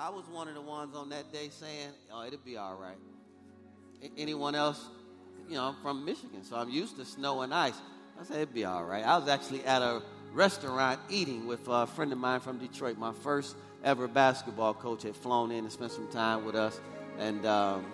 I 0.00 0.08
was 0.08 0.24
one 0.30 0.48
of 0.48 0.54
the 0.54 0.62
ones 0.62 0.96
on 0.96 1.10
that 1.10 1.30
day 1.30 1.50
saying, 1.50 1.90
oh, 2.10 2.24
it'll 2.26 2.38
be 2.38 2.56
all 2.56 2.74
right. 2.74 2.96
Anyone 4.16 4.54
else? 4.54 4.82
You 5.46 5.56
know, 5.56 5.64
I'm 5.64 5.76
from 5.82 6.06
Michigan, 6.06 6.42
so 6.42 6.56
I'm 6.56 6.70
used 6.70 6.96
to 6.96 7.04
snow 7.04 7.42
and 7.42 7.52
ice. 7.52 7.78
I 8.18 8.24
said, 8.24 8.36
it'd 8.36 8.54
be 8.54 8.64
all 8.64 8.82
right. 8.82 9.04
I 9.04 9.18
was 9.18 9.28
actually 9.28 9.62
at 9.66 9.82
a 9.82 10.00
restaurant 10.32 11.00
eating 11.10 11.46
with 11.46 11.68
a 11.68 11.86
friend 11.86 12.12
of 12.12 12.18
mine 12.18 12.40
from 12.40 12.56
Detroit. 12.56 12.96
My 12.96 13.12
first 13.12 13.56
ever 13.84 14.08
basketball 14.08 14.72
coach 14.72 15.02
had 15.02 15.14
flown 15.14 15.50
in 15.50 15.64
and 15.64 15.72
spent 15.72 15.92
some 15.92 16.08
time 16.08 16.46
with 16.46 16.54
us. 16.54 16.80
And 17.18 17.44
um, 17.44 17.84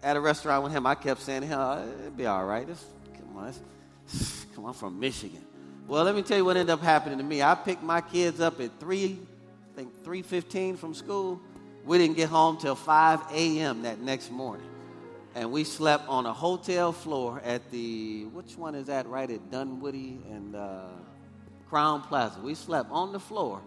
at 0.00 0.16
a 0.16 0.20
restaurant 0.20 0.62
with 0.62 0.70
him, 0.70 0.86
I 0.86 0.94
kept 0.94 1.22
saying, 1.22 1.42
hell, 1.42 1.84
it'd 2.02 2.16
be 2.16 2.26
all 2.26 2.44
right. 2.44 2.68
It's, 2.68 2.84
come 3.16 3.36
on, 3.36 3.52
come 4.54 4.64
on, 4.64 4.68
I'm 4.68 4.74
from 4.74 5.00
Michigan. 5.00 5.44
Well, 5.88 6.04
let 6.04 6.14
me 6.14 6.22
tell 6.22 6.36
you 6.36 6.44
what 6.44 6.56
ended 6.56 6.70
up 6.72 6.82
happening 6.82 7.18
to 7.18 7.24
me. 7.24 7.42
I 7.42 7.56
picked 7.56 7.82
my 7.82 8.00
kids 8.00 8.40
up 8.40 8.60
at 8.60 8.78
3, 8.78 9.18
I 9.72 9.74
think 9.74 10.04
3.15 10.04 10.76
from 10.76 10.92
school. 10.92 11.40
We 11.86 11.96
didn't 11.96 12.16
get 12.16 12.28
home 12.28 12.58
till 12.58 12.74
5 12.74 13.20
a.m. 13.32 13.82
that 13.82 14.00
next 14.00 14.30
morning. 14.30 14.66
And 15.34 15.50
we 15.50 15.64
slept 15.64 16.06
on 16.08 16.26
a 16.26 16.32
hotel 16.32 16.92
floor 16.92 17.40
at 17.42 17.70
the, 17.70 18.26
which 18.34 18.58
one 18.58 18.74
is 18.74 18.88
that, 18.88 19.06
right 19.06 19.30
at 19.30 19.50
Dunwoody 19.50 20.20
and 20.30 20.54
uh, 20.54 20.88
Crowne 21.70 22.06
Plaza. 22.06 22.38
We 22.40 22.54
slept 22.54 22.90
on 22.90 23.12
the 23.12 23.20
floor 23.20 23.62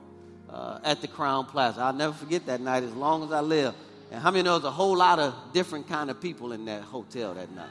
uh, 0.48 0.77
at 0.84 1.02
the 1.02 1.07
Crowne 1.07 1.48
Plaza. 1.48 1.81
I'll 1.81 1.91
never 1.91 2.13
forget 2.13 2.45
that 2.45 2.62
night 2.62 2.84
as 2.84 2.93
long 2.93 3.23
as 3.23 3.31
I 3.31 3.40
live. 3.40 3.73
And 4.12 4.21
how 4.21 4.29
many 4.29 4.43
know 4.43 4.59
there's 4.59 4.65
a 4.65 4.71
whole 4.71 4.95
lot 4.95 5.17
of 5.17 5.34
different 5.53 5.87
kind 5.87 6.12
of 6.12 6.21
people 6.21 6.51
in 6.51 6.65
that 6.65 6.84
hotel 6.84 7.34
that 7.34 7.51
night? 7.51 7.70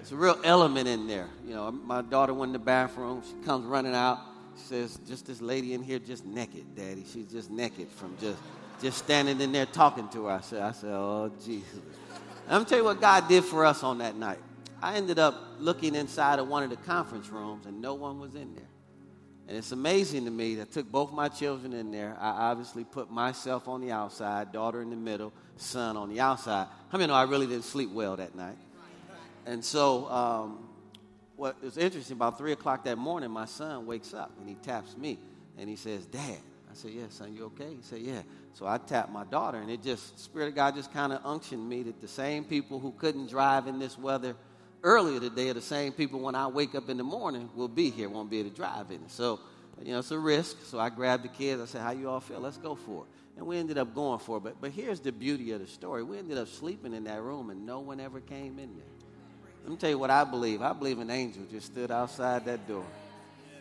It's 0.00 0.12
a 0.12 0.16
real 0.16 0.38
element 0.44 0.86
in 0.86 1.08
there. 1.08 1.28
You 1.44 1.54
know, 1.54 1.72
my 1.72 2.02
daughter 2.02 2.32
went 2.32 2.50
in 2.50 2.52
the 2.52 2.60
bathroom. 2.60 3.20
She 3.26 3.44
comes 3.44 3.66
running 3.66 3.96
out. 3.96 4.29
Says, 4.60 4.98
"Just 5.08 5.26
this 5.26 5.40
lady 5.40 5.74
in 5.74 5.82
here, 5.82 5.98
just 5.98 6.24
naked, 6.24 6.76
Daddy. 6.76 7.04
She's 7.12 7.26
just 7.26 7.50
naked 7.50 7.88
from 7.88 8.16
just 8.20 8.38
just 8.82 8.98
standing 8.98 9.40
in 9.40 9.52
there 9.52 9.66
talking 9.66 10.08
to 10.10 10.26
her." 10.26 10.32
I 10.32 10.40
said, 10.40 10.62
"I 10.62 10.72
said, 10.72 10.90
oh 10.92 11.30
Jesus." 11.44 11.80
I'm 12.46 12.58
gonna 12.58 12.64
tell 12.64 12.78
you 12.78 12.84
what 12.84 13.00
God 13.00 13.28
did 13.28 13.44
for 13.44 13.64
us 13.64 13.82
on 13.82 13.98
that 13.98 14.16
night. 14.16 14.38
I 14.82 14.96
ended 14.96 15.18
up 15.18 15.34
looking 15.58 15.94
inside 15.94 16.38
of 16.38 16.48
one 16.48 16.62
of 16.62 16.70
the 16.70 16.76
conference 16.76 17.28
rooms, 17.28 17.66
and 17.66 17.80
no 17.80 17.94
one 17.94 18.18
was 18.18 18.34
in 18.34 18.54
there. 18.54 18.64
And 19.46 19.58
it's 19.58 19.72
amazing 19.72 20.24
to 20.26 20.30
me 20.30 20.54
that 20.56 20.68
I 20.68 20.70
took 20.70 20.90
both 20.90 21.12
my 21.12 21.28
children 21.28 21.72
in 21.72 21.90
there. 21.90 22.16
I 22.20 22.50
obviously 22.50 22.84
put 22.84 23.10
myself 23.10 23.66
on 23.68 23.80
the 23.80 23.90
outside, 23.90 24.52
daughter 24.52 24.80
in 24.80 24.90
the 24.90 24.96
middle, 24.96 25.32
son 25.56 25.96
on 25.96 26.08
the 26.08 26.20
outside. 26.20 26.68
How 26.88 26.98
many 26.98 27.08
know 27.08 27.14
I 27.14 27.24
really 27.24 27.46
didn't 27.46 27.64
sleep 27.64 27.90
well 27.90 28.16
that 28.16 28.34
night? 28.34 28.56
And 29.46 29.64
so, 29.64 30.08
um, 30.08 30.68
what 31.40 31.62
was 31.62 31.78
interesting, 31.78 32.16
about 32.16 32.36
3 32.36 32.52
o'clock 32.52 32.84
that 32.84 32.98
morning, 32.98 33.30
my 33.30 33.46
son 33.46 33.86
wakes 33.86 34.12
up 34.12 34.30
and 34.38 34.46
he 34.46 34.56
taps 34.56 34.94
me 34.98 35.18
and 35.56 35.70
he 35.70 35.74
says, 35.74 36.04
Dad. 36.04 36.36
I 36.70 36.74
said, 36.74 36.90
Yeah, 36.90 37.04
son, 37.08 37.34
you 37.34 37.46
okay? 37.46 37.70
He 37.70 37.82
said, 37.82 38.00
Yeah. 38.00 38.20
So 38.52 38.66
I 38.66 38.76
tapped 38.76 39.10
my 39.10 39.24
daughter 39.24 39.56
and 39.56 39.70
it 39.70 39.82
just, 39.82 40.20
Spirit 40.20 40.48
of 40.48 40.54
God 40.54 40.74
just 40.74 40.92
kind 40.92 41.14
of 41.14 41.22
unctioned 41.24 41.66
me 41.66 41.82
that 41.84 42.00
the 42.02 42.08
same 42.08 42.44
people 42.44 42.78
who 42.78 42.92
couldn't 42.92 43.30
drive 43.30 43.66
in 43.68 43.78
this 43.78 43.98
weather 43.98 44.36
earlier 44.82 45.18
today 45.18 45.48
are 45.48 45.54
the 45.54 45.62
same 45.62 45.92
people 45.92 46.20
when 46.20 46.34
I 46.34 46.46
wake 46.46 46.74
up 46.74 46.90
in 46.90 46.98
the 46.98 47.04
morning 47.04 47.48
will 47.56 47.68
be 47.68 47.88
here, 47.88 48.10
won't 48.10 48.30
be 48.30 48.40
able 48.40 48.50
to 48.50 48.56
drive 48.56 48.90
in 48.90 48.96
it. 48.96 49.10
So, 49.10 49.40
you 49.82 49.92
know, 49.92 50.00
it's 50.00 50.10
a 50.10 50.18
risk. 50.18 50.58
So 50.66 50.78
I 50.78 50.90
grabbed 50.90 51.24
the 51.24 51.28
kids. 51.28 51.62
I 51.62 51.64
said, 51.64 51.80
How 51.80 51.92
you 51.92 52.10
all 52.10 52.20
feel? 52.20 52.40
Let's 52.40 52.58
go 52.58 52.74
for 52.74 53.04
it. 53.04 53.38
And 53.38 53.46
we 53.46 53.56
ended 53.56 53.78
up 53.78 53.94
going 53.94 54.18
for 54.18 54.36
it. 54.36 54.40
But, 54.40 54.60
but 54.60 54.72
here's 54.72 55.00
the 55.00 55.10
beauty 55.10 55.52
of 55.52 55.60
the 55.60 55.66
story. 55.66 56.02
We 56.02 56.18
ended 56.18 56.36
up 56.36 56.48
sleeping 56.48 56.92
in 56.92 57.04
that 57.04 57.22
room 57.22 57.48
and 57.48 57.64
no 57.64 57.80
one 57.80 57.98
ever 57.98 58.20
came 58.20 58.58
in 58.58 58.76
there. 58.76 58.99
Let 59.62 59.70
me 59.70 59.76
tell 59.76 59.90
you 59.90 59.98
what 59.98 60.10
I 60.10 60.24
believe. 60.24 60.62
I 60.62 60.72
believe 60.72 60.98
an 60.98 61.10
angel 61.10 61.42
just 61.50 61.66
stood 61.66 61.90
outside 61.90 62.44
that 62.46 62.66
door 62.66 62.86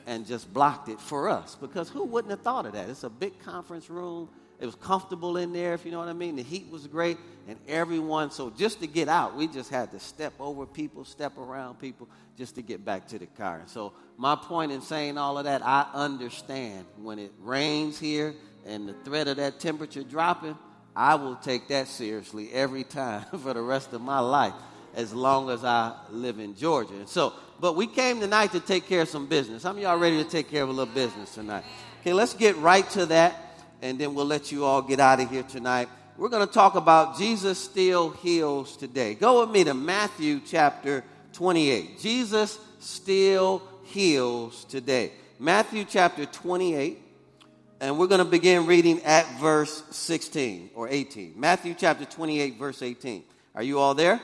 and 0.05 0.25
just 0.25 0.51
blocked 0.53 0.89
it 0.89 0.99
for 0.99 1.29
us. 1.29 1.55
Because 1.59 1.89
who 1.89 2.03
wouldn't 2.03 2.31
have 2.31 2.41
thought 2.41 2.65
of 2.65 2.73
that? 2.73 2.89
It's 2.89 3.03
a 3.03 3.09
big 3.09 3.37
conference 3.39 3.89
room. 3.89 4.29
It 4.59 4.65
was 4.65 4.75
comfortable 4.75 5.37
in 5.37 5.53
there, 5.53 5.73
if 5.73 5.85
you 5.85 5.91
know 5.91 5.99
what 5.99 6.09
I 6.09 6.13
mean. 6.13 6.35
The 6.35 6.43
heat 6.43 6.69
was 6.69 6.85
great, 6.87 7.17
and 7.47 7.57
everyone. 7.67 8.31
So 8.31 8.49
just 8.49 8.81
to 8.81 8.87
get 8.87 9.07
out, 9.07 9.35
we 9.35 9.47
just 9.47 9.69
had 9.69 9.91
to 9.91 9.99
step 9.99 10.33
over 10.39 10.65
people, 10.65 11.05
step 11.05 11.37
around 11.37 11.79
people, 11.79 12.09
just 12.37 12.55
to 12.55 12.61
get 12.61 12.83
back 12.83 13.07
to 13.09 13.19
the 13.19 13.25
car. 13.25 13.61
So 13.67 13.93
my 14.17 14.35
point 14.35 14.71
in 14.71 14.81
saying 14.81 15.17
all 15.17 15.37
of 15.37 15.45
that, 15.45 15.65
I 15.65 15.87
understand 15.93 16.85
when 16.97 17.19
it 17.19 17.31
rains 17.39 17.99
here 17.99 18.33
and 18.65 18.89
the 18.89 18.93
threat 19.05 19.27
of 19.27 19.37
that 19.37 19.59
temperature 19.59 20.03
dropping. 20.03 20.57
I 20.95 21.15
will 21.15 21.35
take 21.35 21.69
that 21.69 21.87
seriously 21.87 22.51
every 22.51 22.83
time 22.83 23.23
for 23.43 23.53
the 23.53 23.61
rest 23.61 23.93
of 23.93 24.01
my 24.01 24.19
life 24.19 24.53
as 24.95 25.13
long 25.13 25.49
as 25.49 25.63
I 25.63 25.95
live 26.11 26.39
in 26.39 26.55
Georgia. 26.55 26.93
And 26.95 27.07
so, 27.07 27.33
but 27.59 27.75
we 27.75 27.87
came 27.87 28.19
tonight 28.19 28.51
to 28.53 28.59
take 28.59 28.87
care 28.87 29.01
of 29.01 29.09
some 29.09 29.27
business. 29.27 29.63
Some 29.63 29.77
of 29.77 29.81
y'all 29.81 29.97
ready 29.97 30.23
to 30.23 30.29
take 30.29 30.49
care 30.49 30.63
of 30.63 30.69
a 30.69 30.71
little 30.71 30.93
business 30.93 31.33
tonight? 31.33 31.63
Okay, 32.01 32.13
let's 32.13 32.33
get 32.33 32.55
right 32.57 32.89
to 32.91 33.05
that 33.07 33.49
and 33.81 33.99
then 33.99 34.13
we'll 34.13 34.25
let 34.25 34.51
you 34.51 34.65
all 34.65 34.81
get 34.81 34.99
out 34.99 35.19
of 35.19 35.29
here 35.29 35.43
tonight. 35.43 35.89
We're 36.17 36.29
going 36.29 36.45
to 36.45 36.53
talk 36.53 36.75
about 36.75 37.17
Jesus 37.17 37.57
still 37.57 38.11
heals 38.11 38.75
today. 38.75 39.13
Go 39.13 39.41
with 39.41 39.51
me 39.51 39.63
to 39.63 39.73
Matthew 39.73 40.41
chapter 40.45 41.03
28. 41.33 41.99
Jesus 41.99 42.59
still 42.79 43.61
heals 43.83 44.65
today. 44.65 45.13
Matthew 45.39 45.85
chapter 45.85 46.25
28, 46.25 46.99
and 47.79 47.97
we're 47.97 48.07
going 48.07 48.19
to 48.19 48.25
begin 48.25 48.65
reading 48.65 49.01
at 49.03 49.25
verse 49.39 49.83
16 49.91 50.71
or 50.75 50.89
18. 50.89 51.33
Matthew 51.37 51.73
chapter 51.73 52.03
28, 52.03 52.57
verse 52.57 52.81
18. 52.81 53.23
Are 53.55 53.63
you 53.63 53.79
all 53.79 53.93
there? 53.93 54.19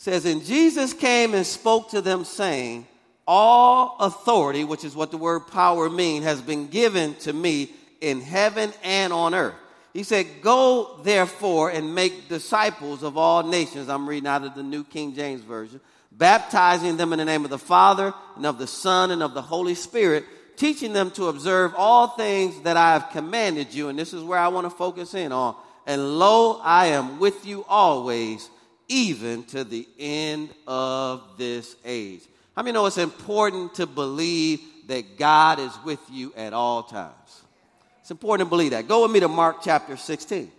Says, 0.00 0.24
And 0.24 0.42
Jesus 0.42 0.94
came 0.94 1.34
and 1.34 1.44
spoke 1.44 1.90
to 1.90 2.00
them, 2.00 2.24
saying, 2.24 2.86
All 3.26 3.98
authority, 4.00 4.64
which 4.64 4.82
is 4.82 4.96
what 4.96 5.10
the 5.10 5.18
word 5.18 5.40
power 5.40 5.90
means, 5.90 6.24
has 6.24 6.40
been 6.40 6.68
given 6.68 7.12
to 7.16 7.34
me 7.34 7.70
in 8.00 8.22
heaven 8.22 8.72
and 8.82 9.12
on 9.12 9.34
earth. 9.34 9.56
He 9.92 10.02
said, 10.02 10.26
Go 10.40 11.00
therefore 11.02 11.68
and 11.68 11.94
make 11.94 12.30
disciples 12.30 13.02
of 13.02 13.18
all 13.18 13.42
nations. 13.42 13.90
I'm 13.90 14.08
reading 14.08 14.26
out 14.26 14.42
of 14.42 14.54
the 14.54 14.62
New 14.62 14.84
King 14.84 15.14
James 15.14 15.42
Version, 15.42 15.82
baptizing 16.10 16.96
them 16.96 17.12
in 17.12 17.18
the 17.18 17.26
name 17.26 17.44
of 17.44 17.50
the 17.50 17.58
Father 17.58 18.14
and 18.36 18.46
of 18.46 18.56
the 18.56 18.66
Son 18.66 19.10
and 19.10 19.22
of 19.22 19.34
the 19.34 19.42
Holy 19.42 19.74
Spirit, 19.74 20.24
teaching 20.56 20.94
them 20.94 21.10
to 21.10 21.26
observe 21.26 21.74
all 21.76 22.08
things 22.08 22.58
that 22.62 22.78
I 22.78 22.94
have 22.94 23.10
commanded 23.10 23.74
you. 23.74 23.90
And 23.90 23.98
this 23.98 24.14
is 24.14 24.24
where 24.24 24.38
I 24.38 24.48
want 24.48 24.64
to 24.64 24.70
focus 24.70 25.12
in 25.12 25.30
on. 25.30 25.56
And 25.86 26.18
lo, 26.18 26.58
I 26.62 26.86
am 26.86 27.18
with 27.18 27.44
you 27.44 27.66
always, 27.68 28.48
even 28.90 29.44
to 29.44 29.62
the 29.64 29.88
end 29.98 30.50
of 30.66 31.22
this 31.38 31.76
age. 31.84 32.22
How 32.56 32.62
many 32.62 32.74
know 32.74 32.84
it's 32.86 32.98
important 32.98 33.74
to 33.76 33.86
believe 33.86 34.60
that 34.88 35.16
God 35.16 35.60
is 35.60 35.72
with 35.84 36.00
you 36.10 36.34
at 36.36 36.52
all 36.52 36.82
times? 36.82 37.42
It's 38.00 38.10
important 38.10 38.48
to 38.48 38.50
believe 38.50 38.72
that. 38.72 38.88
Go 38.88 39.02
with 39.02 39.12
me 39.12 39.20
to 39.20 39.28
Mark 39.28 39.58
chapter 39.62 39.96
16. 39.96 40.50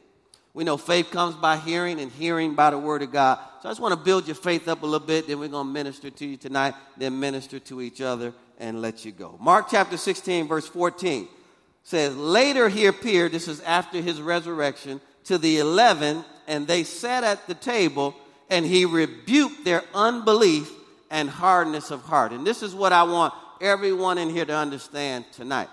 We 0.54 0.64
know 0.64 0.78
faith 0.78 1.12
comes 1.12 1.36
by 1.36 1.58
hearing 1.58 2.00
and 2.00 2.10
hearing 2.12 2.56
by 2.56 2.72
the 2.72 2.78
word 2.78 3.02
of 3.02 3.12
God. 3.12 3.38
So 3.62 3.70
I 3.70 3.72
just 3.72 3.82
want 3.82 3.94
to 3.94 4.04
build 4.04 4.26
your 4.28 4.36
faith 4.36 4.68
up 4.70 4.82
a 4.82 4.86
little 4.86 5.06
bit. 5.06 5.28
Then 5.28 5.40
we're 5.40 5.50
going 5.50 5.68
to 5.68 5.74
minister 5.74 6.10
to 6.10 6.26
you 6.26 6.38
tonight, 6.38 6.74
then 6.98 7.20
minister 7.20 7.60
to 7.60 7.82
each 7.82 8.00
other 8.00 8.34
and 8.58 8.82
let 8.82 9.04
you 9.04 9.12
go. 9.12 9.38
Mark 9.42 9.68
chapter 9.70 9.98
16, 9.98 10.48
verse 10.48 10.68
14 10.68 11.28
says, 11.84 12.16
Later 12.16 12.70
he 12.70 12.86
appeared, 12.86 13.34
this 13.34 13.48
is 13.48 13.60
after 13.62 14.02
his 14.02 14.22
resurrection, 14.22 15.02
to 15.26 15.38
the 15.38 15.60
eleven, 15.60 16.24
and 16.48 16.68
they 16.68 16.84
sat 16.84 17.24
at 17.24 17.48
the 17.48 17.54
table, 17.54 18.16
and 18.52 18.66
he 18.66 18.86
rebuked 18.86 19.64
their 19.64 19.84
unbelief 19.96 20.70
and 21.10 21.30
hardness 21.30 21.90
of 21.90 22.04
heart. 22.04 22.34
And 22.34 22.46
this 22.46 22.62
is 22.62 22.76
what 22.76 22.94
I 22.94 23.04
want 23.04 23.34
everyone 23.62 24.18
in 24.18 24.30
here 24.30 24.46
to 24.46 24.56
understand 24.56 25.26
tonight. 25.32 25.70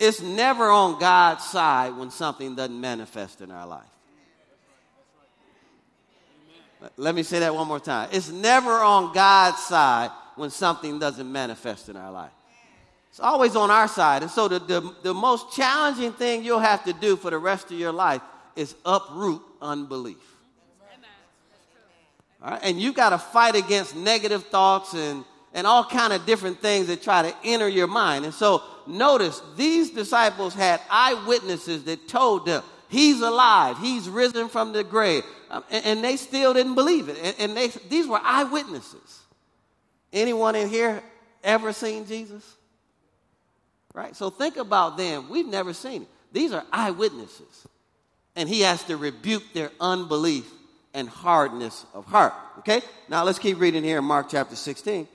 It's 0.00 0.22
never 0.22 0.64
on 0.64 0.98
God's 0.98 1.44
side 1.44 1.94
when 1.94 2.10
something 2.10 2.56
doesn't 2.56 2.80
manifest 2.80 3.42
in 3.42 3.50
our 3.50 3.66
life. 3.66 3.84
Let 6.96 7.14
me 7.14 7.22
say 7.22 7.38
that 7.40 7.54
one 7.54 7.68
more 7.68 7.78
time. 7.78 8.08
It's 8.10 8.30
never 8.30 8.70
on 8.70 9.12
God's 9.12 9.58
side 9.58 10.10
when 10.34 10.50
something 10.50 10.98
doesn't 10.98 11.30
manifest 11.30 11.88
in 11.88 11.96
our 11.96 12.10
life. 12.10 12.32
It's 13.10 13.20
always 13.20 13.54
on 13.54 13.70
our 13.70 13.86
side. 13.86 14.22
And 14.22 14.30
so 14.30 14.48
the, 14.48 14.58
the, 14.58 14.94
the 15.02 15.14
most 15.14 15.54
challenging 15.54 16.12
thing 16.12 16.42
you'll 16.42 16.58
have 16.58 16.82
to 16.84 16.94
do 16.94 17.16
for 17.16 17.30
the 17.30 17.38
rest 17.38 17.70
of 17.70 17.78
your 17.78 17.92
life 17.92 18.22
is 18.56 18.74
uproot 18.84 19.42
unbelief. 19.60 20.31
And 22.42 22.80
you 22.80 22.92
got 22.92 23.10
to 23.10 23.18
fight 23.18 23.54
against 23.54 23.94
negative 23.94 24.44
thoughts 24.46 24.94
and, 24.94 25.24
and 25.54 25.66
all 25.66 25.84
kind 25.84 26.12
of 26.12 26.26
different 26.26 26.60
things 26.60 26.88
that 26.88 27.02
try 27.02 27.22
to 27.22 27.34
enter 27.44 27.68
your 27.68 27.86
mind. 27.86 28.24
And 28.24 28.34
so 28.34 28.62
notice 28.86 29.40
these 29.56 29.90
disciples 29.90 30.54
had 30.54 30.80
eyewitnesses 30.90 31.84
that 31.84 32.08
told 32.08 32.46
them, 32.46 32.62
He's 32.88 33.20
alive, 33.20 33.78
He's 33.78 34.08
risen 34.08 34.48
from 34.48 34.72
the 34.72 34.84
grave. 34.84 35.24
Um, 35.50 35.64
and, 35.70 35.84
and, 35.84 36.04
they 36.04 36.16
still 36.16 36.54
didn't 36.54 36.74
believe 36.74 37.08
it. 37.08 37.18
And, 37.22 37.36
and 37.38 37.56
they, 37.56 37.68
these 37.88 38.06
were 38.06 38.20
eyewitnesses. 38.22 39.20
Anyone 40.12 40.56
in 40.56 40.68
here 40.68 41.02
ever 41.44 41.72
seen 41.72 42.06
Jesus? 42.06 42.56
Right? 43.94 44.16
So 44.16 44.30
think 44.30 44.56
about 44.56 44.96
them. 44.96 45.28
We've 45.28 45.46
never 45.46 45.74
seen 45.74 46.02
it. 46.02 46.08
These 46.32 46.52
are 46.52 46.64
eyewitnesses. 46.72 47.66
And 48.34 48.48
he 48.48 48.62
has 48.62 48.82
to 48.84 48.96
rebuke 48.96 49.42
their 49.52 49.70
unbelief 49.78 50.50
and 50.94 51.08
hardness 51.08 51.86
of 51.94 52.04
heart. 52.06 52.34
Okay? 52.58 52.82
Now 53.08 53.24
let's 53.24 53.38
keep 53.38 53.58
reading 53.58 53.84
here 53.84 53.98
in 53.98 54.04
Mark 54.04 54.28
chapter 54.30 54.56
16 54.56 55.08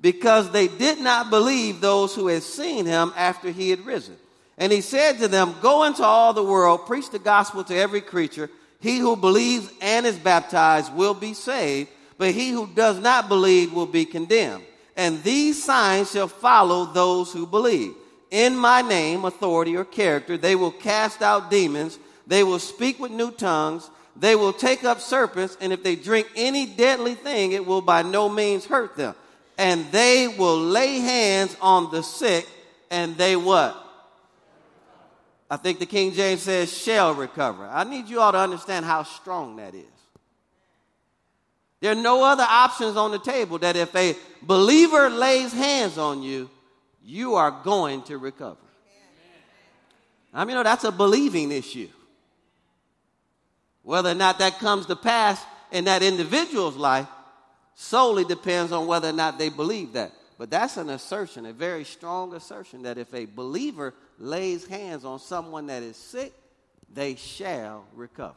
because 0.00 0.50
they 0.50 0.68
did 0.68 1.00
not 1.00 1.30
believe 1.30 1.80
those 1.80 2.14
who 2.14 2.28
had 2.28 2.42
seen 2.42 2.86
him 2.86 3.12
after 3.16 3.50
he 3.50 3.70
had 3.70 3.84
risen. 3.84 4.16
And 4.56 4.72
he 4.72 4.80
said 4.80 5.18
to 5.18 5.28
them, 5.28 5.54
Go 5.62 5.84
into 5.84 6.02
all 6.02 6.32
the 6.32 6.44
world, 6.44 6.86
preach 6.86 7.10
the 7.10 7.18
gospel 7.18 7.64
to 7.64 7.74
every 7.74 8.00
creature. 8.00 8.50
He 8.80 8.98
who 8.98 9.16
believes 9.16 9.70
and 9.80 10.06
is 10.06 10.18
baptized 10.18 10.94
will 10.94 11.14
be 11.14 11.34
saved, 11.34 11.90
but 12.18 12.32
he 12.32 12.50
who 12.50 12.66
does 12.66 12.98
not 12.98 13.28
believe 13.28 13.72
will 13.72 13.86
be 13.86 14.04
condemned. 14.04 14.64
And 14.96 15.22
these 15.22 15.62
signs 15.62 16.10
shall 16.10 16.28
follow 16.28 16.86
those 16.86 17.32
who 17.32 17.46
believe. 17.46 17.94
In 18.30 18.56
my 18.56 18.82
name, 18.82 19.24
authority 19.24 19.76
or 19.76 19.84
character, 19.84 20.36
they 20.36 20.56
will 20.56 20.70
cast 20.70 21.20
out 21.20 21.50
demons, 21.50 21.98
they 22.26 22.44
will 22.44 22.58
speak 22.58 23.00
with 23.00 23.10
new 23.10 23.30
tongues, 23.30 23.90
they 24.20 24.36
will 24.36 24.52
take 24.52 24.84
up 24.84 25.00
serpents, 25.00 25.56
and 25.62 25.72
if 25.72 25.82
they 25.82 25.96
drink 25.96 26.28
any 26.36 26.66
deadly 26.66 27.14
thing, 27.14 27.52
it 27.52 27.64
will 27.64 27.80
by 27.80 28.02
no 28.02 28.28
means 28.28 28.66
hurt 28.66 28.94
them. 28.94 29.14
And 29.56 29.90
they 29.90 30.28
will 30.28 30.58
lay 30.58 30.98
hands 30.98 31.56
on 31.60 31.90
the 31.90 32.02
sick, 32.02 32.46
and 32.90 33.16
they 33.16 33.34
what? 33.34 33.76
I 35.50 35.56
think 35.56 35.78
the 35.78 35.86
King 35.86 36.12
James 36.12 36.42
says 36.42 36.76
shall 36.76 37.14
recover. 37.14 37.66
I 37.66 37.84
need 37.84 38.08
you 38.08 38.20
all 38.20 38.30
to 38.30 38.38
understand 38.38 38.84
how 38.84 39.02
strong 39.04 39.56
that 39.56 39.74
is. 39.74 39.84
There 41.80 41.92
are 41.92 41.96
no 41.96 42.22
other 42.22 42.46
options 42.46 42.96
on 42.96 43.10
the 43.10 43.18
table 43.18 43.58
that 43.58 43.74
if 43.74 43.94
a 43.96 44.14
believer 44.42 45.08
lays 45.08 45.52
hands 45.52 45.96
on 45.96 46.22
you, 46.22 46.50
you 47.02 47.36
are 47.36 47.62
going 47.64 48.02
to 48.02 48.18
recover. 48.18 48.58
I 50.32 50.44
mean, 50.44 50.50
you 50.50 50.54
know, 50.56 50.62
that's 50.62 50.84
a 50.84 50.92
believing 50.92 51.50
issue. 51.50 51.88
Whether 53.82 54.10
or 54.10 54.14
not 54.14 54.38
that 54.38 54.58
comes 54.58 54.86
to 54.86 54.96
pass 54.96 55.44
in 55.72 55.84
that 55.84 56.02
individual's 56.02 56.76
life 56.76 57.06
solely 57.74 58.24
depends 58.24 58.72
on 58.72 58.86
whether 58.86 59.08
or 59.08 59.12
not 59.12 59.38
they 59.38 59.48
believe 59.48 59.94
that. 59.94 60.12
But 60.38 60.50
that's 60.50 60.76
an 60.76 60.90
assertion, 60.90 61.46
a 61.46 61.52
very 61.52 61.84
strong 61.84 62.34
assertion, 62.34 62.82
that 62.82 62.98
if 62.98 63.12
a 63.14 63.26
believer 63.26 63.94
lays 64.18 64.66
hands 64.66 65.04
on 65.04 65.18
someone 65.18 65.66
that 65.66 65.82
is 65.82 65.96
sick, 65.96 66.32
they 66.92 67.14
shall 67.14 67.84
recover. 67.94 68.34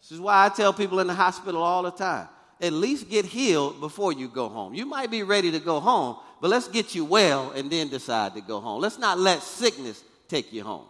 This 0.00 0.12
is 0.12 0.20
why 0.20 0.46
I 0.46 0.48
tell 0.48 0.72
people 0.72 1.00
in 1.00 1.06
the 1.06 1.14
hospital 1.14 1.62
all 1.62 1.82
the 1.82 1.90
time 1.90 2.28
at 2.60 2.72
least 2.72 3.10
get 3.10 3.24
healed 3.24 3.80
before 3.80 4.12
you 4.12 4.28
go 4.28 4.48
home. 4.48 4.74
You 4.74 4.86
might 4.86 5.10
be 5.10 5.22
ready 5.22 5.50
to 5.52 5.58
go 5.58 5.80
home, 5.80 6.16
but 6.40 6.48
let's 6.48 6.68
get 6.68 6.94
you 6.94 7.04
well 7.04 7.50
and 7.50 7.70
then 7.70 7.88
decide 7.88 8.34
to 8.34 8.40
go 8.40 8.60
home. 8.60 8.80
Let's 8.80 8.98
not 8.98 9.18
let 9.18 9.42
sickness 9.42 10.02
take 10.28 10.52
you 10.52 10.62
home. 10.62 10.86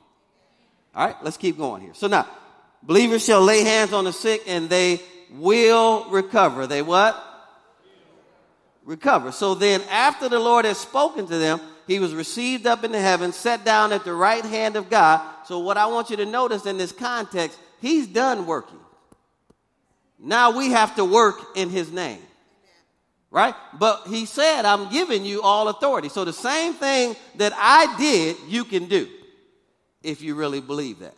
All 0.94 1.06
right, 1.06 1.16
let's 1.22 1.36
keep 1.36 1.56
going 1.56 1.82
here. 1.82 1.94
So 1.94 2.06
now, 2.06 2.28
believers 2.86 3.24
shall 3.24 3.42
lay 3.42 3.64
hands 3.64 3.92
on 3.92 4.04
the 4.04 4.12
sick 4.12 4.42
and 4.46 4.68
they 4.68 5.00
will 5.30 6.08
recover. 6.10 6.66
They 6.66 6.82
what? 6.82 7.20
Recover. 8.84 9.32
So 9.32 9.54
then, 9.54 9.82
after 9.90 10.28
the 10.28 10.38
Lord 10.38 10.64
has 10.64 10.78
spoken 10.78 11.26
to 11.26 11.38
them, 11.38 11.60
he 11.86 11.98
was 11.98 12.14
received 12.14 12.66
up 12.66 12.84
into 12.84 12.98
heaven, 12.98 13.32
set 13.32 13.64
down 13.64 13.92
at 13.92 14.04
the 14.04 14.12
right 14.12 14.44
hand 14.44 14.76
of 14.76 14.90
God. 14.90 15.20
So, 15.46 15.58
what 15.58 15.76
I 15.76 15.86
want 15.86 16.10
you 16.10 16.16
to 16.16 16.26
notice 16.26 16.66
in 16.66 16.76
this 16.76 16.92
context, 16.92 17.58
he's 17.80 18.06
done 18.06 18.46
working. 18.46 18.78
Now 20.18 20.56
we 20.56 20.70
have 20.70 20.96
to 20.96 21.04
work 21.04 21.38
in 21.54 21.68
his 21.70 21.92
name. 21.92 22.20
Right? 23.30 23.54
But 23.78 24.04
he 24.06 24.26
said, 24.26 24.64
I'm 24.64 24.90
giving 24.90 25.24
you 25.24 25.42
all 25.42 25.68
authority. 25.68 26.08
So 26.08 26.24
the 26.24 26.32
same 26.32 26.72
thing 26.72 27.16
that 27.34 27.52
I 27.56 27.96
did, 27.98 28.36
you 28.46 28.64
can 28.64 28.86
do 28.86 29.08
if 30.04 30.22
you 30.22 30.36
really 30.36 30.60
believe 30.60 31.00
that. 31.00 31.14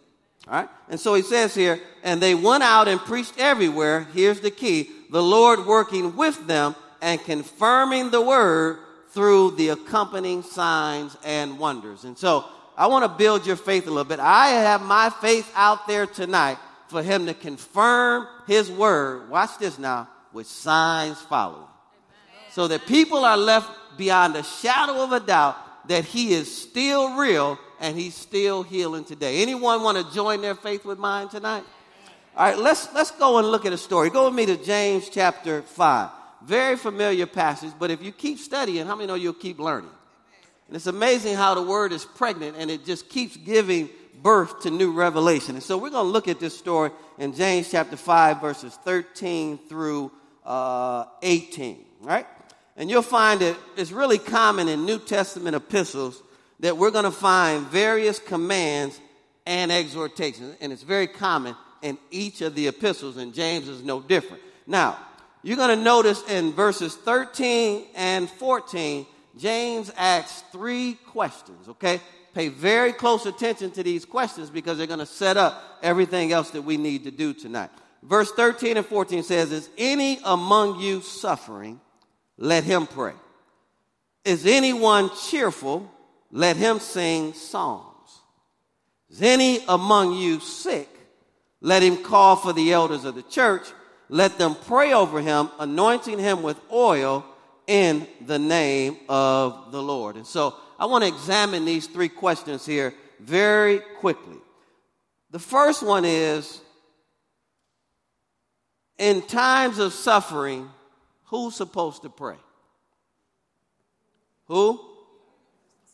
All 0.48 0.54
right? 0.54 0.68
And 0.88 1.00
so 1.00 1.14
he 1.14 1.22
says 1.22 1.54
here, 1.54 1.80
and 2.02 2.20
they 2.20 2.34
went 2.34 2.62
out 2.62 2.88
and 2.88 3.00
preached 3.00 3.34
everywhere. 3.38 4.06
Here's 4.12 4.40
the 4.40 4.50
key 4.50 4.90
the 5.10 5.22
Lord 5.22 5.66
working 5.66 6.16
with 6.16 6.46
them 6.46 6.74
and 7.00 7.22
confirming 7.22 8.10
the 8.10 8.20
word 8.20 8.78
through 9.10 9.52
the 9.52 9.70
accompanying 9.70 10.42
signs 10.42 11.16
and 11.24 11.58
wonders. 11.58 12.04
And 12.04 12.16
so 12.18 12.44
I 12.76 12.86
want 12.88 13.04
to 13.04 13.08
build 13.08 13.46
your 13.46 13.56
faith 13.56 13.86
a 13.86 13.90
little 13.90 14.04
bit. 14.04 14.20
I 14.20 14.48
have 14.48 14.82
my 14.82 15.10
faith 15.10 15.50
out 15.54 15.86
there 15.86 16.06
tonight 16.06 16.58
for 16.88 17.02
him 17.02 17.26
to 17.26 17.34
confirm 17.34 18.26
his 18.46 18.70
word. 18.70 19.30
Watch 19.30 19.58
this 19.58 19.78
now, 19.78 20.08
with 20.32 20.46
signs 20.46 21.18
following. 21.22 21.66
So 22.50 22.68
that 22.68 22.86
people 22.86 23.24
are 23.24 23.36
left 23.36 23.70
beyond 23.96 24.36
a 24.36 24.42
shadow 24.42 25.02
of 25.02 25.12
a 25.12 25.20
doubt 25.20 25.56
that 25.88 26.04
he 26.04 26.32
is 26.32 26.54
still 26.54 27.16
real 27.16 27.58
and 27.80 27.96
he's 27.96 28.14
still 28.14 28.62
healing 28.62 29.04
today. 29.04 29.42
Anyone 29.42 29.82
want 29.82 29.98
to 29.98 30.14
join 30.14 30.40
their 30.40 30.54
faith 30.54 30.84
with 30.84 30.98
mine 30.98 31.28
tonight? 31.28 31.64
All 32.36 32.46
right, 32.46 32.58
let's 32.58 32.92
let's 32.92 33.10
go 33.12 33.38
and 33.38 33.48
look 33.48 33.64
at 33.64 33.72
a 33.72 33.78
story. 33.78 34.10
Go 34.10 34.26
with 34.26 34.34
me 34.34 34.46
to 34.46 34.56
James 34.56 35.08
chapter 35.08 35.62
5. 35.62 36.10
Very 36.44 36.76
familiar 36.76 37.26
passage, 37.26 37.72
but 37.78 37.90
if 37.90 38.02
you 38.02 38.12
keep 38.12 38.38
studying, 38.38 38.86
how 38.86 38.94
many 38.94 39.06
know 39.06 39.14
you'll 39.14 39.32
keep 39.32 39.58
learning? 39.58 39.90
And 40.68 40.76
it's 40.76 40.86
amazing 40.86 41.36
how 41.36 41.54
the 41.54 41.62
word 41.62 41.92
is 41.92 42.04
pregnant 42.04 42.56
and 42.58 42.70
it 42.70 42.84
just 42.84 43.08
keeps 43.08 43.36
giving 43.36 43.88
birth 44.22 44.62
to 44.62 44.70
new 44.70 44.92
revelation. 44.92 45.54
And 45.54 45.62
so 45.62 45.78
we're 45.78 45.90
going 45.90 46.06
to 46.06 46.10
look 46.10 46.28
at 46.28 46.40
this 46.40 46.56
story 46.56 46.90
in 47.18 47.32
James 47.32 47.70
chapter 47.70 47.96
5, 47.96 48.40
verses 48.40 48.74
13 48.84 49.58
through 49.68 50.10
uh, 50.44 51.04
18, 51.22 51.84
right? 52.00 52.26
And 52.76 52.90
you'll 52.90 53.02
find 53.02 53.40
that 53.40 53.56
it's 53.76 53.92
really 53.92 54.18
common 54.18 54.68
in 54.68 54.84
New 54.84 54.98
Testament 54.98 55.56
epistles 55.56 56.22
that 56.60 56.76
we're 56.76 56.90
going 56.90 57.04
to 57.04 57.10
find 57.10 57.66
various 57.66 58.18
commands 58.18 59.00
and 59.46 59.70
exhortations. 59.70 60.56
And 60.60 60.72
it's 60.72 60.82
very 60.82 61.06
common 61.06 61.54
in 61.82 61.98
each 62.10 62.40
of 62.40 62.54
the 62.54 62.68
epistles, 62.68 63.16
and 63.16 63.34
James 63.34 63.68
is 63.68 63.82
no 63.82 64.00
different. 64.00 64.42
Now, 64.66 64.98
you're 65.42 65.56
going 65.56 65.76
to 65.76 65.84
notice 65.84 66.22
in 66.28 66.52
verses 66.52 66.94
13 66.96 67.86
and 67.94 68.28
14, 68.28 69.06
James 69.38 69.92
asks 69.96 70.42
three 70.50 70.94
questions, 71.06 71.68
okay? 71.68 72.00
Pay 72.34 72.48
very 72.48 72.92
close 72.92 73.26
attention 73.26 73.70
to 73.72 73.82
these 73.82 74.04
questions 74.04 74.50
because 74.50 74.76
they're 74.76 74.86
going 74.86 74.98
to 74.98 75.06
set 75.06 75.36
up 75.36 75.62
everything 75.82 76.32
else 76.32 76.50
that 76.50 76.62
we 76.62 76.76
need 76.76 77.04
to 77.04 77.10
do 77.10 77.32
tonight. 77.32 77.70
Verse 78.02 78.30
13 78.32 78.76
and 78.76 78.86
14 78.86 79.22
says, 79.22 79.52
Is 79.52 79.68
any 79.78 80.20
among 80.24 80.80
you 80.80 81.00
suffering? 81.00 81.80
Let 82.36 82.64
him 82.64 82.86
pray. 82.86 83.14
Is 84.24 84.46
anyone 84.46 85.10
cheerful? 85.28 85.90
Let 86.30 86.56
him 86.56 86.80
sing 86.80 87.32
psalms. 87.34 88.20
Is 89.10 89.22
any 89.22 89.60
among 89.68 90.14
you 90.16 90.40
sick? 90.40 90.88
Let 91.60 91.82
him 91.82 92.02
call 92.02 92.36
for 92.36 92.52
the 92.52 92.72
elders 92.72 93.04
of 93.04 93.14
the 93.14 93.22
church. 93.22 93.66
Let 94.08 94.38
them 94.38 94.54
pray 94.54 94.92
over 94.92 95.20
him, 95.20 95.50
anointing 95.58 96.18
him 96.18 96.42
with 96.42 96.60
oil 96.72 97.24
in 97.66 98.06
the 98.24 98.38
name 98.38 98.96
of 99.08 99.72
the 99.72 99.82
Lord. 99.82 100.16
And 100.16 100.26
so 100.26 100.54
I 100.78 100.86
want 100.86 101.02
to 101.02 101.08
examine 101.08 101.64
these 101.64 101.86
three 101.86 102.08
questions 102.08 102.66
here 102.66 102.94
very 103.20 103.80
quickly. 103.98 104.36
The 105.30 105.38
first 105.38 105.82
one 105.82 106.04
is 106.04 106.60
in 108.98 109.22
times 109.22 109.78
of 109.78 109.92
suffering, 109.92 110.68
who's 111.24 111.54
supposed 111.54 112.02
to 112.02 112.08
pray? 112.08 112.36
Who? 114.46 114.80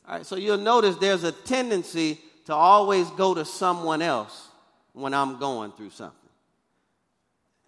All 0.07 0.17
right, 0.17 0.27
so 0.27 0.37
you'll 0.37 0.59
notice 0.59 0.97
there's 0.97 1.25
a 1.25 1.33
tendency 1.33 2.19
to 2.47 2.55
always 2.55 3.09
go 3.11 3.35
to 3.35 3.45
someone 3.45 4.03
else 4.03 4.49
when 4.93 5.15
I'm 5.15 5.39
going 5.39 5.73
through 5.73 5.91
something. 5.91 6.17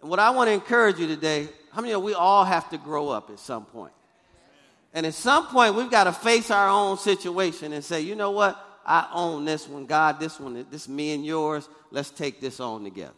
And 0.01 0.09
what 0.09 0.19
I 0.19 0.31
want 0.31 0.49
to 0.49 0.53
encourage 0.53 0.99
you 0.99 1.07
today, 1.07 1.47
how 1.71 1.81
many 1.81 1.93
of 1.93 2.03
we 2.03 2.13
all 2.13 2.43
have 2.43 2.69
to 2.71 2.77
grow 2.77 3.09
up 3.09 3.29
at 3.29 3.39
some 3.39 3.65
point? 3.65 3.93
And 4.93 5.05
at 5.05 5.13
some 5.13 5.47
point, 5.47 5.75
we've 5.75 5.91
got 5.91 6.05
to 6.05 6.11
face 6.11 6.51
our 6.51 6.69
own 6.69 6.97
situation 6.97 7.73
and 7.73 7.83
say, 7.83 8.01
you 8.01 8.15
know 8.15 8.31
what? 8.31 8.61
I 8.85 9.09
own 9.13 9.45
this 9.45 9.67
one. 9.67 9.85
God, 9.85 10.19
this 10.19 10.39
one, 10.39 10.65
this 10.69 10.87
me 10.87 11.13
and 11.13 11.25
yours. 11.25 11.67
Let's 11.91 12.11
take 12.11 12.39
this 12.39 12.59
on 12.59 12.83
together. 12.83 13.13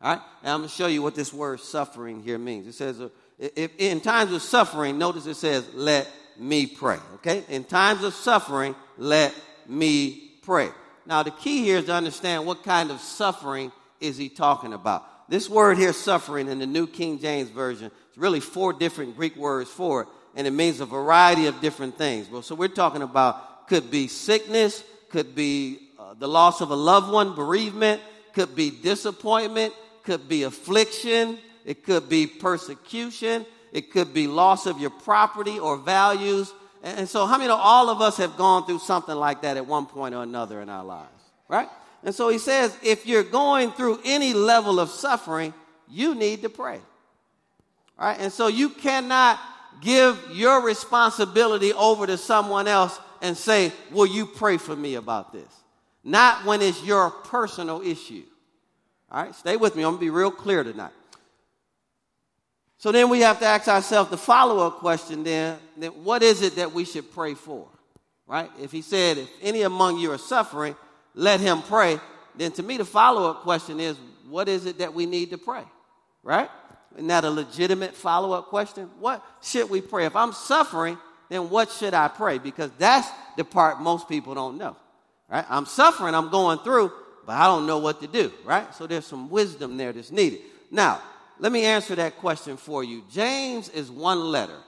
All 0.00 0.14
right? 0.14 0.22
And 0.42 0.52
I'm 0.52 0.60
going 0.60 0.68
to 0.68 0.74
show 0.74 0.88
you 0.88 1.00
what 1.00 1.14
this 1.14 1.32
word 1.32 1.60
suffering 1.60 2.22
here 2.22 2.38
means. 2.38 2.66
It 2.66 2.74
says, 2.74 3.00
uh, 3.00 3.08
if, 3.38 3.70
in 3.78 4.00
times 4.00 4.32
of 4.32 4.42
suffering, 4.42 4.98
notice 4.98 5.26
it 5.26 5.36
says, 5.36 5.66
let 5.74 6.10
me 6.38 6.66
pray. 6.66 6.98
Okay? 7.16 7.44
In 7.48 7.64
times 7.64 8.04
of 8.04 8.14
suffering, 8.14 8.74
let 8.98 9.34
me 9.68 10.30
pray. 10.42 10.70
Now, 11.06 11.22
the 11.22 11.30
key 11.30 11.64
here 11.64 11.78
is 11.78 11.86
to 11.86 11.94
understand 11.94 12.46
what 12.46 12.62
kind 12.62 12.90
of 12.90 13.00
suffering 13.00 13.72
is 14.00 14.16
he 14.16 14.28
talking 14.28 14.72
about. 14.72 15.28
This 15.28 15.48
word 15.48 15.78
here, 15.78 15.92
suffering, 15.92 16.48
in 16.48 16.58
the 16.58 16.66
New 16.66 16.86
King 16.86 17.18
James 17.18 17.50
Version, 17.50 17.90
it's 18.08 18.18
really 18.18 18.40
four 18.40 18.72
different 18.72 19.16
Greek 19.16 19.36
words 19.36 19.70
for 19.70 20.02
it 20.02 20.08
and 20.34 20.46
it 20.46 20.50
means 20.50 20.80
a 20.80 20.86
variety 20.86 21.46
of 21.46 21.60
different 21.60 21.98
things. 21.98 22.28
Well, 22.28 22.42
so 22.42 22.54
we're 22.54 22.68
talking 22.68 23.02
about 23.02 23.68
could 23.68 23.90
be 23.90 24.08
sickness, 24.08 24.82
could 25.10 25.34
be 25.34 25.78
uh, 25.98 26.14
the 26.18 26.28
loss 26.28 26.60
of 26.60 26.70
a 26.70 26.74
loved 26.74 27.12
one, 27.12 27.34
bereavement, 27.34 28.00
could 28.32 28.54
be 28.54 28.70
disappointment, 28.70 29.74
could 30.04 30.28
be 30.28 30.42
affliction, 30.42 31.38
it 31.64 31.84
could 31.84 32.08
be 32.08 32.26
persecution, 32.26 33.46
it 33.72 33.90
could 33.90 34.14
be 34.14 34.26
loss 34.26 34.66
of 34.66 34.78
your 34.78 34.90
property 34.90 35.58
or 35.58 35.76
values. 35.76 36.52
And, 36.82 37.08
so, 37.08 37.26
how 37.26 37.38
many 37.38 37.48
know 37.48 37.56
all 37.56 37.88
of 37.88 38.00
us 38.00 38.16
have 38.18 38.36
gone 38.36 38.66
through 38.66 38.80
something 38.80 39.14
like 39.14 39.42
that 39.42 39.56
at 39.56 39.66
one 39.66 39.86
point 39.86 40.14
or 40.14 40.22
another 40.22 40.60
in 40.60 40.68
our 40.68 40.84
lives, 40.84 41.08
right? 41.48 41.68
And 42.04 42.14
so 42.14 42.28
he 42.28 42.38
says, 42.38 42.76
if 42.82 43.06
you're 43.06 43.22
going 43.22 43.70
through 43.70 44.00
any 44.04 44.34
level 44.34 44.80
of 44.80 44.90
suffering, 44.90 45.54
you 45.88 46.14
need 46.14 46.42
to 46.42 46.48
pray. 46.48 46.80
Right? 47.96 48.18
And 48.18 48.32
so 48.32 48.48
you 48.48 48.70
cannot 48.70 49.38
give 49.80 50.20
your 50.32 50.64
responsibility 50.64 51.72
over 51.72 52.06
to 52.06 52.16
someone 52.16 52.66
else 52.66 52.98
and 53.20 53.36
say, 53.36 53.72
Will 53.92 54.06
you 54.06 54.26
pray 54.26 54.56
for 54.56 54.74
me 54.74 54.96
about 54.96 55.32
this? 55.32 55.62
not 56.04 56.44
when 56.44 56.62
it's 56.62 56.82
your 56.84 57.10
personal 57.10 57.80
issue. 57.80 58.24
All 59.10 59.22
right, 59.22 59.34
stay 59.34 59.56
with 59.56 59.76
me. 59.76 59.82
I'm 59.82 59.90
going 59.90 59.98
to 59.98 60.00
be 60.00 60.10
real 60.10 60.30
clear 60.30 60.64
tonight. 60.64 60.92
So 62.82 62.90
then 62.90 63.10
we 63.10 63.20
have 63.20 63.38
to 63.38 63.46
ask 63.46 63.68
ourselves 63.68 64.10
the 64.10 64.16
follow 64.16 64.66
up 64.66 64.78
question 64.80 65.22
then, 65.22 65.56
then 65.76 65.92
what 66.02 66.20
is 66.20 66.42
it 66.42 66.56
that 66.56 66.72
we 66.72 66.84
should 66.84 67.12
pray 67.12 67.34
for? 67.34 67.68
Right? 68.26 68.50
If 68.60 68.72
he 68.72 68.82
said, 68.82 69.18
if 69.18 69.28
any 69.40 69.62
among 69.62 69.98
you 69.98 70.10
are 70.10 70.18
suffering, 70.18 70.74
let 71.14 71.38
him 71.38 71.62
pray, 71.62 72.00
then 72.34 72.50
to 72.50 72.62
me 72.64 72.78
the 72.78 72.84
follow 72.84 73.30
up 73.30 73.42
question 73.42 73.78
is, 73.78 73.96
what 74.28 74.48
is 74.48 74.66
it 74.66 74.78
that 74.78 74.94
we 74.94 75.06
need 75.06 75.30
to 75.30 75.38
pray? 75.38 75.62
Right? 76.24 76.50
Isn't 76.96 77.06
that 77.06 77.22
a 77.22 77.30
legitimate 77.30 77.94
follow 77.94 78.32
up 78.32 78.46
question? 78.46 78.90
What 78.98 79.24
should 79.40 79.70
we 79.70 79.80
pray? 79.80 80.06
If 80.06 80.16
I'm 80.16 80.32
suffering, 80.32 80.98
then 81.28 81.50
what 81.50 81.70
should 81.70 81.94
I 81.94 82.08
pray? 82.08 82.38
Because 82.38 82.72
that's 82.78 83.08
the 83.36 83.44
part 83.44 83.80
most 83.80 84.08
people 84.08 84.34
don't 84.34 84.58
know. 84.58 84.76
Right? 85.30 85.46
I'm 85.48 85.66
suffering, 85.66 86.16
I'm 86.16 86.30
going 86.30 86.58
through, 86.58 86.90
but 87.26 87.34
I 87.34 87.46
don't 87.46 87.68
know 87.68 87.78
what 87.78 88.00
to 88.00 88.08
do. 88.08 88.32
Right? 88.44 88.74
So 88.74 88.88
there's 88.88 89.06
some 89.06 89.30
wisdom 89.30 89.76
there 89.76 89.92
that's 89.92 90.10
needed. 90.10 90.40
Now, 90.68 91.00
let 91.38 91.52
me 91.52 91.64
answer 91.64 91.94
that 91.96 92.18
question 92.18 92.56
for 92.56 92.84
you. 92.84 93.02
James 93.10 93.68
is 93.68 93.90
one 93.90 94.20
letter. 94.20 94.58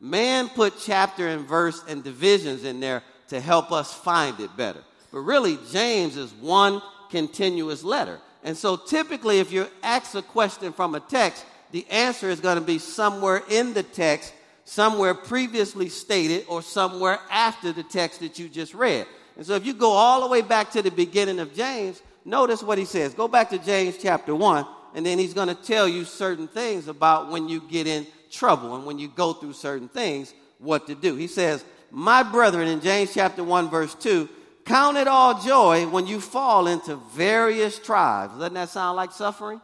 Man 0.00 0.48
put 0.48 0.74
chapter 0.80 1.28
and 1.28 1.46
verse 1.46 1.82
and 1.88 2.02
divisions 2.04 2.64
in 2.64 2.80
there 2.80 3.02
to 3.28 3.40
help 3.40 3.72
us 3.72 3.92
find 3.92 4.38
it 4.40 4.56
better. 4.56 4.82
But 5.12 5.20
really, 5.20 5.58
James 5.70 6.16
is 6.16 6.32
one 6.34 6.82
continuous 7.10 7.82
letter. 7.82 8.18
And 8.42 8.56
so 8.56 8.76
typically, 8.76 9.38
if 9.38 9.52
you're 9.52 9.68
asked 9.82 10.14
a 10.14 10.22
question 10.22 10.72
from 10.72 10.94
a 10.94 11.00
text, 11.00 11.44
the 11.70 11.86
answer 11.90 12.28
is 12.28 12.40
going 12.40 12.58
to 12.58 12.64
be 12.64 12.78
somewhere 12.78 13.42
in 13.48 13.74
the 13.74 13.82
text, 13.82 14.34
somewhere 14.64 15.14
previously 15.14 15.88
stated, 15.88 16.44
or 16.48 16.60
somewhere 16.60 17.18
after 17.30 17.72
the 17.72 17.82
text 17.82 18.20
that 18.20 18.38
you 18.38 18.48
just 18.48 18.74
read. 18.74 19.06
And 19.36 19.46
so 19.46 19.54
if 19.54 19.64
you 19.66 19.74
go 19.74 19.90
all 19.90 20.20
the 20.20 20.28
way 20.28 20.42
back 20.42 20.70
to 20.72 20.82
the 20.82 20.90
beginning 20.90 21.40
of 21.40 21.54
James, 21.54 22.02
notice 22.24 22.62
what 22.62 22.78
he 22.78 22.84
says. 22.84 23.14
Go 23.14 23.26
back 23.26 23.50
to 23.50 23.58
James 23.58 23.96
chapter 24.00 24.34
1, 24.34 24.66
and 24.94 25.04
then 25.04 25.18
he's 25.18 25.34
going 25.34 25.48
to 25.48 25.54
tell 25.54 25.88
you 25.88 26.04
certain 26.04 26.48
things 26.48 26.88
about 26.88 27.30
when 27.30 27.48
you 27.48 27.60
get 27.60 27.86
in 27.86 28.06
trouble 28.30 28.76
and 28.76 28.86
when 28.86 28.98
you 28.98 29.08
go 29.08 29.32
through 29.32 29.52
certain 29.52 29.88
things, 29.88 30.32
what 30.58 30.86
to 30.86 30.94
do. 30.94 31.16
He 31.16 31.26
says, 31.26 31.64
My 31.90 32.22
brethren, 32.22 32.68
in 32.68 32.80
James 32.80 33.12
chapter 33.12 33.42
1, 33.42 33.70
verse 33.70 33.94
2, 33.96 34.28
count 34.64 34.96
it 34.96 35.08
all 35.08 35.40
joy 35.42 35.86
when 35.88 36.06
you 36.06 36.20
fall 36.20 36.68
into 36.68 36.96
various 37.14 37.78
tribes. 37.78 38.34
Doesn't 38.34 38.54
that 38.54 38.70
sound 38.70 38.96
like 38.96 39.12
suffering? 39.12 39.60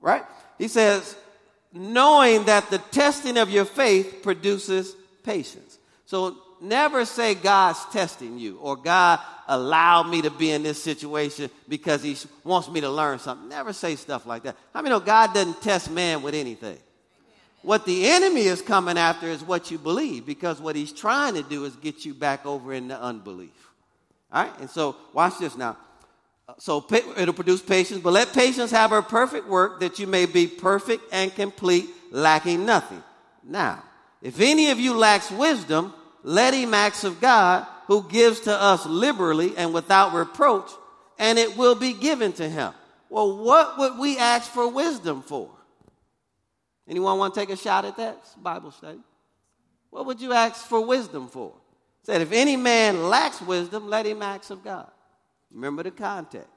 Right? 0.00 0.22
He 0.58 0.68
says, 0.68 1.16
knowing 1.72 2.44
that 2.44 2.70
the 2.70 2.78
testing 2.78 3.36
of 3.36 3.50
your 3.50 3.64
faith 3.64 4.20
produces 4.22 4.94
patience. 5.22 5.78
So 6.06 6.36
never 6.68 7.04
say 7.04 7.34
God's 7.34 7.84
testing 7.86 8.38
you 8.38 8.58
or 8.58 8.76
God 8.76 9.20
allowed 9.48 10.08
me 10.08 10.22
to 10.22 10.30
be 10.30 10.50
in 10.50 10.62
this 10.62 10.82
situation 10.82 11.50
because 11.68 12.02
he 12.02 12.16
wants 12.44 12.68
me 12.68 12.80
to 12.80 12.90
learn 12.90 13.18
something. 13.18 13.48
Never 13.48 13.72
say 13.72 13.96
stuff 13.96 14.26
like 14.26 14.42
that. 14.42 14.56
I 14.74 14.82
mean, 14.82 14.90
know 14.90 15.00
God 15.00 15.32
doesn't 15.34 15.62
test 15.62 15.90
man 15.90 16.22
with 16.22 16.34
anything. 16.34 16.78
What 17.62 17.84
the 17.84 18.06
enemy 18.08 18.42
is 18.42 18.62
coming 18.62 18.96
after 18.96 19.26
is 19.26 19.42
what 19.42 19.70
you 19.70 19.78
believe 19.78 20.24
because 20.24 20.60
what 20.60 20.76
he's 20.76 20.92
trying 20.92 21.34
to 21.34 21.42
do 21.42 21.64
is 21.64 21.74
get 21.76 22.04
you 22.04 22.14
back 22.14 22.46
over 22.46 22.72
into 22.72 23.00
unbelief. 23.00 23.70
All 24.32 24.44
right? 24.44 24.60
And 24.60 24.70
so 24.70 24.96
watch 25.12 25.38
this 25.38 25.56
now. 25.56 25.76
So 26.58 26.86
it'll 27.16 27.34
produce 27.34 27.60
patience, 27.60 28.00
but 28.00 28.12
let 28.12 28.32
patience 28.32 28.70
have 28.70 28.90
her 28.90 29.02
perfect 29.02 29.48
work 29.48 29.80
that 29.80 29.98
you 29.98 30.06
may 30.06 30.26
be 30.26 30.46
perfect 30.46 31.02
and 31.12 31.34
complete, 31.34 31.86
lacking 32.12 32.64
nothing. 32.64 33.02
Now, 33.42 33.82
if 34.22 34.40
any 34.40 34.70
of 34.70 34.78
you 34.78 34.94
lacks 34.94 35.30
wisdom, 35.30 35.92
let 36.26 36.54
him 36.54 36.74
ask 36.74 37.04
of 37.04 37.20
God, 37.20 37.64
who 37.86 38.02
gives 38.08 38.40
to 38.40 38.52
us 38.52 38.84
liberally 38.84 39.56
and 39.56 39.72
without 39.72 40.12
reproach, 40.12 40.68
and 41.20 41.38
it 41.38 41.56
will 41.56 41.76
be 41.76 41.92
given 41.92 42.32
to 42.32 42.48
him. 42.48 42.72
Well, 43.08 43.44
what 43.44 43.78
would 43.78 43.96
we 43.96 44.18
ask 44.18 44.50
for 44.50 44.68
wisdom 44.68 45.22
for? 45.22 45.48
Anyone 46.88 47.18
want 47.18 47.34
to 47.34 47.40
take 47.40 47.50
a 47.50 47.56
shot 47.56 47.84
at 47.84 47.96
that? 47.98 48.18
It's 48.22 48.34
Bible 48.34 48.72
study. 48.72 48.98
What 49.90 50.06
would 50.06 50.20
you 50.20 50.32
ask 50.32 50.66
for 50.66 50.84
wisdom 50.84 51.28
for? 51.28 51.50
It 52.02 52.06
said, 52.06 52.20
if 52.22 52.32
any 52.32 52.56
man 52.56 53.08
lacks 53.08 53.40
wisdom, 53.40 53.88
let 53.88 54.04
him 54.04 54.20
ask 54.20 54.50
of 54.50 54.64
God. 54.64 54.90
Remember 55.52 55.84
the 55.84 55.92
context. 55.92 56.50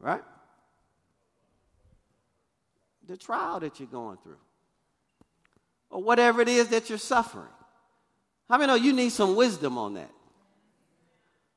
Right? 0.00 0.22
The 3.06 3.18
trial 3.18 3.60
that 3.60 3.78
you're 3.78 3.86
going 3.86 4.16
through. 4.22 4.40
Or 5.90 6.02
whatever 6.02 6.40
it 6.40 6.48
is 6.48 6.68
that 6.68 6.88
you're 6.88 6.96
suffering. 6.96 7.52
How 8.48 8.58
many 8.58 8.66
know 8.66 8.74
you 8.74 8.92
need 8.92 9.10
some 9.10 9.36
wisdom 9.36 9.78
on 9.78 9.94
that? 9.94 10.10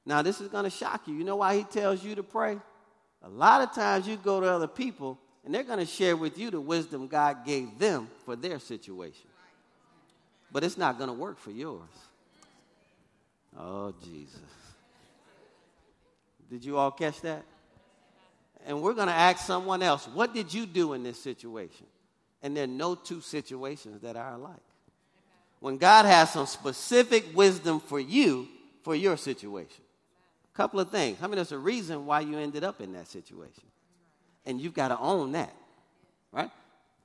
Now, 0.05 0.21
this 0.21 0.39
is 0.39 0.47
going 0.47 0.63
to 0.63 0.69
shock 0.69 1.07
you. 1.07 1.15
You 1.15 1.25
know 1.25 1.35
why 1.35 1.57
he 1.57 1.63
tells 1.63 2.03
you 2.03 2.15
to 2.15 2.23
pray? 2.23 2.57
A 3.23 3.29
lot 3.29 3.61
of 3.61 3.73
times 3.73 4.07
you 4.07 4.15
go 4.15 4.39
to 4.39 4.47
other 4.47 4.67
people 4.67 5.19
and 5.43 5.53
they're 5.53 5.63
going 5.63 5.79
to 5.79 5.85
share 5.85 6.15
with 6.15 6.37
you 6.37 6.49
the 6.49 6.61
wisdom 6.61 7.07
God 7.07 7.45
gave 7.45 7.77
them 7.77 8.07
for 8.25 8.35
their 8.35 8.59
situation. 8.59 9.27
But 10.51 10.63
it's 10.63 10.77
not 10.77 10.97
going 10.97 11.09
to 11.09 11.13
work 11.13 11.39
for 11.39 11.51
yours. 11.51 11.89
Oh, 13.57 13.93
Jesus. 14.03 14.39
Did 16.49 16.63
you 16.63 16.77
all 16.77 16.91
catch 16.91 17.19
that? 17.21 17.43
And 18.65 18.81
we're 18.81 18.93
going 18.93 19.07
to 19.07 19.13
ask 19.13 19.45
someone 19.45 19.81
else, 19.81 20.07
what 20.07 20.33
did 20.33 20.53
you 20.53 20.65
do 20.65 20.93
in 20.93 21.03
this 21.03 21.21
situation? 21.21 21.85
And 22.41 22.55
there 22.55 22.63
are 22.63 22.67
no 22.67 22.95
two 22.95 23.19
situations 23.19 24.01
that 24.01 24.15
are 24.15 24.33
alike. 24.33 24.55
When 25.59 25.77
God 25.77 26.05
has 26.05 26.31
some 26.31 26.45
specific 26.45 27.35
wisdom 27.35 27.79
for 27.79 27.99
you, 27.99 28.47
for 28.83 28.95
your 28.95 29.17
situation. 29.17 29.83
A 30.53 30.57
couple 30.57 30.79
of 30.79 30.89
things. 30.89 31.17
I 31.21 31.27
mean, 31.27 31.35
there's 31.35 31.51
a 31.51 31.57
reason 31.57 32.05
why 32.05 32.21
you 32.21 32.37
ended 32.37 32.63
up 32.63 32.79
in 32.79 32.93
that 32.93 33.07
situation. 33.07 33.63
And 34.45 34.61
you've 34.61 34.73
got 34.73 34.89
to 34.89 34.99
own 34.99 35.33
that. 35.33 35.53
Right? 36.31 36.49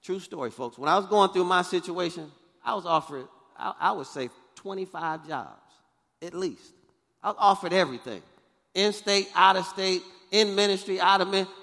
True 0.03 0.21
story, 0.21 0.51
folks. 0.51 0.79
When 0.79 0.89
I 0.89 0.97
was 0.97 1.07
going 1.07 1.31
through 1.31 1.45
my 1.45 1.63
situation, 1.63 2.31
I 2.65 2.75
was 2.75 2.87
offered, 2.87 3.27
I, 3.57 3.75
I 3.81 3.93
would 3.93 4.07
say, 4.07 4.31
25 4.57 5.27
jobs, 5.27 5.73
at 6.23 6.35
least. 6.35 6.73
I 7.23 7.29
was 7.31 7.37
offered 7.39 7.73
everything 7.73 8.23
in 8.75 8.93
state, 8.93 9.29
out 9.35 9.57
of 9.57 9.67
state, 9.67 10.03
in 10.31 10.55
ministry, 10.55 11.01
out 11.01 11.21
of 11.21 11.29
ministry. 11.29 11.55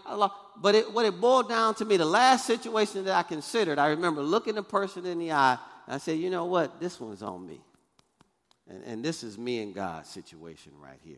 But 0.62 0.76
it, 0.76 0.94
what 0.94 1.06
it 1.06 1.20
boiled 1.20 1.48
down 1.48 1.76
to 1.76 1.86
me, 1.86 1.96
the 1.96 2.06
last 2.06 2.46
situation 2.46 3.06
that 3.06 3.16
I 3.16 3.24
considered, 3.24 3.80
I 3.80 3.88
remember 3.88 4.22
looking 4.22 4.56
the 4.56 4.64
person 4.64 5.06
in 5.06 5.20
the 5.20 5.32
eye 5.32 5.58
I 5.90 5.98
said, 5.98 6.20
you 6.20 6.30
know 6.30 6.46
what? 6.46 6.80
This 6.80 7.00
one's 7.00 7.24
on 7.24 7.46
me. 7.46 7.62
And, 8.70 8.84
and 8.84 9.06
this 9.06 9.24
is 9.24 9.38
me 9.38 9.62
and 9.62 9.74
God's 9.74 10.10
situation 10.10 10.72
right 10.82 11.00
here. 11.04 11.18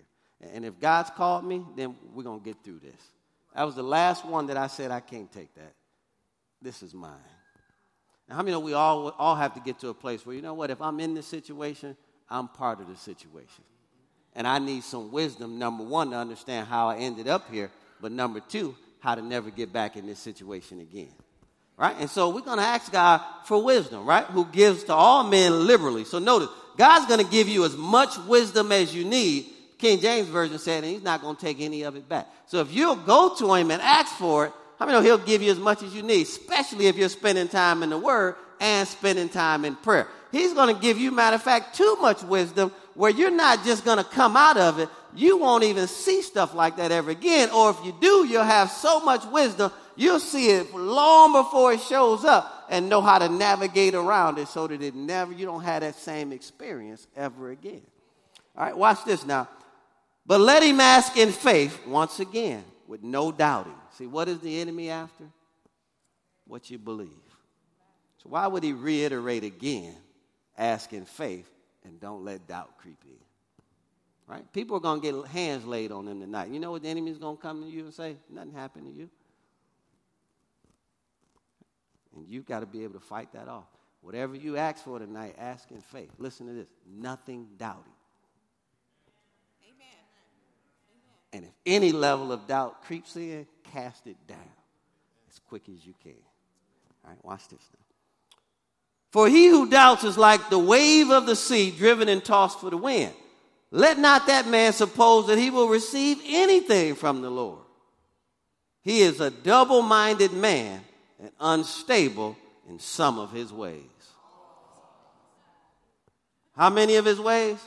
And 0.53 0.65
if 0.65 0.79
God's 0.79 1.09
called 1.11 1.45
me, 1.45 1.63
then 1.75 1.95
we're 2.13 2.23
going 2.23 2.39
to 2.39 2.45
get 2.45 2.63
through 2.63 2.79
this. 2.79 3.01
That 3.53 3.63
was 3.63 3.75
the 3.75 3.83
last 3.83 4.25
one 4.25 4.47
that 4.47 4.57
I 4.57 4.67
said, 4.67 4.91
I 4.91 5.01
can't 5.01 5.31
take 5.31 5.53
that. 5.55 5.73
This 6.61 6.81
is 6.81 6.93
mine. 6.93 7.11
Now, 8.29 8.35
how 8.35 8.41
many 8.41 8.51
know 8.51 8.59
we 8.59 8.73
all, 8.73 9.09
all 9.19 9.35
have 9.35 9.53
to 9.55 9.59
get 9.59 9.79
to 9.79 9.89
a 9.89 9.93
place 9.93 10.25
where, 10.25 10.35
you 10.35 10.41
know 10.41 10.53
what, 10.53 10.71
if 10.71 10.81
I'm 10.81 10.99
in 10.99 11.13
this 11.13 11.27
situation, 11.27 11.97
I'm 12.29 12.47
part 12.47 12.79
of 12.79 12.87
the 12.87 12.95
situation. 12.95 13.65
And 14.33 14.47
I 14.47 14.59
need 14.59 14.83
some 14.83 15.11
wisdom, 15.11 15.59
number 15.59 15.83
one, 15.83 16.11
to 16.11 16.15
understand 16.15 16.67
how 16.67 16.87
I 16.87 16.97
ended 16.97 17.27
up 17.27 17.51
here, 17.51 17.69
but 17.99 18.13
number 18.13 18.39
two, 18.39 18.75
how 18.99 19.15
to 19.15 19.21
never 19.21 19.49
get 19.49 19.73
back 19.73 19.97
in 19.97 20.05
this 20.05 20.19
situation 20.19 20.79
again. 20.79 21.11
Right? 21.81 21.95
And 21.99 22.11
so 22.11 22.29
we're 22.29 22.41
going 22.41 22.59
to 22.59 22.63
ask 22.63 22.91
God 22.91 23.21
for 23.45 23.63
wisdom, 23.63 24.05
right? 24.05 24.23
Who 24.25 24.45
gives 24.45 24.83
to 24.83 24.93
all 24.93 25.23
men 25.23 25.65
liberally. 25.65 26.05
So 26.05 26.19
notice, 26.19 26.49
God's 26.77 27.07
going 27.07 27.25
to 27.25 27.31
give 27.31 27.49
you 27.49 27.65
as 27.65 27.75
much 27.75 28.15
wisdom 28.27 28.71
as 28.71 28.93
you 28.93 29.03
need. 29.03 29.47
King 29.79 29.99
James 29.99 30.27
Version 30.27 30.59
said, 30.59 30.83
and 30.83 30.93
he's 30.93 31.01
not 31.01 31.23
going 31.23 31.35
to 31.35 31.41
take 31.41 31.59
any 31.59 31.81
of 31.81 31.95
it 31.95 32.07
back. 32.07 32.27
So 32.45 32.59
if 32.59 32.71
you'll 32.71 32.97
go 32.97 33.33
to 33.39 33.55
him 33.55 33.71
and 33.71 33.81
ask 33.81 34.13
for 34.13 34.45
it, 34.45 34.53
how 34.77 34.85
many 34.85 34.95
know 34.95 35.03
he'll 35.03 35.17
give 35.17 35.41
you 35.41 35.49
as 35.49 35.57
much 35.57 35.81
as 35.81 35.95
you 35.95 36.03
need, 36.03 36.27
especially 36.27 36.85
if 36.85 36.97
you're 36.97 37.09
spending 37.09 37.47
time 37.47 37.81
in 37.81 37.89
the 37.89 37.97
Word 37.97 38.35
and 38.59 38.87
spending 38.87 39.27
time 39.27 39.65
in 39.65 39.75
prayer. 39.75 40.07
He's 40.31 40.53
going 40.53 40.75
to 40.75 40.79
give 40.79 40.99
you, 40.99 41.09
matter 41.09 41.35
of 41.35 41.41
fact, 41.41 41.75
too 41.75 41.97
much 41.99 42.21
wisdom 42.21 42.71
where 42.93 43.09
you're 43.09 43.31
not 43.31 43.65
just 43.65 43.85
going 43.85 43.97
to 43.97 44.03
come 44.03 44.37
out 44.37 44.57
of 44.57 44.77
it. 44.77 44.87
You 45.15 45.37
won't 45.37 45.63
even 45.63 45.87
see 45.87 46.21
stuff 46.21 46.53
like 46.53 46.77
that 46.77 46.91
ever 46.91 47.09
again. 47.09 47.49
Or 47.49 47.71
if 47.71 47.77
you 47.83 47.95
do, 47.99 48.27
you'll 48.27 48.43
have 48.43 48.69
so 48.69 48.99
much 48.99 49.25
wisdom, 49.25 49.71
you'll 50.01 50.19
see 50.19 50.49
it 50.49 50.73
long 50.73 51.33
before 51.33 51.73
it 51.73 51.81
shows 51.81 52.25
up 52.25 52.65
and 52.69 52.89
know 52.89 53.01
how 53.01 53.19
to 53.19 53.29
navigate 53.29 53.93
around 53.93 54.39
it 54.39 54.47
so 54.47 54.67
that 54.67 54.81
it 54.81 54.95
never, 54.95 55.31
you 55.31 55.45
don't 55.45 55.63
have 55.63 55.81
that 55.81 55.95
same 55.95 56.31
experience 56.31 57.07
ever 57.15 57.51
again. 57.51 57.81
All 58.57 58.65
right, 58.65 58.75
watch 58.75 59.05
this 59.05 59.25
now. 59.25 59.47
But 60.25 60.41
let 60.41 60.63
him 60.63 60.79
ask 60.79 61.17
in 61.17 61.31
faith 61.31 61.85
once 61.85 62.19
again 62.19 62.63
with 62.87 63.03
no 63.03 63.31
doubting. 63.31 63.75
See, 63.97 64.07
what 64.07 64.27
is 64.27 64.39
the 64.39 64.59
enemy 64.59 64.89
after? 64.89 65.25
What 66.47 66.69
you 66.69 66.77
believe. 66.77 67.09
So 68.23 68.29
why 68.29 68.47
would 68.47 68.63
he 68.63 68.73
reiterate 68.73 69.43
again, 69.43 69.95
ask 70.57 70.93
in 70.93 71.05
faith 71.05 71.49
and 71.83 71.99
don't 71.99 72.23
let 72.23 72.47
doubt 72.47 72.77
creep 72.77 72.97
in. 73.05 73.17
Right? 74.27 74.51
People 74.53 74.77
are 74.77 74.79
going 74.79 75.01
to 75.01 75.11
get 75.11 75.27
hands 75.27 75.65
laid 75.65 75.91
on 75.91 76.05
them 76.05 76.21
tonight. 76.21 76.49
You 76.49 76.59
know 76.59 76.71
what 76.71 76.83
the 76.83 76.89
enemy 76.89 77.11
is 77.11 77.17
going 77.17 77.37
to 77.37 77.41
come 77.41 77.63
to 77.63 77.69
you 77.69 77.85
and 77.85 77.93
say? 77.93 78.15
Nothing 78.29 78.53
happened 78.53 78.93
to 78.93 78.97
you. 78.97 79.09
And 82.15 82.27
you've 82.27 82.45
got 82.45 82.59
to 82.59 82.65
be 82.65 82.83
able 82.83 82.93
to 82.93 83.05
fight 83.05 83.31
that 83.33 83.47
off. 83.47 83.67
Whatever 84.01 84.35
you 84.35 84.57
ask 84.57 84.83
for 84.83 84.99
tonight, 84.99 85.35
ask 85.37 85.69
in 85.71 85.81
faith. 85.81 86.09
Listen 86.17 86.47
to 86.47 86.53
this 86.53 86.67
nothing 86.91 87.47
doubting. 87.57 87.93
Amen. 89.63 89.97
And 91.33 91.45
if 91.45 91.51
any 91.65 91.91
level 91.91 92.31
of 92.31 92.47
doubt 92.47 92.83
creeps 92.83 93.15
in, 93.15 93.45
cast 93.71 94.07
it 94.07 94.17
down 94.27 94.39
as 95.29 95.39
quick 95.47 95.63
as 95.69 95.85
you 95.85 95.93
can. 96.03 96.13
All 97.05 97.11
right, 97.11 97.23
watch 97.23 97.47
this 97.47 97.61
now. 97.73 97.85
For 99.11 99.27
he 99.27 99.47
who 99.47 99.69
doubts 99.69 100.03
is 100.03 100.17
like 100.17 100.49
the 100.49 100.59
wave 100.59 101.09
of 101.09 101.25
the 101.25 101.35
sea 101.35 101.69
driven 101.69 102.09
and 102.09 102.23
tossed 102.23 102.59
for 102.59 102.69
the 102.69 102.77
wind. 102.77 103.13
Let 103.69 103.99
not 103.99 104.27
that 104.27 104.47
man 104.47 104.73
suppose 104.73 105.27
that 105.27 105.37
he 105.37 105.49
will 105.49 105.67
receive 105.67 106.19
anything 106.25 106.95
from 106.95 107.21
the 107.21 107.29
Lord. 107.29 107.59
He 108.81 109.01
is 109.01 109.19
a 109.19 109.29
double 109.29 109.81
minded 109.81 110.33
man 110.33 110.81
and 111.21 111.31
unstable 111.39 112.35
in 112.67 112.79
some 112.79 113.19
of 113.19 113.31
his 113.31 113.53
ways. 113.53 113.83
How 116.57 116.69
many 116.69 116.95
of 116.95 117.05
his 117.05 117.19
ways? 117.19 117.57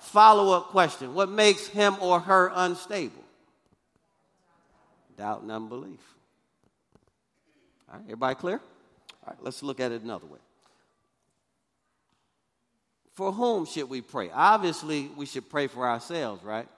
Follow 0.00 0.56
up 0.56 0.68
question 0.68 1.14
What 1.14 1.30
makes 1.30 1.66
him 1.68 1.96
or 2.00 2.20
her 2.20 2.50
unstable? 2.54 3.24
Doubt 5.16 5.42
and 5.42 5.50
unbelief. 5.50 6.00
All 7.88 7.98
right, 7.98 8.04
everybody 8.04 8.34
clear? 8.34 8.60
All 9.24 9.28
right, 9.28 9.38
let's 9.40 9.62
look 9.62 9.80
at 9.80 9.92
it 9.92 10.02
another 10.02 10.26
way. 10.26 10.38
For 13.14 13.32
whom 13.32 13.64
should 13.64 13.88
we 13.88 14.02
pray? 14.02 14.30
Obviously, 14.30 15.10
we 15.16 15.24
should 15.24 15.48
pray 15.48 15.68
for 15.68 15.88
ourselves, 15.88 16.44
right? 16.44 16.68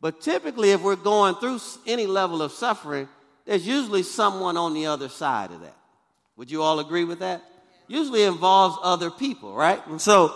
But 0.00 0.20
typically, 0.20 0.72
if 0.72 0.82
we're 0.82 0.96
going 0.96 1.36
through 1.36 1.60
any 1.86 2.06
level 2.06 2.42
of 2.42 2.50
suffering, 2.50 3.08
there's 3.46 3.66
usually 3.66 4.02
someone 4.02 4.56
on 4.56 4.74
the 4.74 4.86
other 4.86 5.08
side 5.08 5.52
of 5.52 5.60
that. 5.60 5.76
Would 6.36 6.50
you 6.50 6.62
all 6.62 6.80
agree 6.80 7.04
with 7.04 7.20
that? 7.20 7.42
Usually 7.88 8.24
involves 8.24 8.76
other 8.82 9.10
people, 9.10 9.54
right? 9.54 9.84
And 9.86 10.00
so 10.00 10.34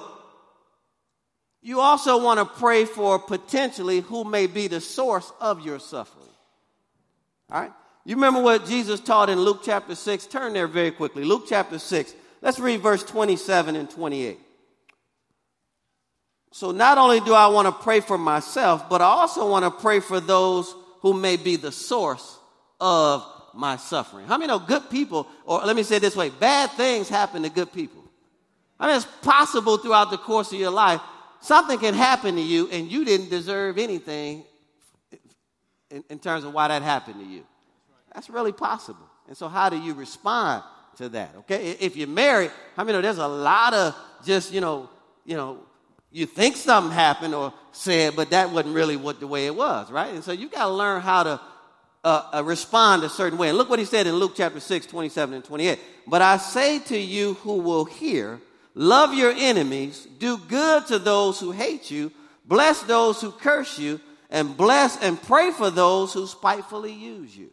you 1.60 1.80
also 1.80 2.22
want 2.22 2.38
to 2.38 2.46
pray 2.46 2.84
for 2.84 3.18
potentially 3.18 4.00
who 4.00 4.24
may 4.24 4.46
be 4.46 4.68
the 4.68 4.80
source 4.80 5.30
of 5.40 5.64
your 5.66 5.78
suffering. 5.78 6.28
All 7.50 7.60
right? 7.60 7.72
You 8.04 8.14
remember 8.14 8.40
what 8.40 8.64
Jesus 8.64 9.00
taught 9.00 9.28
in 9.28 9.40
Luke 9.40 9.60
chapter 9.64 9.94
6? 9.94 10.26
Turn 10.26 10.52
there 10.52 10.68
very 10.68 10.92
quickly. 10.92 11.24
Luke 11.24 11.44
chapter 11.48 11.78
6. 11.78 12.14
Let's 12.40 12.58
read 12.58 12.80
verse 12.80 13.02
27 13.02 13.76
and 13.76 13.90
28. 13.90 14.38
So 16.52 16.70
not 16.70 16.96
only 16.96 17.20
do 17.20 17.34
I 17.34 17.48
want 17.48 17.66
to 17.66 17.72
pray 17.72 18.00
for 18.00 18.16
myself, 18.16 18.88
but 18.88 19.02
I 19.02 19.06
also 19.06 19.48
want 19.48 19.64
to 19.64 19.70
pray 19.70 20.00
for 20.00 20.18
those 20.18 20.74
who 21.00 21.12
may 21.12 21.36
be 21.36 21.56
the 21.56 21.70
source 21.70 22.39
of 22.80 23.26
my 23.54 23.76
suffering. 23.76 24.26
How 24.26 24.38
many 24.38 24.48
know 24.48 24.58
good 24.58 24.88
people, 24.90 25.26
or 25.44 25.60
let 25.60 25.76
me 25.76 25.82
say 25.82 25.98
this 25.98 26.16
way 26.16 26.30
bad 26.30 26.70
things 26.72 27.08
happen 27.08 27.42
to 27.42 27.50
good 27.50 27.72
people? 27.72 28.02
I 28.78 28.86
mean, 28.86 28.96
it's 28.96 29.06
possible 29.22 29.76
throughout 29.76 30.10
the 30.10 30.16
course 30.16 30.52
of 30.52 30.58
your 30.58 30.70
life 30.70 31.00
something 31.40 31.78
can 31.78 31.94
happen 31.94 32.36
to 32.36 32.40
you 32.40 32.68
and 32.70 32.90
you 32.90 33.04
didn't 33.04 33.30
deserve 33.30 33.78
anything 33.78 34.44
in, 35.90 36.04
in, 36.08 36.18
terms 36.18 36.44
of 36.44 36.52
why 36.52 36.68
that 36.68 36.82
happened 36.82 37.20
to 37.20 37.26
you. 37.26 37.44
That's 38.14 38.30
really 38.30 38.52
possible. 38.52 39.08
And 39.26 39.36
so, 39.36 39.48
how 39.48 39.68
do 39.68 39.78
you 39.78 39.94
respond 39.94 40.62
to 40.96 41.08
that? 41.10 41.34
Okay, 41.38 41.76
if 41.80 41.96
you're 41.96 42.08
married, 42.08 42.50
how 42.76 42.82
I 42.82 42.86
mean, 42.86 43.00
there's 43.02 43.18
a 43.18 43.28
lot 43.28 43.74
of 43.74 43.96
just 44.24 44.52
you 44.52 44.60
know, 44.60 44.88
you 45.24 45.36
know, 45.36 45.58
you 46.10 46.26
think 46.26 46.56
something 46.56 46.92
happened 46.92 47.34
or 47.34 47.52
said, 47.72 48.16
but 48.16 48.30
that 48.30 48.50
wasn't 48.50 48.74
really 48.74 48.96
what 48.96 49.20
the 49.20 49.26
way 49.26 49.46
it 49.46 49.54
was, 49.54 49.90
right? 49.90 50.12
And 50.12 50.24
so 50.24 50.32
you 50.32 50.48
got 50.48 50.66
to 50.66 50.72
learn 50.72 51.00
how 51.00 51.22
to 51.22 51.40
uh, 52.04 52.30
uh, 52.34 52.44
respond 52.44 53.04
a 53.04 53.08
certain 53.08 53.38
way. 53.38 53.48
And 53.48 53.58
look 53.58 53.68
what 53.68 53.78
he 53.78 53.84
said 53.84 54.06
in 54.06 54.14
Luke 54.14 54.32
chapter 54.36 54.60
6, 54.60 54.86
27 54.86 55.34
and 55.34 55.44
28. 55.44 55.78
But 56.06 56.22
I 56.22 56.38
say 56.38 56.78
to 56.80 56.98
you 56.98 57.34
who 57.34 57.54
will 57.58 57.84
hear, 57.84 58.40
Love 58.74 59.12
your 59.14 59.32
enemies, 59.32 60.06
do 60.18 60.38
good 60.38 60.86
to 60.86 60.98
those 60.98 61.40
who 61.40 61.50
hate 61.50 61.90
you, 61.90 62.12
bless 62.44 62.82
those 62.82 63.20
who 63.20 63.32
curse 63.32 63.78
you, 63.78 64.00
and 64.30 64.56
bless 64.56 64.96
and 65.02 65.20
pray 65.20 65.50
for 65.50 65.70
those 65.70 66.12
who 66.12 66.26
spitefully 66.26 66.92
use 66.92 67.36
you. 67.36 67.50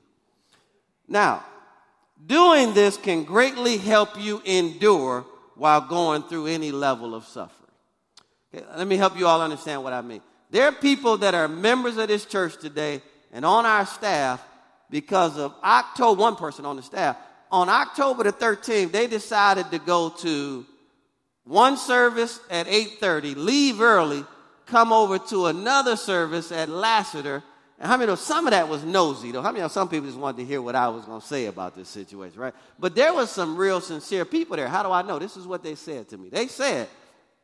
Now, 1.08 1.44
doing 2.24 2.74
this 2.74 2.98
can 2.98 3.24
greatly 3.24 3.78
help 3.78 4.22
you 4.22 4.42
endure 4.46 5.26
while 5.56 5.82
going 5.82 6.24
through 6.24 6.48
any 6.48 6.72
level 6.72 7.16
of 7.16 7.26
suffering. 7.26 7.72
Okay, 8.54 8.66
let 8.78 8.88
me 8.88 8.96
help 8.96 9.18
you 9.18 9.26
all 9.26 9.42
understand 9.42 9.84
what 9.84 9.94
I 9.94 10.02
mean. 10.02 10.22
There 10.52 10.66
are 10.66 10.72
people 10.72 11.18
that 11.18 11.34
are 11.34 11.48
members 11.48 11.98
of 11.98 12.08
this 12.08 12.26
church 12.26 12.58
today 12.58 13.02
and 13.32 13.46
on 13.46 13.66
our 13.66 13.86
staff 13.86 14.44
because 14.90 15.38
of 15.38 15.54
October, 15.64 16.22
one 16.22 16.36
person 16.36 16.66
on 16.66 16.76
the 16.76 16.82
staff, 16.82 17.18
on 17.52 17.70
October 17.70 18.24
the 18.24 18.34
13th, 18.34 18.92
they 18.92 19.08
decided 19.08 19.70
to 19.72 19.80
go 19.80 20.10
to 20.10 20.66
one 21.46 21.78
service 21.78 22.40
at 22.50 22.68
8.30, 22.68 23.36
leave 23.36 23.82
early, 23.82 24.24
come 24.66 24.92
over 24.92 25.18
to 25.18 25.46
another 25.48 25.96
service 25.96 26.52
at 26.52 26.68
Lassiter. 26.70 27.42
And 27.80 27.88
how 27.88 27.96
many 27.96 28.08
know 28.08 28.16
some 28.16 28.48
of 28.48 28.52
that 28.52 28.68
was 28.68 28.84
nosy, 28.84 29.32
though? 29.32 29.42
How 29.42 29.52
many 29.52 29.62
know 29.62 29.68
some 29.68 29.88
people 29.88 30.08
just 30.08 30.20
wanted 30.20 30.38
to 30.38 30.46
hear 30.46 30.62
what 30.62 30.76
I 30.76 30.90
was 30.90 31.06
going 31.06 31.22
to 31.22 31.28
say 31.28 31.46
about 31.46 31.76
this 31.76 31.88
situation, 31.88 32.40
right? 32.40 32.54
But 32.80 32.96
there 32.96 33.14
was 33.14 33.30
some 33.30 33.56
real 33.56 33.80
sincere 33.80 34.26
people 34.26 34.58
there. 34.58 34.68
How 34.68 34.84
do 34.84 34.92
I 34.92 35.04
know? 35.04 35.20
This 35.20 35.38
is 35.38 35.48
what 35.48 35.64
they 35.64 35.76
said 35.76 36.10
to 36.10 36.18
me. 36.18 36.30
They 36.30 36.48
said, 36.48 36.90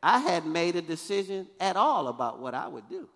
I 0.02 0.18
hadn't 0.18 0.52
made 0.52 0.76
a 0.76 0.82
decision 0.82 1.46
at 1.60 1.76
all 1.76 2.08
about 2.08 2.40
what 2.40 2.52
I 2.52 2.68
would 2.68 2.88
do. 2.90 3.08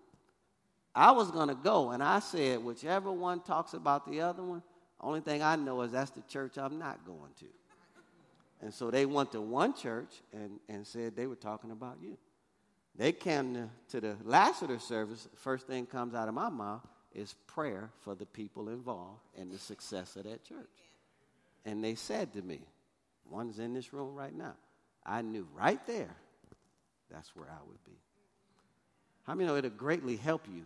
I 0.95 1.11
was 1.11 1.31
going 1.31 1.49
to 1.49 1.55
go, 1.55 1.91
and 1.91 2.01
I 2.01 2.19
said, 2.19 2.63
whichever 2.63 3.11
one 3.11 3.41
talks 3.41 3.73
about 3.73 4.09
the 4.09 4.21
other 4.21 4.43
one, 4.43 4.63
only 5.01 5.21
thing 5.21 5.41
I 5.41 5.55
know 5.55 5.81
is 5.81 5.91
that's 5.91 6.11
the 6.11 6.21
church 6.21 6.57
I'm 6.57 6.77
not 6.77 7.05
going 7.05 7.31
to. 7.39 7.45
And 8.61 8.73
so 8.73 8.91
they 8.91 9.05
went 9.05 9.31
to 9.31 9.41
one 9.41 9.73
church 9.73 10.09
and, 10.33 10.59
and 10.67 10.85
said 10.85 11.15
they 11.15 11.27
were 11.27 11.35
talking 11.35 11.71
about 11.71 11.97
you. 12.01 12.17
They 12.95 13.13
came 13.13 13.53
to, 13.53 13.69
to 13.91 14.01
the 14.01 14.15
Lassiter 14.25 14.79
service. 14.79 15.29
First 15.35 15.67
thing 15.67 15.85
comes 15.85 16.13
out 16.13 16.27
of 16.27 16.33
my 16.33 16.49
mouth 16.49 16.85
is 17.13 17.33
prayer 17.47 17.89
for 18.01 18.15
the 18.15 18.25
people 18.25 18.67
involved 18.67 19.21
and 19.37 19.49
the 19.49 19.57
success 19.57 20.17
of 20.17 20.23
that 20.23 20.43
church. 20.43 20.67
And 21.63 21.81
they 21.81 21.95
said 21.95 22.33
to 22.33 22.41
me, 22.41 22.59
one's 23.29 23.59
in 23.59 23.73
this 23.73 23.93
room 23.93 24.15
right 24.15 24.35
now. 24.35 24.55
I 25.05 25.21
knew 25.21 25.47
right 25.55 25.79
there 25.87 26.15
that's 27.09 27.33
where 27.35 27.47
I 27.47 27.65
would 27.67 27.83
be. 27.85 27.97
How 29.23 29.35
many 29.35 29.47
know 29.47 29.55
it'll 29.55 29.69
greatly 29.69 30.17
help 30.17 30.45
you 30.53 30.65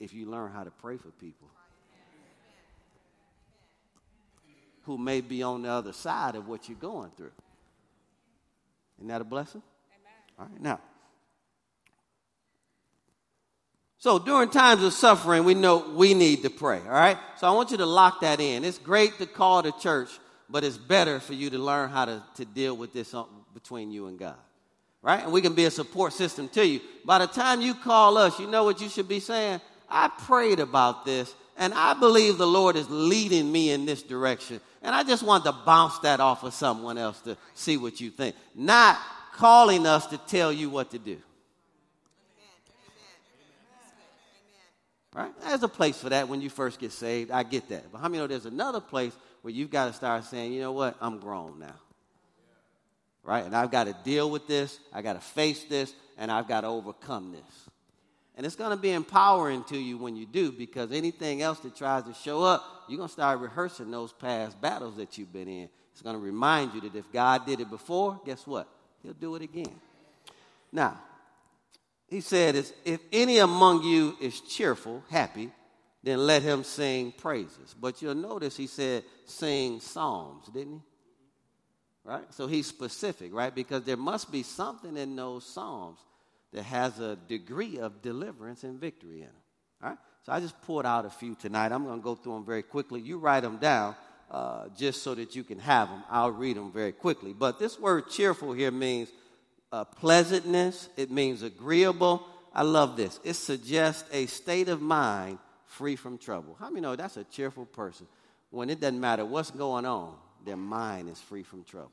if 0.00 0.14
you 0.14 0.26
learn 0.26 0.50
how 0.50 0.64
to 0.64 0.70
pray 0.70 0.96
for 0.96 1.10
people 1.10 1.48
who 4.84 4.98
may 4.98 5.20
be 5.20 5.42
on 5.42 5.62
the 5.62 5.68
other 5.68 5.92
side 5.92 6.34
of 6.34 6.48
what 6.48 6.68
you're 6.68 6.78
going 6.78 7.10
through. 7.16 7.30
Isn't 8.98 9.08
that 9.08 9.20
a 9.20 9.24
blessing? 9.24 9.62
Amen. 9.92 10.12
All 10.38 10.46
right, 10.46 10.60
now. 10.60 10.80
So 13.98 14.18
during 14.18 14.48
times 14.48 14.82
of 14.82 14.94
suffering, 14.94 15.44
we 15.44 15.54
know 15.54 15.92
we 15.94 16.14
need 16.14 16.42
to 16.42 16.50
pray, 16.50 16.80
all 16.80 16.90
right? 16.90 17.18
So 17.36 17.46
I 17.46 17.50
want 17.50 17.70
you 17.70 17.76
to 17.76 17.86
lock 17.86 18.22
that 18.22 18.40
in. 18.40 18.64
It's 18.64 18.78
great 18.78 19.18
to 19.18 19.26
call 19.26 19.60
the 19.60 19.72
church, 19.72 20.08
but 20.48 20.64
it's 20.64 20.78
better 20.78 21.20
for 21.20 21.34
you 21.34 21.50
to 21.50 21.58
learn 21.58 21.90
how 21.90 22.06
to, 22.06 22.24
to 22.36 22.46
deal 22.46 22.74
with 22.74 22.94
this 22.94 23.12
uh, 23.12 23.24
between 23.52 23.90
you 23.90 24.06
and 24.06 24.18
God, 24.18 24.38
right? 25.02 25.22
And 25.22 25.32
we 25.32 25.42
can 25.42 25.52
be 25.52 25.66
a 25.66 25.70
support 25.70 26.14
system 26.14 26.48
to 26.48 26.66
you. 26.66 26.80
By 27.04 27.18
the 27.18 27.26
time 27.26 27.60
you 27.60 27.74
call 27.74 28.16
us, 28.16 28.40
you 28.40 28.46
know 28.46 28.64
what 28.64 28.80
you 28.80 28.88
should 28.88 29.06
be 29.06 29.20
saying? 29.20 29.60
I 29.90 30.08
prayed 30.08 30.60
about 30.60 31.04
this, 31.04 31.34
and 31.56 31.74
I 31.74 31.94
believe 31.94 32.38
the 32.38 32.46
Lord 32.46 32.76
is 32.76 32.88
leading 32.88 33.50
me 33.50 33.70
in 33.70 33.86
this 33.86 34.02
direction. 34.02 34.60
And 34.82 34.94
I 34.94 35.02
just 35.02 35.22
want 35.22 35.44
to 35.44 35.52
bounce 35.52 35.98
that 36.00 36.20
off 36.20 36.42
of 36.42 36.54
someone 36.54 36.96
else 36.96 37.20
to 37.22 37.36
see 37.54 37.76
what 37.76 38.00
you 38.00 38.10
think. 38.10 38.36
Not 38.54 38.98
calling 39.34 39.86
us 39.86 40.06
to 40.06 40.18
tell 40.18 40.52
you 40.52 40.70
what 40.70 40.90
to 40.92 40.98
do. 40.98 41.18
Right? 45.12 45.32
There's 45.42 45.62
a 45.62 45.68
place 45.68 46.00
for 46.00 46.10
that 46.10 46.28
when 46.28 46.40
you 46.40 46.48
first 46.48 46.78
get 46.78 46.92
saved. 46.92 47.30
I 47.30 47.42
get 47.42 47.68
that. 47.70 47.90
But 47.90 47.98
how 47.98 48.08
many 48.08 48.18
know 48.18 48.28
there's 48.28 48.46
another 48.46 48.80
place 48.80 49.12
where 49.42 49.52
you've 49.52 49.70
got 49.70 49.86
to 49.86 49.92
start 49.92 50.24
saying, 50.24 50.52
you 50.52 50.60
know 50.60 50.72
what? 50.72 50.96
I'm 51.00 51.18
grown 51.18 51.58
now. 51.58 51.74
Right? 53.24 53.44
And 53.44 53.54
I've 53.56 53.70
got 53.70 53.84
to 53.84 53.96
deal 54.04 54.30
with 54.30 54.46
this. 54.46 54.78
I 54.92 55.02
got 55.02 55.14
to 55.14 55.20
face 55.20 55.64
this. 55.64 55.92
And 56.16 56.30
I've 56.30 56.46
got 56.46 56.60
to 56.60 56.68
overcome 56.68 57.32
this. 57.32 57.69
And 58.40 58.46
it's 58.46 58.56
going 58.56 58.70
to 58.70 58.78
be 58.78 58.92
empowering 58.92 59.64
to 59.64 59.76
you 59.76 59.98
when 59.98 60.16
you 60.16 60.24
do 60.24 60.50
because 60.50 60.92
anything 60.92 61.42
else 61.42 61.58
that 61.60 61.76
tries 61.76 62.04
to 62.04 62.14
show 62.14 62.42
up, 62.42 62.64
you're 62.88 62.96
going 62.96 63.10
to 63.10 63.12
start 63.12 63.38
rehearsing 63.38 63.90
those 63.90 64.14
past 64.14 64.58
battles 64.62 64.96
that 64.96 65.18
you've 65.18 65.30
been 65.30 65.46
in. 65.46 65.68
It's 65.92 66.00
going 66.00 66.16
to 66.16 66.22
remind 66.22 66.72
you 66.72 66.80
that 66.80 66.94
if 66.94 67.12
God 67.12 67.44
did 67.44 67.60
it 67.60 67.68
before, 67.68 68.18
guess 68.24 68.46
what? 68.46 68.66
He'll 69.02 69.12
do 69.12 69.34
it 69.34 69.42
again. 69.42 69.78
Now, 70.72 70.98
he 72.08 72.22
said, 72.22 72.54
if 72.86 73.00
any 73.12 73.40
among 73.40 73.82
you 73.82 74.16
is 74.22 74.40
cheerful, 74.40 75.04
happy, 75.10 75.50
then 76.02 76.26
let 76.26 76.40
him 76.40 76.64
sing 76.64 77.12
praises. 77.12 77.74
But 77.78 78.00
you'll 78.00 78.14
notice 78.14 78.56
he 78.56 78.68
said, 78.68 79.04
sing 79.26 79.80
psalms, 79.80 80.46
didn't 80.46 80.76
he? 80.76 80.82
Right? 82.04 82.24
So 82.30 82.46
he's 82.46 82.66
specific, 82.66 83.34
right? 83.34 83.54
Because 83.54 83.84
there 83.84 83.98
must 83.98 84.32
be 84.32 84.42
something 84.44 84.96
in 84.96 85.14
those 85.14 85.44
psalms 85.44 85.98
that 86.52 86.64
has 86.64 86.98
a 86.98 87.16
degree 87.28 87.78
of 87.78 88.02
deliverance 88.02 88.64
and 88.64 88.80
victory 88.80 89.20
in 89.20 89.26
them. 89.26 89.34
All 89.82 89.88
right? 89.90 89.98
So 90.24 90.32
I 90.32 90.40
just 90.40 90.60
pulled 90.62 90.86
out 90.86 91.06
a 91.06 91.10
few 91.10 91.34
tonight. 91.34 91.72
I'm 91.72 91.84
going 91.84 91.98
to 91.98 92.04
go 92.04 92.14
through 92.14 92.34
them 92.34 92.44
very 92.44 92.62
quickly. 92.62 93.00
You 93.00 93.18
write 93.18 93.40
them 93.40 93.58
down 93.58 93.94
uh, 94.30 94.68
just 94.76 95.02
so 95.02 95.14
that 95.14 95.34
you 95.34 95.44
can 95.44 95.58
have 95.58 95.88
them. 95.88 96.02
I'll 96.10 96.30
read 96.30 96.56
them 96.56 96.72
very 96.72 96.92
quickly. 96.92 97.32
But 97.32 97.58
this 97.58 97.78
word 97.78 98.08
cheerful 98.10 98.52
here 98.52 98.70
means 98.70 99.08
uh, 99.72 99.84
pleasantness, 99.84 100.88
it 100.96 101.10
means 101.10 101.42
agreeable. 101.42 102.26
I 102.52 102.62
love 102.62 102.96
this. 102.96 103.20
It 103.22 103.34
suggests 103.34 104.04
a 104.12 104.26
state 104.26 104.68
of 104.68 104.82
mind 104.82 105.38
free 105.66 105.96
from 105.96 106.18
trouble. 106.18 106.56
How 106.58 106.68
many 106.68 106.80
know 106.80 106.96
that's 106.96 107.16
a 107.16 107.24
cheerful 107.24 107.66
person? 107.66 108.06
When 108.50 108.68
it 108.68 108.80
doesn't 108.80 109.00
matter 109.00 109.24
what's 109.24 109.52
going 109.52 109.86
on, 109.86 110.16
their 110.44 110.56
mind 110.56 111.08
is 111.08 111.20
free 111.20 111.44
from 111.44 111.62
trouble. 111.62 111.92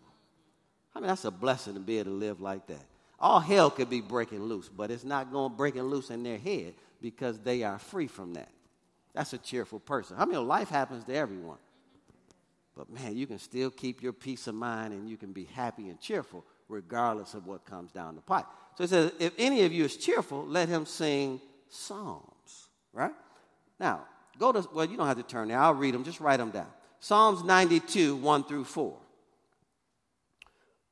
I 0.95 0.99
mean, 0.99 1.07
that's 1.07 1.25
a 1.25 1.31
blessing 1.31 1.75
to 1.75 1.79
be 1.79 1.99
able 1.99 2.11
to 2.11 2.17
live 2.17 2.41
like 2.41 2.65
that. 2.67 2.85
All 3.19 3.39
hell 3.39 3.71
could 3.71 3.89
be 3.89 4.01
breaking 4.01 4.43
loose, 4.43 4.69
but 4.69 4.91
it's 4.91 5.03
not 5.03 5.31
going 5.31 5.55
breaking 5.55 5.83
loose 5.83 6.09
in 6.09 6.23
their 6.23 6.37
head 6.37 6.75
because 7.01 7.39
they 7.39 7.63
are 7.63 7.79
free 7.79 8.07
from 8.07 8.33
that. 8.33 8.49
That's 9.13 9.33
a 9.33 9.37
cheerful 9.39 9.79
person. 9.79 10.17
I 10.19 10.25
mean, 10.25 10.47
life 10.47 10.69
happens 10.69 11.03
to 11.05 11.15
everyone. 11.15 11.57
But 12.75 12.91
man, 12.91 13.17
you 13.17 13.25
can 13.25 13.39
still 13.39 13.71
keep 13.71 14.03
your 14.03 14.13
peace 14.13 14.45
of 14.45 14.53
mind 14.53 14.93
and 14.93 15.09
you 15.09 15.17
can 15.17 15.33
be 15.33 15.45
happy 15.45 15.89
and 15.89 15.99
cheerful 15.99 16.45
regardless 16.69 17.33
of 17.33 17.47
what 17.47 17.65
comes 17.65 17.91
down 17.91 18.15
the 18.15 18.21
pipe. 18.21 18.45
So 18.77 18.83
it 18.83 18.89
says, 18.89 19.11
if 19.19 19.33
any 19.39 19.63
of 19.63 19.73
you 19.73 19.85
is 19.85 19.97
cheerful, 19.97 20.45
let 20.45 20.69
him 20.69 20.85
sing 20.85 21.41
psalms, 21.69 22.67
right? 22.93 23.13
Now, 23.79 24.05
go 24.37 24.51
to, 24.51 24.67
well, 24.71 24.85
you 24.85 24.97
don't 24.97 25.07
have 25.07 25.17
to 25.17 25.23
turn 25.23 25.47
there. 25.47 25.59
I'll 25.59 25.73
read 25.73 25.95
them. 25.95 26.03
Just 26.03 26.19
write 26.19 26.37
them 26.37 26.51
down. 26.51 26.67
Psalms 26.99 27.43
92, 27.43 28.15
1 28.17 28.43
through 28.43 28.65
4. 28.65 28.97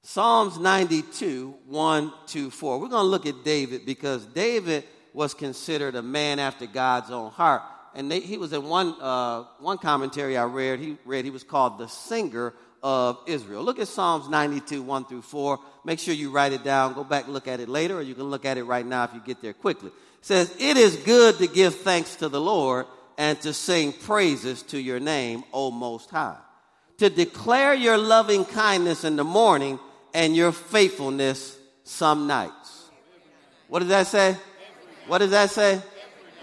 Psalms 0.08 0.60
92, 0.60 1.56
1 1.66 2.14
to 2.28 2.52
4. 2.52 2.80
We're 2.80 2.90
going 2.90 3.06
to 3.06 3.10
look 3.10 3.26
at 3.26 3.44
David 3.44 3.88
because 3.88 4.24
David 4.24 4.84
was 5.14 5.34
considered 5.34 5.96
a 5.96 6.04
man 6.04 6.38
after 6.38 6.68
God's 6.68 7.10
own 7.10 7.32
heart. 7.32 7.64
And 7.96 8.12
they, 8.12 8.20
he 8.20 8.38
was 8.38 8.54
in 8.54 8.66
one, 8.66 8.94
uh, 9.02 9.46
one 9.58 9.80
commentary 9.80 10.38
I 10.38 10.44
read, 10.44 10.80
he 10.80 10.98
read 11.06 11.26
he 11.26 11.32
was 11.32 11.44
called 11.44 11.80
the 11.80 11.88
singer 11.88 12.54
of 12.84 13.18
Israel. 13.26 13.64
Look 13.64 13.80
at 13.80 13.88
Psalms 13.88 14.30
92, 14.30 14.84
1 14.84 15.06
through 15.06 15.24
4. 15.24 15.60
Make 15.84 15.98
sure 15.98 16.14
you 16.14 16.30
write 16.30 16.54
it 16.54 16.64
down. 16.64 16.94
Go 16.94 17.04
back 17.04 17.24
and 17.24 17.34
look 17.34 17.48
at 17.48 17.60
it 17.60 17.68
later, 17.68 17.98
or 17.98 18.04
you 18.04 18.14
can 18.14 18.26
look 18.26 18.46
at 18.46 18.60
it 18.60 18.64
right 18.66 18.86
now 18.86 19.06
if 19.06 19.14
you 19.16 19.22
get 19.26 19.42
there 19.42 19.54
quickly. 19.54 19.88
It 19.88 19.94
says, 20.22 20.56
It 20.60 20.78
is 20.78 20.98
good 20.98 21.40
to 21.40 21.48
give 21.48 21.78
thanks 21.78 22.18
to 22.18 22.30
the 22.30 22.40
Lord 22.40 22.86
and 23.18 23.42
to 23.42 23.54
sing 23.54 23.92
praises 23.92 24.62
to 24.64 24.80
your 24.80 25.00
name, 25.00 25.44
O 25.52 25.72
Most 25.72 26.12
High. 26.12 26.38
To 27.00 27.10
declare 27.10 27.74
your 27.74 27.98
loving 27.98 28.46
kindness 28.46 29.04
in 29.04 29.16
the 29.16 29.24
morning 29.24 29.80
and 30.16 30.34
your 30.34 30.54
faithfulness 30.54 31.58
some 31.84 32.26
nights. 32.26 32.90
What 33.68 33.80
does 33.80 33.90
that 33.90 34.08
say? 34.08 34.38
What 35.08 35.18
does 35.18 35.32
that 35.32 35.50
say? 35.52 35.82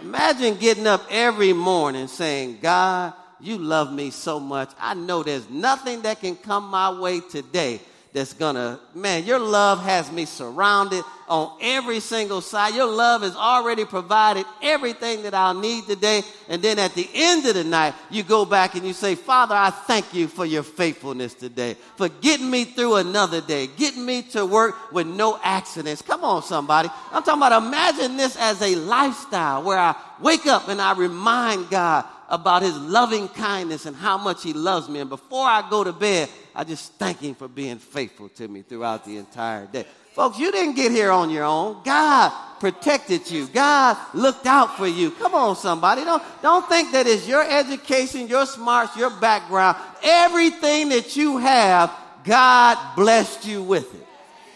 Imagine 0.03 0.57
getting 0.57 0.87
up 0.87 1.07
every 1.11 1.55
morning 1.55 2.07
saying, 2.07 2.59
God, 2.61 3.15
you 3.41 3.57
love 3.57 3.91
me 3.91 4.11
so 4.11 4.39
much. 4.39 4.71
I 4.79 4.93
know 4.93 5.23
there's 5.23 5.49
nothing 5.49 6.03
that 6.03 6.21
can 6.21 6.37
come 6.37 6.69
my 6.69 7.01
way 7.01 7.21
today 7.21 7.81
that's 8.13 8.35
gonna, 8.35 8.79
man, 8.95 9.25
your 9.25 9.39
love 9.39 9.83
has 9.83 10.13
me 10.13 10.27
surrounded 10.27 11.03
on 11.29 11.57
every 11.63 11.99
single 11.99 12.43
side. 12.43 12.75
Your 12.75 12.91
love 12.91 13.23
has 13.23 13.35
already 13.35 13.87
provided 13.87 14.45
everything 14.63 15.23
that 15.23 15.33
I'll 15.33 15.59
need 15.59 15.87
today. 15.87 16.23
And 16.49 16.61
then 16.61 16.79
at 16.79 16.95
the 16.95 17.09
end 17.15 17.47
of 17.47 17.55
the 17.55 17.65
night, 17.65 17.95
you 18.11 18.23
go 18.23 18.45
back 18.45 18.75
and 18.75 18.87
you 18.87 18.93
say, 18.93 19.15
Father, 19.15 19.55
I 19.55 19.71
thank 19.71 20.13
you 20.13 20.29
for 20.29 20.45
your 20.45 20.63
faithfulness 20.63 21.33
today, 21.33 21.77
for 21.97 22.11
getting 22.11 22.51
me 22.51 22.65
through 22.65 22.97
another 22.97 23.41
day, 23.41 23.67
getting 23.79 24.05
me 24.05 24.21
to 24.23 24.45
work 24.45 24.93
with 24.93 25.07
no 25.07 25.41
accidents. 25.43 26.03
Come 26.03 26.23
on, 26.23 26.43
somebody. 26.43 26.91
I'm 27.13 27.23
talking 27.23 27.41
about 27.41 27.63
imagine 27.63 28.19
this 28.19 28.37
as 28.37 28.61
a 28.61 28.75
lifestyle 28.75 29.63
where 29.63 29.79
I 29.79 29.97
wake 30.21 30.47
up 30.47 30.69
and 30.69 30.83
I 30.83 30.93
remind 30.93 31.71
God 31.71 32.05
about 32.33 32.63
his 32.63 32.77
loving 32.79 33.29
kindness 33.29 33.85
and 33.85 33.95
how 33.95 34.17
much 34.17 34.43
he 34.43 34.55
loves 34.55 34.89
me. 34.89 35.01
And 35.01 35.11
before 35.11 35.47
I 35.47 35.69
go 35.69 35.85
to 35.85 35.93
bed, 35.93 36.31
I 36.55 36.65
just 36.65 36.95
thank 36.95 37.21
him 37.21 37.35
for 37.35 37.47
being 37.47 37.77
faithful 37.77 38.31
to 38.31 38.49
me 38.49 38.63
throughout 38.63 39.05
the 39.05 39.19
entire 39.19 39.67
day. 39.67 39.85
Folks, 40.15 40.39
you 40.39 40.51
didn't 40.51 40.75
get 40.75 40.93
here 40.93 41.11
on 41.11 41.29
your 41.29 41.45
own. 41.45 41.83
God 41.85 42.33
protected 42.59 43.31
you. 43.31 43.49
God 43.49 43.99
looked 44.15 44.47
out 44.47 44.79
for 44.79 44.87
you. 44.87 45.11
Come 45.11 45.35
on, 45.35 45.57
somebody. 45.57 46.05
Don't, 46.05 46.23
don't 46.41 46.67
think 46.71 46.93
that 46.93 47.07
it's 47.07 47.29
your 47.29 47.45
education, 47.49 48.29
your 48.29 48.47
smarts, 48.47 48.97
your 48.97 49.11
background. 49.11 49.77
Everything 50.03 50.89
that 50.89 51.15
you 51.15 51.37
have, 51.37 51.93
God 52.25 52.97
blessed 52.97 53.47
you 53.47 53.63
with 53.63 53.95
it. 53.95 54.07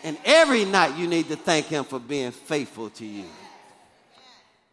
And 0.03 0.17
every 0.25 0.65
night 0.65 0.97
you 0.97 1.09
need 1.09 1.29
to 1.29 1.37
thank 1.37 1.67
him 1.67 1.85
for 1.85 1.99
being 1.99 2.31
faithful 2.31 2.89
to 2.91 3.05
you. 3.05 3.25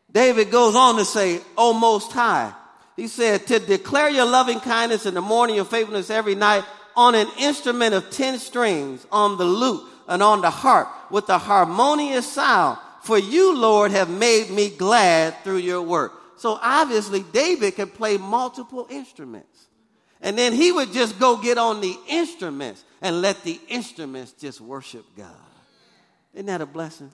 David 0.09 0.51
goes 0.51 0.75
on 0.75 0.97
to 0.97 1.05
say, 1.05 1.41
O 1.57 1.73
Most 1.73 2.11
High, 2.11 2.53
he 2.95 3.07
said, 3.07 3.47
to 3.47 3.59
declare 3.59 4.09
your 4.09 4.25
loving 4.25 4.59
kindness 4.59 5.05
in 5.05 5.13
the 5.13 5.21
morning, 5.21 5.55
your 5.55 5.65
faithfulness 5.65 6.09
every 6.09 6.35
night 6.35 6.63
on 6.95 7.15
an 7.15 7.27
instrument 7.39 7.93
of 7.93 8.09
10 8.11 8.37
strings, 8.39 9.05
on 9.11 9.37
the 9.37 9.45
lute 9.45 9.81
and 10.07 10.21
on 10.21 10.41
the 10.41 10.49
harp 10.49 10.89
with 11.09 11.27
a 11.29 11.37
harmonious 11.37 12.31
sound. 12.31 12.77
For 13.01 13.17
you, 13.17 13.55
Lord, 13.57 13.91
have 13.91 14.09
made 14.09 14.49
me 14.49 14.69
glad 14.69 15.35
through 15.43 15.57
your 15.57 15.81
work. 15.81 16.13
So 16.37 16.59
obviously, 16.61 17.23
David 17.23 17.75
could 17.75 17.93
play 17.93 18.17
multiple 18.17 18.87
instruments. 18.89 19.67
And 20.21 20.37
then 20.37 20.53
he 20.53 20.71
would 20.71 20.93
just 20.93 21.19
go 21.19 21.35
get 21.35 21.57
on 21.57 21.81
the 21.81 21.97
instruments 22.07 22.85
and 23.01 23.21
let 23.21 23.43
the 23.43 23.59
instruments 23.67 24.31
just 24.31 24.61
worship 24.61 25.05
God. 25.17 25.35
Isn't 26.33 26.45
that 26.45 26.61
a 26.61 26.65
blessing? 26.65 27.11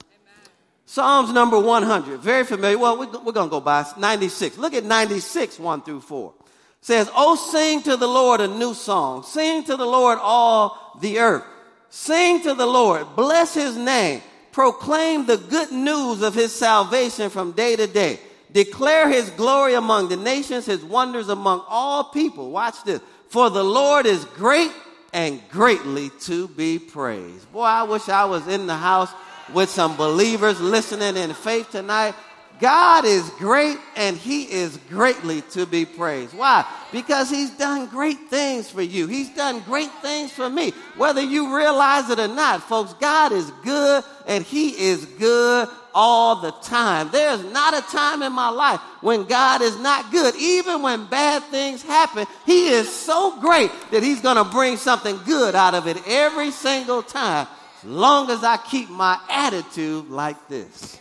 Psalms 0.90 1.32
number 1.32 1.56
100, 1.56 2.18
very 2.18 2.42
familiar. 2.42 2.76
Well, 2.76 2.98
we're, 2.98 3.06
going 3.06 3.46
to 3.46 3.48
go 3.48 3.60
by 3.60 3.86
96. 3.96 4.58
Look 4.58 4.74
at 4.74 4.82
96, 4.82 5.60
1 5.60 5.82
through 5.82 6.00
4. 6.00 6.34
It 6.36 6.84
says, 6.84 7.08
Oh, 7.14 7.36
sing 7.36 7.80
to 7.82 7.96
the 7.96 8.08
Lord 8.08 8.40
a 8.40 8.48
new 8.48 8.74
song. 8.74 9.22
Sing 9.22 9.62
to 9.66 9.76
the 9.76 9.86
Lord 9.86 10.18
all 10.20 10.98
the 11.00 11.20
earth. 11.20 11.44
Sing 11.90 12.42
to 12.42 12.54
the 12.54 12.66
Lord. 12.66 13.06
Bless 13.14 13.54
his 13.54 13.76
name. 13.76 14.20
Proclaim 14.50 15.26
the 15.26 15.36
good 15.36 15.70
news 15.70 16.22
of 16.22 16.34
his 16.34 16.52
salvation 16.52 17.30
from 17.30 17.52
day 17.52 17.76
to 17.76 17.86
day. 17.86 18.18
Declare 18.50 19.10
his 19.10 19.30
glory 19.30 19.74
among 19.74 20.08
the 20.08 20.16
nations, 20.16 20.66
his 20.66 20.82
wonders 20.82 21.28
among 21.28 21.64
all 21.68 22.02
people. 22.02 22.50
Watch 22.50 22.82
this. 22.82 23.00
For 23.28 23.48
the 23.48 23.62
Lord 23.62 24.06
is 24.06 24.24
great 24.24 24.72
and 25.12 25.40
greatly 25.50 26.10
to 26.22 26.48
be 26.48 26.80
praised. 26.80 27.52
Boy, 27.52 27.62
I 27.62 27.84
wish 27.84 28.08
I 28.08 28.24
was 28.24 28.48
in 28.48 28.66
the 28.66 28.76
house 28.76 29.12
with 29.52 29.70
some 29.70 29.96
believers 29.96 30.60
listening 30.60 31.16
in 31.16 31.34
faith 31.34 31.70
tonight. 31.70 32.14
God 32.60 33.06
is 33.06 33.28
great 33.38 33.78
and 33.96 34.16
he 34.16 34.42
is 34.42 34.78
greatly 34.90 35.40
to 35.52 35.64
be 35.64 35.86
praised. 35.86 36.34
Why? 36.34 36.66
Because 36.92 37.30
he's 37.30 37.50
done 37.52 37.86
great 37.86 38.28
things 38.28 38.70
for 38.70 38.82
you. 38.82 39.06
He's 39.06 39.30
done 39.30 39.60
great 39.60 39.90
things 40.02 40.30
for 40.30 40.48
me. 40.50 40.72
Whether 40.96 41.22
you 41.22 41.56
realize 41.56 42.10
it 42.10 42.20
or 42.20 42.28
not, 42.28 42.62
folks, 42.62 42.92
God 42.94 43.32
is 43.32 43.50
good 43.64 44.04
and 44.26 44.44
he 44.44 44.78
is 44.78 45.06
good 45.06 45.68
all 45.94 46.36
the 46.42 46.50
time. 46.62 47.08
There's 47.10 47.42
not 47.44 47.72
a 47.72 47.90
time 47.90 48.22
in 48.22 48.32
my 48.34 48.50
life 48.50 48.80
when 49.00 49.24
God 49.24 49.62
is 49.62 49.78
not 49.78 50.12
good. 50.12 50.36
Even 50.36 50.82
when 50.82 51.06
bad 51.06 51.42
things 51.44 51.82
happen, 51.82 52.26
he 52.44 52.68
is 52.68 52.94
so 52.94 53.40
great 53.40 53.70
that 53.90 54.02
he's 54.02 54.20
going 54.20 54.36
to 54.36 54.44
bring 54.44 54.76
something 54.76 55.18
good 55.24 55.54
out 55.54 55.74
of 55.74 55.86
it 55.86 55.96
every 56.06 56.50
single 56.50 57.02
time 57.02 57.48
long 57.84 58.30
as 58.30 58.44
I 58.44 58.56
keep 58.56 58.90
my 58.90 59.18
attitude 59.28 60.10
like 60.10 60.48
this. 60.48 60.98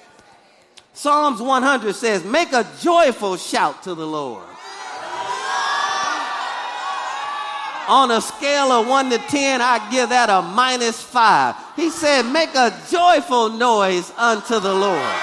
Psalms 0.94 1.42
100 1.42 1.96
says, 1.96 2.24
Make 2.24 2.52
a 2.52 2.68
joyful 2.82 3.38
shout 3.38 3.84
to 3.84 3.96
the 3.96 4.06
Lord. 4.06 4.44
On 7.88 8.12
a 8.12 8.22
scale 8.22 8.72
of 8.72 8.88
1 8.88 9.10
to 9.10 9.18
10, 9.18 9.62
I 9.62 9.90
give 9.90 10.10
that 10.10 10.30
a 10.30 10.42
minus 10.42 11.02
5. 11.02 11.56
He 11.76 11.90
said, 11.90 12.24
Make 12.24 12.54
a 12.54 12.78
joyful 12.92 13.50
noise 13.50 14.12
unto 14.16 14.60
the 14.60 14.74
Lord. 14.74 15.16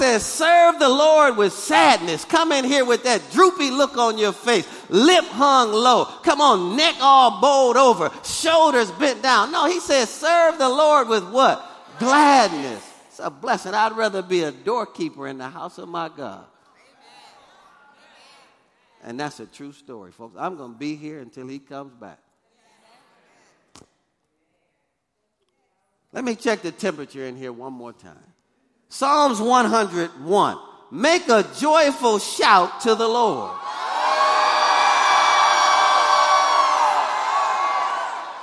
Says, 0.00 0.24
serve 0.24 0.78
the 0.78 0.88
Lord 0.88 1.36
with 1.36 1.52
sadness. 1.52 2.24
Come 2.24 2.52
in 2.52 2.64
here 2.64 2.86
with 2.86 3.04
that 3.04 3.20
droopy 3.32 3.70
look 3.70 3.98
on 3.98 4.16
your 4.16 4.32
face, 4.32 4.66
lip 4.88 5.26
hung 5.26 5.72
low. 5.72 6.06
Come 6.22 6.40
on, 6.40 6.74
neck 6.74 6.94
all 7.00 7.38
bowed 7.42 7.76
over, 7.76 8.10
shoulders 8.24 8.90
bent 8.92 9.22
down. 9.22 9.52
No, 9.52 9.66
he 9.66 9.78
says, 9.78 10.08
serve 10.08 10.56
the 10.56 10.70
Lord 10.70 11.08
with 11.08 11.30
what? 11.30 11.62
Gladness. 11.98 12.82
It's 13.08 13.18
a 13.18 13.28
blessing. 13.28 13.74
I'd 13.74 13.92
rather 13.92 14.22
be 14.22 14.42
a 14.42 14.50
doorkeeper 14.50 15.28
in 15.28 15.36
the 15.36 15.50
house 15.50 15.76
of 15.76 15.86
my 15.86 16.08
God. 16.08 16.46
And 19.04 19.20
that's 19.20 19.38
a 19.38 19.46
true 19.46 19.72
story, 19.72 20.12
folks. 20.12 20.34
I'm 20.38 20.56
going 20.56 20.72
to 20.72 20.78
be 20.78 20.96
here 20.96 21.20
until 21.20 21.46
he 21.46 21.58
comes 21.58 21.92
back. 21.92 22.20
Let 26.10 26.24
me 26.24 26.36
check 26.36 26.62
the 26.62 26.72
temperature 26.72 27.26
in 27.26 27.36
here 27.36 27.52
one 27.52 27.74
more 27.74 27.92
time. 27.92 28.16
Psalms 28.90 29.40
101. 29.40 30.58
Make 30.90 31.28
a 31.28 31.46
joyful 31.56 32.18
shout 32.18 32.80
to 32.80 32.96
the 32.96 33.06
Lord. 33.06 33.56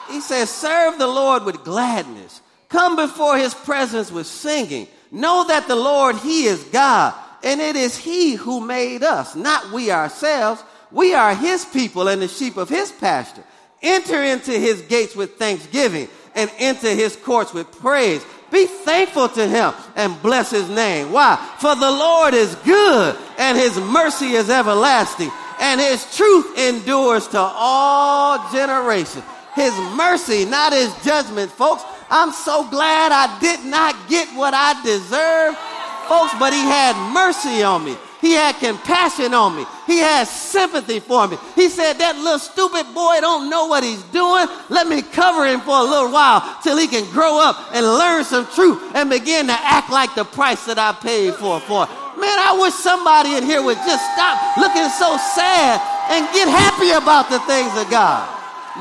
He 0.10 0.22
says, 0.22 0.50
serve 0.50 0.98
the 0.98 1.08
Lord 1.08 1.44
with 1.44 1.66
gladness. 1.66 2.42
Come 2.70 2.96
before 2.96 3.38
his 3.38 3.54
presence 3.54 4.10
with 4.10 4.26
singing. 4.26 4.88
Know 5.12 5.46
that 5.48 5.68
the 5.68 5.76
Lord, 5.76 6.16
he 6.16 6.46
is 6.46 6.64
God, 6.66 7.14
and 7.44 7.60
it 7.60 7.76
is 7.76 7.98
he 7.98 8.36
who 8.36 8.62
made 8.62 9.04
us, 9.04 9.36
not 9.36 9.72
we 9.72 9.92
ourselves. 9.92 10.64
We 10.92 11.14
are 11.14 11.36
his 11.36 11.66
people 11.66 12.08
and 12.08 12.22
the 12.22 12.30
sheep 12.30 12.56
of 12.56 12.70
his 12.70 12.92
pasture. 12.94 13.44
Enter 13.82 14.24
into 14.24 14.52
his 14.52 14.82
gates 14.84 15.14
with 15.14 15.36
thanksgiving 15.36 16.08
and 16.36 16.50
into 16.58 16.88
his 16.88 17.18
courts 17.18 17.54
with 17.54 17.70
praise. 17.80 18.26
Be 18.52 18.66
thankful 18.66 19.30
to 19.30 19.48
him 19.48 19.74
and 19.96 20.22
bless 20.22 20.52
his 20.52 20.70
name. 20.70 21.12
Why? 21.12 21.36
For 21.60 21.76
the 21.76 21.92
Lord 21.92 22.34
is 22.34 22.56
good 22.56 23.18
and 23.38 23.58
his 23.58 23.78
mercy 23.80 24.34
is 24.34 24.50
everlasting 24.50 25.32
and 25.60 25.82
his 25.82 26.16
truth 26.16 26.58
endures 26.58 27.28
to 27.30 27.40
all 27.40 28.52
generations. 28.52 29.24
His 29.56 29.74
mercy, 29.96 30.46
not 30.46 30.72
his 30.72 30.94
judgment, 31.04 31.52
folks. 31.52 31.84
I'm 32.10 32.32
so 32.32 32.70
glad 32.70 33.12
I 33.12 33.38
did 33.40 33.66
not 33.66 33.96
get 34.08 34.28
what 34.30 34.54
I 34.54 34.82
deserved, 34.84 35.58
folks, 36.08 36.34
but 36.40 36.54
he 36.54 36.62
had 36.62 36.96
mercy 37.12 37.64
on 37.64 37.84
me. 37.84 37.98
He 38.20 38.34
had 38.34 38.56
compassion 38.58 39.34
on 39.34 39.56
me. 39.56 39.66
He 39.86 40.00
had 40.00 40.28
sympathy 40.28 41.00
for 41.00 41.28
me. 41.28 41.38
He 41.56 41.70
said, 41.70 41.94
that 41.94 42.16
little 42.18 42.40
stupid 42.40 42.86
boy 42.94 43.18
don't 43.22 43.50
know 43.50 43.68
what 43.68 43.84
he's 43.84 44.02
doing. 44.10 44.48
Let 44.70 44.88
me 44.88 45.02
cover 45.02 45.46
him 45.46 45.62
for 45.62 45.78
a 45.78 45.84
little 45.84 46.12
while 46.12 46.42
till 46.64 46.78
he 46.78 46.88
can 46.88 47.10
grow 47.12 47.40
up 47.40 47.58
and 47.74 47.86
learn 47.86 48.24
some 48.26 48.48
truth 48.48 48.82
and 48.96 49.10
begin 49.10 49.48
to 49.48 49.54
act 49.54 49.92
like 49.92 50.16
the 50.16 50.26
price 50.26 50.66
that 50.66 50.80
I 50.80 50.94
paid 50.94 51.36
for 51.36 51.60
for 51.62 51.88
Man, 52.18 52.34
I 52.34 52.58
wish 52.58 52.74
somebody 52.74 53.38
in 53.38 53.46
here 53.46 53.62
would 53.62 53.78
just 53.86 54.02
stop 54.18 54.42
looking 54.58 54.90
so 54.90 55.22
sad 55.38 55.78
and 56.10 56.26
get 56.34 56.50
happy 56.50 56.90
about 56.98 57.30
the 57.30 57.38
things 57.46 57.70
of 57.78 57.86
God. 57.94 58.26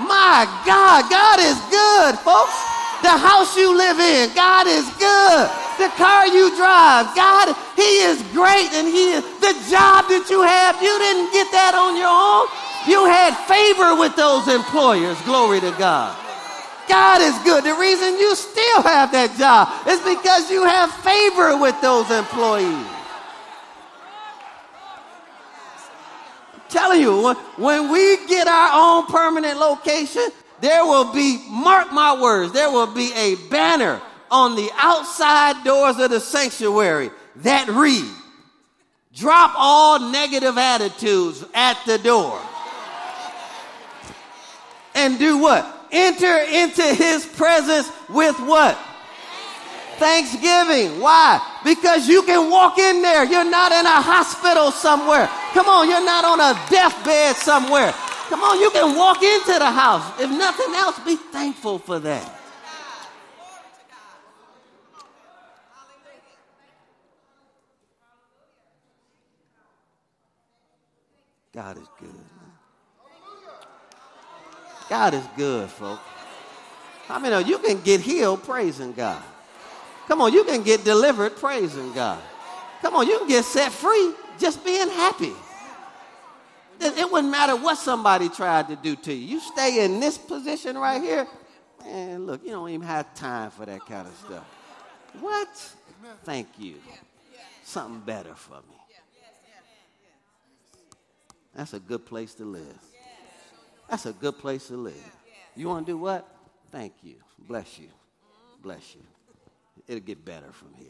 My 0.09 0.49
God, 0.65 1.05
God 1.13 1.45
is 1.45 1.61
good, 1.69 2.17
folks. 2.25 2.57
The 3.05 3.13
house 3.13 3.53
you 3.53 3.77
live 3.77 4.01
in, 4.01 4.33
God 4.33 4.65
is 4.65 4.89
good. 4.97 5.66
The 5.79 5.89
car 5.97 6.27
you 6.27 6.55
drive, 6.57 7.15
God, 7.15 7.55
He 7.77 8.01
is 8.05 8.23
great. 8.33 8.73
And 8.73 8.89
He 8.89 9.13
is 9.13 9.23
the 9.41 9.55
job 9.69 10.09
that 10.09 10.27
you 10.31 10.43
have, 10.43 10.81
you 10.81 10.95
didn't 10.99 11.33
get 11.33 11.51
that 11.53 11.75
on 11.77 11.97
your 11.97 12.09
own. 12.09 12.49
You 12.89 13.05
had 13.05 13.35
favor 13.45 13.99
with 13.99 14.17
those 14.17 14.49
employers. 14.49 15.21
Glory 15.23 15.61
to 15.61 15.75
God. 15.79 16.17
God 16.89 17.21
is 17.21 17.37
good. 17.43 17.65
The 17.65 17.75
reason 17.75 18.17
you 18.17 18.35
still 18.37 18.83
have 18.83 19.11
that 19.13 19.35
job 19.37 19.69
is 19.89 19.99
because 20.01 20.51
you 20.51 20.65
have 20.65 20.93
favor 21.03 21.59
with 21.59 21.75
those 21.83 22.11
employees. 22.11 22.97
telling 26.69 27.01
you, 27.01 27.35
when 27.57 27.91
we 27.91 28.27
get 28.27 28.47
our 28.47 28.71
own 28.73 29.07
permanent 29.07 29.59
location, 29.59 30.29
there 30.61 30.85
will 30.85 31.13
be, 31.13 31.43
mark 31.49 31.93
my 31.93 32.21
words, 32.21 32.53
there 32.53 32.71
will 32.71 32.93
be 32.93 33.13
a 33.15 33.37
banner 33.51 34.01
on 34.31 34.57
the 34.57 34.69
outside 34.77 35.65
doors 35.65 35.99
of 35.99 36.11
the 36.11 36.21
sanctuary 36.21 37.11
that 37.37 37.69
read, 37.69 38.11
drop 39.15 39.53
all 39.57 40.11
negative 40.11 40.59
attitudes 40.59 41.45
at 41.55 41.79
the 41.87 41.99
door. 41.99 42.41
And 44.95 45.19
do 45.19 45.39
what? 45.39 45.73
Enter 45.93 46.39
into 46.51 46.83
his 46.83 47.27
presence 47.27 47.91
with 48.09 48.37
what? 48.41 48.79
Thanksgiving. 49.99 51.01
Why? 51.01 51.41
Because 51.65 52.09
you 52.09 52.23
can 52.23 52.51
walk 52.51 52.79
in 52.79 53.03
there. 53.03 53.25
You're 53.25 53.49
not 53.49 53.73
in 53.73 53.87
a 53.87 54.01
hospital 54.01 54.71
somewhere. 54.71 55.27
Come 55.53 55.69
on, 55.69 55.89
you're 55.89 56.05
not 56.05 56.25
on 56.25 56.41
a 56.41 56.59
deathbed 56.71 57.37
somewhere. 57.37 57.93
Come 58.29 58.43
on, 58.43 58.59
you 58.61 58.71
can 58.71 58.97
walk 58.97 59.23
into 59.23 59.59
the 59.59 59.71
house. 59.71 60.21
If 60.21 60.31
nothing 60.31 60.75
else, 60.75 60.99
be 61.01 61.17
thankful 61.17 61.79
for 61.79 61.99
that. 62.01 62.41
God 71.57 71.79
is 71.79 71.89
good. 71.99 72.11
God 74.91 75.15
is 75.15 75.25
good, 75.39 75.71
folks. 75.71 76.03
I 77.09 77.19
mean, 77.19 77.33
uh, 77.33 77.39
you 77.39 77.59
can 77.61 77.81
get 77.81 78.03
healed 78.03 78.45
praising 78.45 78.93
God. 78.93 79.23
Come 80.07 80.21
on, 80.21 80.35
you 80.35 80.45
can 80.45 80.63
get 80.63 80.85
delivered 80.85 81.35
praising 81.37 81.95
God. 81.95 82.23
Come 82.83 82.95
on, 82.95 83.07
you 83.07 83.19
can 83.21 83.29
get 83.29 83.45
set 83.47 83.73
free 83.73 84.13
just 84.39 84.67
being 84.67 84.89
happy. 84.89 85.33
It 86.79 87.11
wouldn't 87.11 87.31
matter 87.31 87.57
what 87.57 87.79
somebody 87.79 88.29
tried 88.29 88.69
to 88.69 88.77
do 88.77 88.95
to 88.95 89.15
you. 89.15 89.37
You 89.37 89.41
stay 89.41 89.83
in 89.83 89.99
this 89.99 90.19
position 90.19 90.77
right 90.77 91.01
here, 91.01 91.27
and 91.87 92.27
look, 92.27 92.45
you 92.45 92.51
don't 92.51 92.69
even 92.69 92.87
have 92.87 93.15
time 93.15 93.51
for 93.51 93.65
that 93.65 93.81
kind 93.87 94.07
of 94.07 94.15
stuff. 94.27 94.45
What? 95.21 95.49
Thank 96.23 96.49
you. 96.59 96.75
Something 97.65 98.01
better 98.01 98.35
for 98.35 98.57
me. 98.57 98.77
That's 101.57 101.73
a 101.73 101.81
good 101.81 102.07
place 102.07 102.35
to 102.35 102.45
live. 102.45 102.79
That's 103.89 104.07
a 104.07 104.13
good 104.13 104.39
place 104.39 104.69
to 104.69 104.77
live. 104.77 105.17
You 105.57 105.69
want 105.69 105.87
to 105.87 105.93
do 105.93 105.99
what? 105.99 106.29
Thank 106.71 106.93
you. 107.03 107.17
Bless 107.49 107.79
you. 107.79 107.89
Bless 108.63 108.95
you 108.95 109.03
it'll 109.87 110.01
get 110.01 110.25
better 110.25 110.53
from 110.53 110.73
here. 110.75 110.89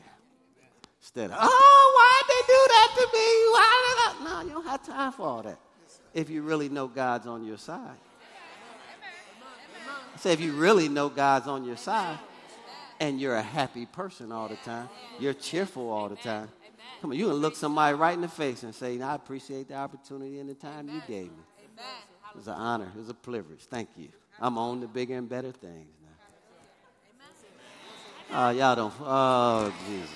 Instead 1.00 1.30
of, 1.30 1.38
oh, 1.40 1.92
why'd 1.96 2.28
they 2.28 2.46
do 2.46 2.60
that 2.68 2.94
to 2.96 3.06
me? 3.12 3.28
Why 3.52 3.82
did 3.86 4.26
I? 4.26 4.42
No, 4.42 4.48
you 4.48 4.54
don't 4.54 4.66
have 4.66 4.84
time 4.84 5.12
for 5.12 5.22
all 5.22 5.42
that. 5.42 5.58
If 6.14 6.30
you 6.30 6.42
really 6.42 6.68
know 6.68 6.88
God's 6.88 7.26
on 7.26 7.44
your 7.44 7.58
side. 7.58 7.96
I 10.14 10.18
say, 10.18 10.32
if 10.32 10.40
you 10.40 10.52
really 10.52 10.88
know 10.88 11.10
God's 11.10 11.46
on 11.46 11.64
your 11.64 11.76
side 11.76 12.18
and 12.98 13.20
you're 13.20 13.36
a 13.36 13.42
happy 13.42 13.84
person 13.84 14.32
all 14.32 14.48
the 14.48 14.56
time, 14.56 14.88
you're 15.20 15.34
cheerful 15.34 15.90
all 15.90 16.08
the 16.08 16.16
time. 16.16 16.48
Come 17.00 17.10
on, 17.10 17.16
you 17.18 17.26
can 17.26 17.34
look 17.34 17.56
somebody 17.56 17.94
right 17.94 18.14
in 18.14 18.22
the 18.22 18.28
face 18.28 18.62
and 18.62 18.74
say, 18.74 19.00
I 19.00 19.14
appreciate 19.14 19.68
the 19.68 19.74
opportunity 19.74 20.38
and 20.38 20.48
the 20.48 20.54
time 20.54 20.88
you 20.88 21.02
gave 21.06 21.26
me. 21.26 21.42
It 21.66 22.36
was 22.36 22.48
an 22.48 22.54
honor. 22.54 22.88
It 22.94 22.98
was 22.98 23.08
a 23.08 23.14
privilege. 23.14 23.60
Thank 23.60 23.90
you. 23.96 24.08
I'm 24.40 24.58
on 24.58 24.80
the 24.80 24.88
bigger 24.88 25.16
and 25.16 25.28
better 25.28 25.52
things. 25.52 25.88
now. 28.30 28.48
Oh, 28.48 28.50
y'all 28.50 28.76
don't. 28.76 28.94
Oh, 29.00 29.72
Jesus. 29.88 30.10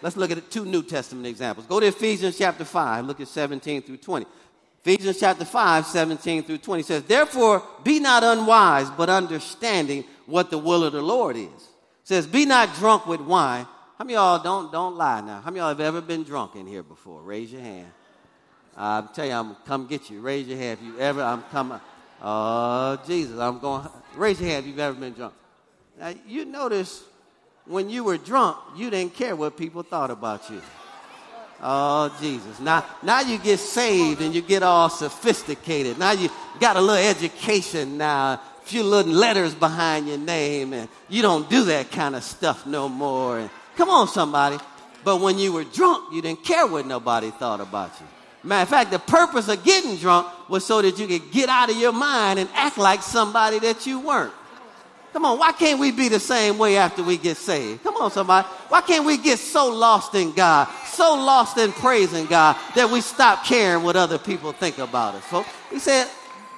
Let's 0.00 0.16
look 0.16 0.30
at 0.32 0.50
two 0.50 0.64
New 0.64 0.82
Testament 0.82 1.26
examples. 1.26 1.66
Go 1.66 1.78
to 1.78 1.86
Ephesians 1.86 2.36
chapter 2.36 2.64
5, 2.64 3.04
look 3.04 3.20
at 3.20 3.28
17 3.28 3.82
through 3.82 3.98
20. 3.98 4.26
Ephesians 4.84 5.20
chapter 5.20 5.44
5, 5.44 5.86
17 5.86 6.42
through 6.42 6.58
20 6.58 6.82
says, 6.82 7.02
Therefore, 7.04 7.62
be 7.84 8.00
not 8.00 8.24
unwise, 8.24 8.90
but 8.90 9.08
understanding 9.08 10.04
what 10.26 10.50
the 10.50 10.58
will 10.58 10.82
of 10.82 10.92
the 10.92 11.02
Lord 11.02 11.36
is. 11.36 11.46
It 11.46 12.02
says, 12.02 12.26
Be 12.26 12.44
not 12.44 12.74
drunk 12.74 13.06
with 13.06 13.20
wine. 13.20 13.68
How 14.02 14.04
many 14.04 14.14
y'all 14.14 14.42
don't, 14.42 14.72
don't 14.72 14.96
lie 14.96 15.20
now? 15.20 15.40
How 15.42 15.50
many 15.52 15.58
y'all 15.58 15.68
have 15.68 15.78
ever 15.78 16.00
been 16.00 16.24
drunk 16.24 16.56
in 16.56 16.66
here 16.66 16.82
before? 16.82 17.22
Raise 17.22 17.52
your 17.52 17.60
hand. 17.60 17.86
I'll 18.76 19.06
tell 19.06 19.24
you, 19.24 19.30
I'm 19.30 19.54
come 19.64 19.86
get 19.86 20.10
you. 20.10 20.20
Raise 20.20 20.48
your 20.48 20.58
hand 20.58 20.80
if 20.80 20.84
you 20.84 20.98
ever, 20.98 21.22
I'm 21.22 21.44
coming. 21.52 21.78
Oh, 22.20 22.98
Jesus, 23.06 23.38
I'm 23.38 23.60
going. 23.60 23.86
Raise 24.16 24.40
your 24.40 24.50
hand 24.50 24.64
if 24.64 24.70
you've 24.70 24.80
ever 24.80 24.98
been 24.98 25.12
drunk. 25.12 25.34
Now, 26.00 26.14
you 26.26 26.44
notice 26.44 27.04
when 27.64 27.88
you 27.88 28.02
were 28.02 28.18
drunk, 28.18 28.56
you 28.74 28.90
didn't 28.90 29.14
care 29.14 29.36
what 29.36 29.56
people 29.56 29.84
thought 29.84 30.10
about 30.10 30.50
you. 30.50 30.60
Oh, 31.62 32.12
Jesus. 32.20 32.58
Now, 32.58 32.84
now 33.04 33.20
you 33.20 33.38
get 33.38 33.60
saved 33.60 34.20
and 34.20 34.34
you 34.34 34.42
get 34.42 34.64
all 34.64 34.90
sophisticated. 34.90 35.96
Now 35.96 36.10
you 36.10 36.28
got 36.58 36.74
a 36.74 36.80
little 36.80 37.08
education 37.08 37.98
now, 37.98 38.32
a 38.32 38.40
few 38.64 38.82
little 38.82 39.12
letters 39.12 39.54
behind 39.54 40.08
your 40.08 40.18
name, 40.18 40.72
and 40.72 40.88
you 41.08 41.22
don't 41.22 41.48
do 41.48 41.66
that 41.66 41.92
kind 41.92 42.16
of 42.16 42.24
stuff 42.24 42.66
no 42.66 42.88
more. 42.88 43.38
And, 43.38 43.50
come 43.76 43.88
on, 43.88 44.08
somebody. 44.08 44.58
But 45.04 45.20
when 45.20 45.38
you 45.38 45.52
were 45.52 45.64
drunk, 45.64 46.12
you 46.12 46.22
didn't 46.22 46.44
care 46.44 46.66
what 46.66 46.86
nobody 46.86 47.30
thought 47.30 47.60
about 47.60 47.92
you. 48.00 48.06
Matter 48.44 48.62
of 48.62 48.68
fact, 48.68 48.90
the 48.90 48.98
purpose 48.98 49.48
of 49.48 49.62
getting 49.64 49.96
drunk 49.96 50.26
was 50.48 50.64
so 50.64 50.82
that 50.82 50.98
you 50.98 51.06
could 51.06 51.30
get 51.30 51.48
out 51.48 51.70
of 51.70 51.76
your 51.76 51.92
mind 51.92 52.38
and 52.38 52.48
act 52.54 52.76
like 52.76 53.02
somebody 53.02 53.58
that 53.60 53.86
you 53.86 54.00
weren't. 54.00 54.32
Come 55.12 55.26
on, 55.26 55.38
why 55.38 55.52
can't 55.52 55.78
we 55.78 55.92
be 55.92 56.08
the 56.08 56.18
same 56.18 56.56
way 56.56 56.78
after 56.78 57.02
we 57.02 57.18
get 57.18 57.36
saved? 57.36 57.82
Come 57.82 57.96
on, 57.96 58.10
somebody. 58.10 58.48
Why 58.68 58.80
can't 58.80 59.04
we 59.04 59.18
get 59.18 59.38
so 59.38 59.68
lost 59.68 60.14
in 60.14 60.32
God, 60.32 60.68
so 60.86 61.14
lost 61.14 61.58
in 61.58 61.70
praising 61.72 62.26
God 62.26 62.56
that 62.74 62.90
we 62.90 63.02
stop 63.02 63.44
caring 63.44 63.84
what 63.84 63.94
other 63.94 64.18
people 64.18 64.52
think 64.52 64.78
about 64.78 65.14
us? 65.14 65.24
So 65.26 65.44
he 65.70 65.78
said, 65.78 66.08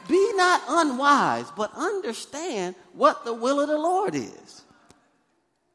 Be 0.07 0.33
not 0.37 0.62
unwise, 0.68 1.50
but 1.57 1.72
understand 1.74 2.77
what 2.92 3.24
the 3.24 3.35
will 3.35 3.61
of 3.61 3.68
the 3.68 3.79
Lord 3.79 4.14
is. 4.14 4.63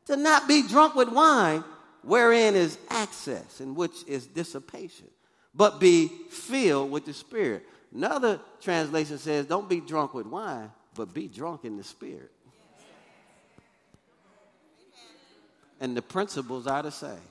To 0.10 0.18
not 0.18 0.48
be 0.48 0.64
drunk 0.64 0.96
with 0.96 1.10
wine, 1.10 1.64
wherein 2.02 2.56
is 2.56 2.80
excess, 2.90 3.60
and 3.60 3.76
which 3.76 4.04
is 4.08 4.26
dissipation, 4.26 5.06
but 5.54 5.80
be 5.80 6.08
filled 6.32 6.90
with 6.90 7.06
the 7.06 7.14
Spirit. 7.14 7.64
Another 7.94 8.40
translation 8.60 9.20
says, 9.20 9.46
Don't 9.46 9.70
be 9.70 9.80
drunk 9.80 10.16
with 10.16 10.26
wine, 10.26 10.72
but 10.96 11.14
be 11.14 11.28
drunk 11.28 11.64
in 11.64 11.78
the 11.78 11.84
Spirit. 11.84 12.32
and 15.80 15.96
the 15.96 16.02
principles 16.02 16.66
are 16.66 16.82
the 16.82 16.92
same. 16.92 17.30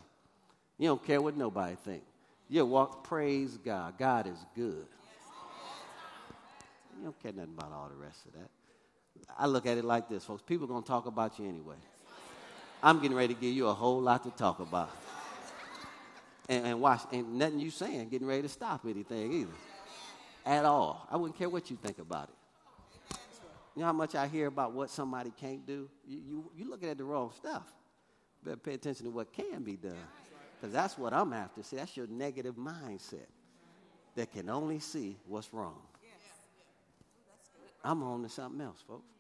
You 0.79 0.87
don't 0.87 1.05
care 1.05 1.21
what 1.21 1.37
nobody 1.37 1.75
think. 1.85 2.05
You 2.49 2.64
walk, 2.64 3.03
praise 3.03 3.57
God. 3.57 3.99
God 3.99 4.29
is 4.29 4.38
good. 4.55 4.87
You 6.97 7.07
don't 7.07 7.21
care 7.21 7.33
nothing 7.33 7.55
about 7.59 7.73
all 7.73 7.88
the 7.88 7.97
rest 7.97 8.25
of 8.27 8.35
that. 8.35 8.51
I 9.37 9.49
look 9.49 9.67
at 9.67 9.79
it 9.79 9.85
like 9.85 10.09
this, 10.09 10.23
folks. 10.23 10.43
People 10.43 10.67
are 10.67 10.69
going 10.69 10.85
to 10.85 10.88
talk 10.88 11.07
about 11.07 11.41
you 11.41 11.49
anyway. 11.49 11.75
I'm 12.83 13.01
getting 13.01 13.17
ready 13.17 13.35
to 13.35 13.41
give 13.41 13.53
you 13.53 13.69
a 13.69 13.75
whole 13.75 14.01
lot 14.01 14.23
to 14.25 14.31
talk 14.31 14.61
about. 14.61 14.91
And, 16.49 16.67
and 16.67 16.81
watch, 16.81 17.03
ain't 17.12 17.29
nothing 17.29 17.61
you 17.61 17.71
saying 17.71 18.09
getting 18.09 18.27
ready 18.27 18.43
to 18.43 18.49
stop 18.49 18.83
anything 18.85 19.33
either. 19.33 19.53
At 20.47 20.64
all. 20.64 21.07
I 21.11 21.17
wouldn't 21.17 21.38
care 21.38 21.49
what 21.49 21.71
you 21.71 21.77
think 21.77 21.99
about 21.99 22.31
it. 22.31 23.19
You 23.75 23.81
know 23.81 23.87
how 23.87 23.93
much 23.93 24.14
I 24.14 24.27
hear 24.27 24.47
about 24.47 24.73
what 24.73 24.91
somebody 24.91 25.33
can't 25.41 25.67
do? 25.67 25.88
You, 26.07 26.21
you, 26.27 26.51
you're 26.57 26.69
looking 26.69 26.88
at 26.88 26.99
the 26.99 27.05
wrong 27.05 27.33
stuff. 27.37 27.64
better 28.43 28.57
pay 28.57 28.75
attention 28.75 29.05
to 29.07 29.11
what 29.11 29.33
can 29.33 29.62
be 29.62 29.77
done. 29.77 29.93
Because 30.59 30.73
that's 30.73 30.99
what 30.99 31.12
I'm 31.12 31.33
after. 31.33 31.62
See, 31.62 31.77
that's 31.77 31.97
your 31.97 32.07
negative 32.09 32.57
mindset 32.57 33.27
that 34.17 34.33
can 34.33 34.49
only 34.49 34.81
see 34.81 35.17
what's 35.27 35.53
wrong. 35.53 35.79
I'm 37.85 38.03
on 38.03 38.23
to 38.23 38.29
something 38.29 38.61
else, 38.61 38.83
folks. 38.87 39.17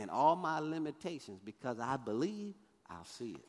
And 0.00 0.10
all 0.10 0.34
my 0.34 0.60
limitations, 0.60 1.40
because 1.44 1.78
I 1.78 1.98
believe, 1.98 2.54
I'll 2.88 3.04
see 3.04 3.32
it. 3.32 3.44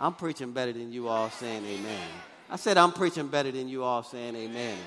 I'm 0.00 0.14
preaching 0.14 0.50
better 0.50 0.72
than 0.72 0.92
you 0.92 1.06
all 1.06 1.30
saying 1.30 1.64
amen. 1.64 2.08
I 2.50 2.56
said 2.56 2.76
I'm 2.76 2.90
preaching 2.90 3.28
better 3.28 3.52
than 3.52 3.68
you 3.68 3.84
all 3.84 4.02
saying 4.02 4.34
amen. 4.34 4.78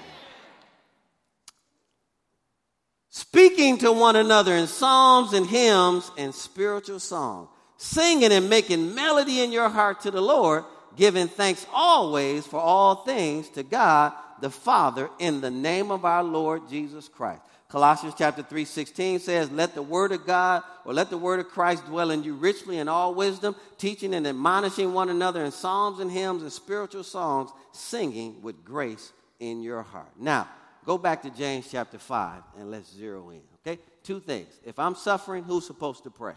Speaking 3.08 3.78
to 3.78 3.94
one 3.94 4.18
another 4.18 4.54
in 4.54 4.68
psalms 4.68 5.32
and 5.32 5.48
hymns 5.48 6.12
and 6.18 6.36
spiritual 6.36 7.00
songs, 7.00 7.48
singing 7.78 8.34
and 8.34 8.50
making 8.50 8.94
melody 8.94 9.42
in 9.42 9.54
your 9.54 9.70
heart 9.70 10.02
to 10.02 10.12
the 10.12 10.22
Lord, 10.22 10.66
giving 10.98 11.30
thanks 11.30 11.66
always 11.74 12.46
for 12.46 12.60
all 12.60 13.06
things 13.06 13.48
to 13.52 13.64
God 13.64 14.12
the 14.42 14.50
Father 14.50 15.10
in 15.18 15.40
the 15.40 15.52
name 15.52 15.92
of 15.92 16.04
our 16.04 16.26
Lord 16.26 16.68
Jesus 16.70 17.08
Christ. 17.08 17.42
Colossians 17.76 18.16
chapter 18.18 18.42
3 18.42 18.64
16 18.64 19.20
says, 19.20 19.52
Let 19.52 19.76
the 19.76 19.82
word 19.82 20.14
of 20.14 20.26
God 20.26 20.64
or 20.86 20.94
let 20.94 21.10
the 21.10 21.18
word 21.18 21.42
of 21.42 21.50
Christ 21.50 21.86
dwell 21.86 22.10
in 22.10 22.24
you 22.24 22.34
richly 22.34 22.78
in 22.78 22.88
all 22.88 23.14
wisdom, 23.14 23.54
teaching 23.78 24.14
and 24.14 24.26
admonishing 24.26 24.94
one 24.94 25.10
another 25.10 25.44
in 25.44 25.52
psalms 25.52 26.00
and 26.00 26.10
hymns 26.10 26.42
and 26.42 26.54
spiritual 26.54 27.04
songs, 27.04 27.50
singing 27.74 28.42
with 28.42 28.64
grace 28.64 29.12
in 29.42 29.62
your 29.62 29.82
heart. 29.82 30.08
Now, 30.18 30.48
go 30.86 30.98
back 30.98 31.22
to 31.24 31.30
James 31.30 31.68
chapter 31.70 32.00
5 32.00 32.44
and 32.58 32.72
let's 32.72 32.90
zero 32.96 33.30
in. 33.32 33.42
Okay? 33.68 33.82
Two 34.04 34.22
things. 34.22 34.48
If 34.64 34.80
I'm 34.80 34.96
suffering, 34.96 35.44
who's 35.44 35.68
supposed 35.68 36.04
to 36.04 36.10
pray? 36.10 36.36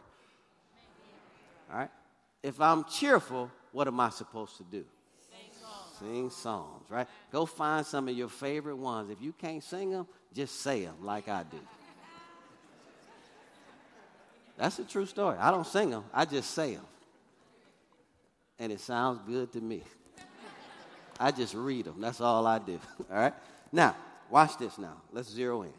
All 1.70 1.78
right? 1.78 1.90
If 2.42 2.60
I'm 2.60 2.82
cheerful, 2.82 3.48
what 3.70 3.86
am 3.86 4.00
I 4.00 4.10
supposed 4.10 4.56
to 4.56 4.64
do? 4.64 4.84
Sing 6.00 6.30
songs, 6.30 6.84
right? 6.90 7.06
Go 7.30 7.46
find 7.46 7.84
some 7.86 8.08
of 8.08 8.16
your 8.16 8.28
favorite 8.28 8.76
ones. 8.76 9.10
If 9.10 9.20
you 9.20 9.32
can't 9.32 9.62
sing 9.62 9.90
them, 9.90 10.06
just 10.34 10.60
say 10.60 10.84
them 10.84 10.96
like 11.02 11.28
I 11.28 11.42
do. 11.44 11.58
That's 14.56 14.78
a 14.78 14.84
true 14.84 15.06
story. 15.06 15.36
I 15.38 15.50
don't 15.50 15.66
sing 15.66 15.90
them, 15.90 16.04
I 16.12 16.24
just 16.24 16.50
say 16.50 16.74
them. 16.74 16.86
And 18.58 18.72
it 18.72 18.80
sounds 18.80 19.20
good 19.26 19.52
to 19.52 19.60
me. 19.60 19.84
I 21.20 21.30
just 21.30 21.54
read 21.54 21.86
them. 21.86 22.00
That's 22.00 22.20
all 22.20 22.46
I 22.46 22.58
do. 22.58 22.80
All 23.10 23.16
right? 23.16 23.34
Now, 23.72 23.96
watch 24.30 24.56
this 24.58 24.78
now. 24.78 25.02
Let's 25.12 25.28
zero 25.28 25.62
in. 25.62 25.72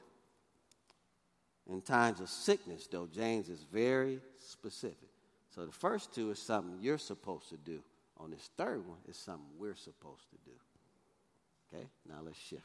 In 1.69 1.81
times 1.81 2.19
of 2.19 2.29
sickness, 2.29 2.87
though, 2.87 3.07
James 3.07 3.47
is 3.47 3.63
very 3.71 4.19
specific. 4.37 5.09
So 5.53 5.65
the 5.65 5.71
first 5.71 6.13
two 6.13 6.31
is 6.31 6.39
something 6.39 6.77
you're 6.81 6.97
supposed 6.97 7.49
to 7.49 7.57
do. 7.57 7.79
On 8.17 8.31
this 8.31 8.49
third 8.57 8.85
one 8.85 8.97
is 9.07 9.17
something 9.17 9.45
we're 9.57 9.75
supposed 9.75 10.29
to 10.31 10.37
do. 10.45 10.57
Okay? 11.73 11.87
Now 12.07 12.15
let's 12.23 12.37
shift. 12.37 12.63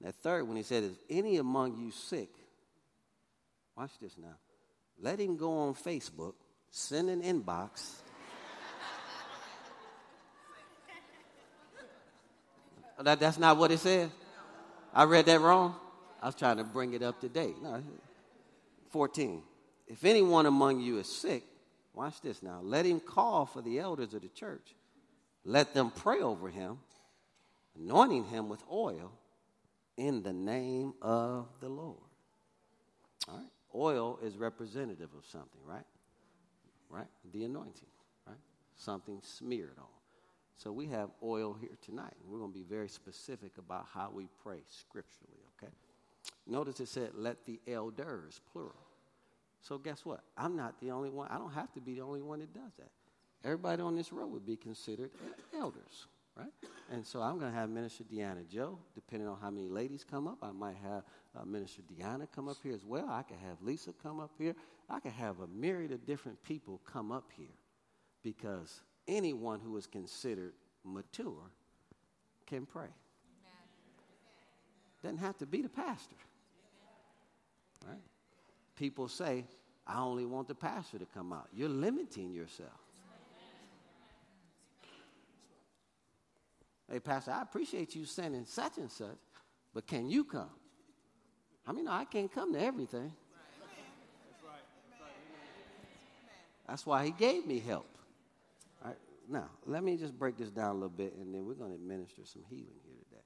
That 0.00 0.14
third 0.16 0.46
one, 0.46 0.56
he 0.56 0.62
said, 0.62 0.84
Is 0.84 0.96
any 1.08 1.38
among 1.38 1.78
you 1.78 1.90
sick? 1.90 2.28
Watch 3.76 3.92
this 4.00 4.16
now. 4.18 4.36
Let 5.00 5.18
him 5.20 5.36
go 5.36 5.58
on 5.58 5.74
Facebook, 5.74 6.34
send 6.70 7.10
an 7.10 7.22
inbox. 7.22 7.96
that, 13.02 13.20
that's 13.20 13.38
not 13.38 13.56
what 13.56 13.70
it 13.70 13.78
said. 13.78 14.10
I 14.94 15.04
read 15.04 15.26
that 15.26 15.40
wrong. 15.40 15.74
I 16.22 16.26
was 16.26 16.34
trying 16.34 16.56
to 16.56 16.64
bring 16.64 16.94
it 16.94 17.02
up 17.02 17.20
to 17.20 17.28
date. 17.28 17.62
No, 17.62 17.82
14. 18.90 19.42
If 19.86 20.04
anyone 20.04 20.46
among 20.46 20.80
you 20.80 20.98
is 20.98 21.06
sick, 21.06 21.44
watch 21.94 22.20
this 22.22 22.42
now. 22.42 22.60
Let 22.62 22.86
him 22.86 23.00
call 23.00 23.44
for 23.44 23.60
the 23.60 23.78
elders 23.78 24.14
of 24.14 24.22
the 24.22 24.28
church. 24.28 24.74
Let 25.44 25.74
them 25.74 25.90
pray 25.94 26.20
over 26.20 26.48
him, 26.48 26.78
anointing 27.78 28.24
him 28.24 28.48
with 28.48 28.62
oil 28.72 29.12
in 29.96 30.22
the 30.22 30.32
name 30.32 30.94
of 31.02 31.46
the 31.60 31.68
Lord. 31.68 31.96
All 33.28 33.36
right? 33.36 33.46
Oil 33.74 34.18
is 34.22 34.36
representative 34.36 35.10
of 35.16 35.24
something, 35.26 35.60
right? 35.64 35.84
Right? 36.88 37.08
The 37.32 37.44
anointing, 37.44 37.88
right? 38.26 38.36
Something 38.74 39.20
smeared 39.22 39.76
on. 39.78 39.84
So 40.56 40.72
we 40.72 40.86
have 40.86 41.10
oil 41.22 41.54
here 41.60 41.76
tonight. 41.84 42.14
We're 42.26 42.38
going 42.38 42.52
to 42.52 42.58
be 42.58 42.64
very 42.64 42.88
specific 42.88 43.52
about 43.58 43.86
how 43.92 44.10
we 44.14 44.28
pray 44.42 44.60
scripturally, 44.66 45.42
okay? 45.56 45.72
Notice 46.46 46.80
it 46.80 46.88
said, 46.88 47.10
let 47.14 47.44
the 47.44 47.60
elders, 47.68 48.40
plural. 48.52 48.72
So 49.60 49.76
guess 49.78 50.06
what? 50.06 50.20
I'm 50.36 50.56
not 50.56 50.80
the 50.80 50.92
only 50.92 51.10
one. 51.10 51.28
I 51.30 51.38
don't 51.38 51.52
have 51.52 51.72
to 51.74 51.80
be 51.80 51.94
the 51.94 52.02
only 52.02 52.22
one 52.22 52.38
that 52.38 52.54
does 52.54 52.72
that. 52.78 52.90
Everybody 53.44 53.82
on 53.82 53.94
this 53.94 54.12
row 54.12 54.26
would 54.26 54.46
be 54.46 54.56
considered 54.56 55.10
elders 55.54 56.06
right? 56.36 56.52
And 56.92 57.04
so 57.04 57.20
I'm 57.20 57.38
going 57.38 57.50
to 57.50 57.58
have 57.58 57.68
Minister 57.68 58.04
Deanna 58.04 58.48
Joe. 58.48 58.78
Depending 58.94 59.28
on 59.28 59.38
how 59.40 59.50
many 59.50 59.68
ladies 59.68 60.04
come 60.08 60.28
up, 60.28 60.38
I 60.42 60.52
might 60.52 60.76
have 60.82 61.02
uh, 61.36 61.44
Minister 61.44 61.82
Deanna 61.82 62.28
come 62.34 62.48
up 62.48 62.58
here 62.62 62.74
as 62.74 62.84
well. 62.84 63.08
I 63.08 63.22
could 63.22 63.38
have 63.38 63.60
Lisa 63.62 63.92
come 64.02 64.20
up 64.20 64.30
here. 64.38 64.54
I 64.88 65.00
could 65.00 65.12
have 65.12 65.40
a 65.40 65.46
myriad 65.48 65.92
of 65.92 66.06
different 66.06 66.42
people 66.44 66.80
come 66.84 67.10
up 67.10 67.30
here 67.36 67.46
because 68.22 68.82
anyone 69.08 69.60
who 69.60 69.76
is 69.76 69.86
considered 69.86 70.52
mature 70.84 71.50
can 72.46 72.66
pray. 72.66 72.88
Doesn't 75.02 75.18
have 75.18 75.36
to 75.38 75.46
be 75.46 75.62
the 75.62 75.68
pastor. 75.68 76.16
Right? 77.86 77.98
People 78.76 79.08
say, 79.08 79.44
I 79.86 80.00
only 80.00 80.26
want 80.26 80.48
the 80.48 80.54
pastor 80.54 80.98
to 80.98 81.06
come 81.06 81.32
out. 81.32 81.48
You're 81.52 81.68
limiting 81.68 82.32
yourself. 82.32 82.85
Hey, 86.90 87.00
Pastor, 87.00 87.32
I 87.32 87.42
appreciate 87.42 87.94
you 87.94 88.04
sending 88.04 88.44
such 88.44 88.78
and 88.78 88.90
such, 88.90 89.18
but 89.74 89.86
can 89.86 90.08
you 90.08 90.24
come? 90.24 90.50
I 91.66 91.72
mean, 91.72 91.88
I 91.88 92.04
can't 92.04 92.30
come 92.30 92.52
to 92.52 92.60
everything. 92.60 93.12
That's 96.68 96.84
why 96.84 97.04
he 97.04 97.10
gave 97.12 97.46
me 97.46 97.60
help. 97.60 97.86
All 98.82 98.90
right, 98.90 98.98
now, 99.28 99.48
let 99.66 99.82
me 99.84 99.96
just 99.96 100.18
break 100.18 100.36
this 100.36 100.50
down 100.50 100.70
a 100.70 100.74
little 100.74 100.88
bit, 100.88 101.14
and 101.16 101.34
then 101.34 101.44
we're 101.44 101.54
going 101.54 101.70
to 101.70 101.76
administer 101.76 102.22
some 102.24 102.42
healing 102.48 102.80
here 102.84 102.96
today. 103.08 103.22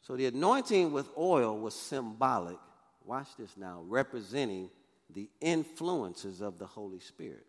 So, 0.00 0.16
the 0.16 0.26
anointing 0.26 0.92
with 0.92 1.08
oil 1.16 1.58
was 1.58 1.74
symbolic, 1.74 2.58
watch 3.04 3.28
this 3.38 3.56
now, 3.56 3.82
representing 3.86 4.70
the 5.14 5.28
influences 5.40 6.40
of 6.40 6.58
the 6.58 6.66
Holy 6.66 7.00
Spirit. 7.00 7.46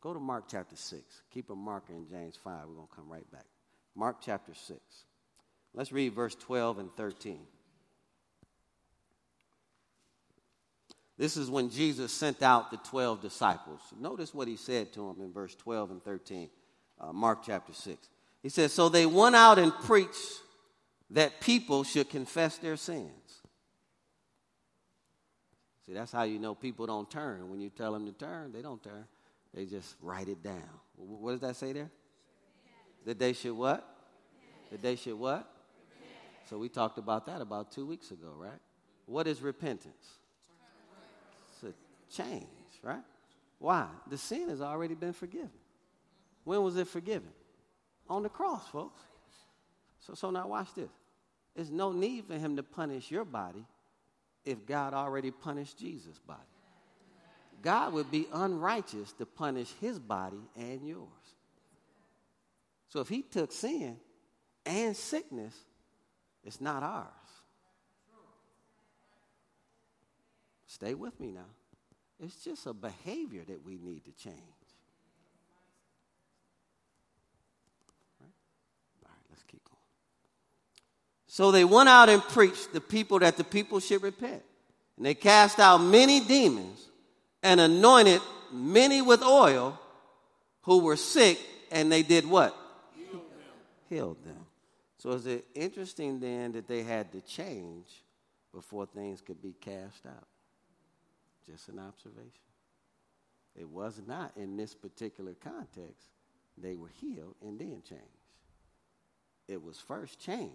Go 0.00 0.12
to 0.12 0.20
Mark 0.20 0.44
chapter 0.50 0.76
6. 0.76 1.22
Keep 1.32 1.50
a 1.50 1.54
marker 1.54 1.94
in 1.94 2.06
James 2.06 2.36
5. 2.36 2.68
We're 2.68 2.74
going 2.74 2.88
to 2.88 2.94
come 2.94 3.08
right 3.08 3.30
back. 3.32 3.46
Mark 3.96 4.16
chapter 4.20 4.54
6. 4.54 4.80
Let's 5.74 5.92
read 5.92 6.12
verse 6.12 6.34
12 6.34 6.78
and 6.78 6.92
13. 6.94 7.40
This 11.16 11.36
is 11.36 11.48
when 11.48 11.70
Jesus 11.70 12.12
sent 12.12 12.42
out 12.42 12.70
the 12.70 12.76
12 12.78 13.22
disciples. 13.22 13.80
Notice 13.98 14.34
what 14.34 14.48
he 14.48 14.56
said 14.56 14.92
to 14.94 15.08
them 15.08 15.24
in 15.24 15.32
verse 15.32 15.54
12 15.54 15.92
and 15.92 16.02
13, 16.02 16.50
uh, 17.00 17.12
Mark 17.12 17.40
chapter 17.44 17.72
6. 17.72 18.08
He 18.42 18.48
says, 18.48 18.72
So 18.72 18.88
they 18.88 19.06
went 19.06 19.36
out 19.36 19.58
and 19.58 19.72
preached 19.72 20.42
that 21.10 21.40
people 21.40 21.84
should 21.84 22.10
confess 22.10 22.58
their 22.58 22.76
sins. 22.76 23.10
See, 25.86 25.92
that's 25.92 26.12
how 26.12 26.22
you 26.22 26.38
know 26.38 26.54
people 26.54 26.86
don't 26.86 27.10
turn. 27.10 27.50
When 27.50 27.60
you 27.60 27.68
tell 27.68 27.92
them 27.92 28.06
to 28.06 28.12
turn, 28.12 28.52
they 28.52 28.62
don't 28.62 28.82
turn. 28.82 29.04
They 29.52 29.66
just 29.66 29.96
write 30.00 30.28
it 30.28 30.42
down. 30.42 30.68
What 30.96 31.32
does 31.32 31.40
that 31.40 31.56
say 31.56 31.72
there? 31.72 31.90
That 33.04 33.18
they 33.18 33.32
should 33.32 33.54
what? 33.54 33.86
That 34.70 34.82
they 34.82 34.96
should 34.96 35.18
what? 35.18 35.50
So 36.48 36.58
we 36.58 36.68
talked 36.68 36.98
about 36.98 37.26
that 37.26 37.40
about 37.40 37.72
two 37.72 37.86
weeks 37.86 38.10
ago, 38.10 38.32
right? 38.36 38.60
What 39.06 39.26
is 39.26 39.40
repentance? 39.40 40.18
It's 41.62 41.74
a 41.74 42.22
change, 42.22 42.46
right? 42.82 43.02
Why? 43.58 43.86
The 44.08 44.18
sin 44.18 44.48
has 44.48 44.60
already 44.60 44.94
been 44.94 45.12
forgiven. 45.12 45.50
When 46.44 46.62
was 46.62 46.76
it 46.76 46.88
forgiven? 46.88 47.30
On 48.08 48.22
the 48.22 48.28
cross, 48.28 48.66
folks. 48.68 49.00
So, 50.00 50.14
so 50.14 50.30
now 50.30 50.48
watch 50.48 50.74
this. 50.74 50.90
There's 51.54 51.70
no 51.70 51.92
need 51.92 52.26
for 52.26 52.34
him 52.34 52.56
to 52.56 52.62
punish 52.62 53.10
your 53.10 53.24
body 53.24 53.64
if 54.44 54.66
God 54.66 54.92
already 54.92 55.30
punished 55.30 55.78
Jesus' 55.78 56.18
body. 56.18 56.40
God 57.62 57.94
would 57.94 58.10
be 58.10 58.26
unrighteous 58.32 59.12
to 59.14 59.24
punish 59.24 59.72
his 59.80 59.98
body 59.98 60.40
and 60.56 60.86
yours. 60.86 61.08
So 62.94 63.00
if 63.00 63.08
he 63.08 63.22
took 63.22 63.50
sin 63.50 63.96
and 64.64 64.96
sickness, 64.96 65.52
it's 66.44 66.60
not 66.60 66.84
ours. 66.84 67.08
Stay 70.68 70.94
with 70.94 71.18
me 71.18 71.32
now. 71.32 71.50
It's 72.20 72.36
just 72.44 72.66
a 72.66 72.72
behavior 72.72 73.42
that 73.48 73.66
we 73.66 73.78
need 73.78 74.04
to 74.04 74.12
change. 74.12 74.36
All 78.20 78.26
right, 78.26 78.32
All 79.02 79.10
right 79.10 79.24
let's 79.28 79.42
keep 79.42 79.64
going. 79.64 79.76
So 81.26 81.50
they 81.50 81.64
went 81.64 81.88
out 81.88 82.08
and 82.08 82.22
preached 82.22 82.72
the 82.72 82.80
people 82.80 83.18
that 83.18 83.36
the 83.36 83.42
people 83.42 83.80
should 83.80 84.04
repent. 84.04 84.44
And 84.98 85.04
they 85.04 85.14
cast 85.14 85.58
out 85.58 85.78
many 85.78 86.20
demons 86.20 86.86
and 87.42 87.58
anointed 87.58 88.20
many 88.52 89.02
with 89.02 89.24
oil 89.24 89.80
who 90.62 90.84
were 90.84 90.96
sick, 90.96 91.40
and 91.72 91.90
they 91.90 92.04
did 92.04 92.24
what? 92.24 92.60
Them. 94.00 94.46
So 94.98 95.10
is 95.10 95.26
it 95.26 95.46
interesting 95.54 96.20
then 96.20 96.52
that 96.52 96.66
they 96.66 96.82
had 96.82 97.12
to 97.12 97.20
change 97.20 98.02
before 98.52 98.86
things 98.86 99.20
could 99.20 99.42
be 99.42 99.54
cast 99.60 100.06
out? 100.06 100.26
Just 101.46 101.68
an 101.68 101.78
observation. 101.78 102.30
It 103.56 103.68
was 103.68 104.00
not 104.06 104.32
in 104.36 104.56
this 104.56 104.74
particular 104.74 105.34
context. 105.34 106.08
They 106.56 106.76
were 106.76 106.90
healed 107.00 107.34
and 107.42 107.58
then 107.58 107.82
changed. 107.88 108.04
It 109.46 109.62
was 109.62 109.78
first 109.78 110.18
change. 110.18 110.50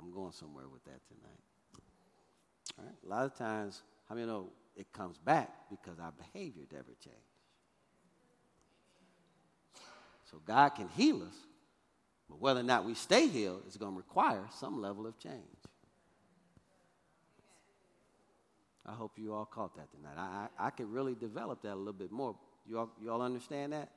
I'm 0.00 0.12
going 0.12 0.32
somewhere 0.32 0.68
with 0.68 0.84
that 0.84 1.00
tonight. 1.08 1.42
All 2.78 2.84
right? 2.84 2.94
A 3.04 3.08
lot 3.08 3.26
of 3.26 3.36
times, 3.36 3.82
how 4.08 4.14
many 4.14 4.26
know 4.26 4.48
it 4.76 4.92
comes 4.92 5.18
back 5.18 5.50
because 5.70 5.98
our 5.98 6.12
behavior 6.12 6.64
never 6.72 6.92
changed? 7.02 7.31
So 10.32 10.40
God 10.44 10.70
can 10.70 10.88
heal 10.88 11.22
us, 11.22 11.34
but 12.28 12.40
whether 12.40 12.60
or 12.60 12.64
not 12.64 12.86
we 12.86 12.94
stay 12.94 13.28
healed 13.28 13.62
is 13.68 13.76
going 13.76 13.92
to 13.92 13.96
require 13.96 14.42
some 14.58 14.80
level 14.80 15.06
of 15.06 15.18
change. 15.18 15.36
I 18.84 18.92
hope 18.92 19.12
you 19.16 19.32
all 19.34 19.44
caught 19.44 19.76
that 19.76 19.92
tonight. 19.92 20.16
I, 20.16 20.48
I, 20.58 20.66
I 20.66 20.70
could 20.70 20.90
really 20.90 21.14
develop 21.14 21.62
that 21.62 21.74
a 21.74 21.76
little 21.76 21.92
bit 21.92 22.10
more. 22.10 22.34
You 22.66 22.78
all, 22.78 22.90
you 23.00 23.10
all 23.12 23.22
understand 23.22 23.74
that? 23.74 23.90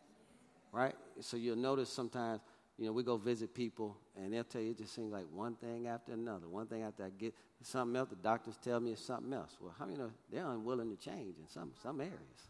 Right? 0.71 0.93
So 1.21 1.37
you'll 1.37 1.55
notice 1.55 1.89
sometimes, 1.89 2.41
you 2.77 2.85
know, 2.85 2.91
we 2.91 3.01
go 3.01 3.15
visit 3.17 3.55
people 3.55 3.97
and 4.15 4.33
they'll 4.33 4.43
tell 4.43 4.61
you 4.61 4.71
it 4.71 4.77
just 4.77 4.93
seems 4.93 5.11
like 5.11 5.25
one 5.31 5.55
thing 5.55 5.87
after 5.87 6.11
another, 6.11 6.47
one 6.49 6.67
thing 6.67 6.83
after 6.83 7.05
I 7.05 7.09
get 7.17 7.33
something 7.61 7.95
else. 7.95 8.09
The 8.09 8.17
doctors 8.17 8.57
tell 8.61 8.79
me 8.79 8.91
it's 8.91 9.01
something 9.01 9.33
else. 9.33 9.55
Well, 9.59 9.73
how 9.79 9.85
many 9.85 9.97
know 9.97 10.11
they're 10.31 10.45
unwilling 10.45 10.95
to 10.95 10.97
change 10.97 11.37
in 11.39 11.47
some, 11.47 11.71
some 11.81 12.01
areas? 12.01 12.49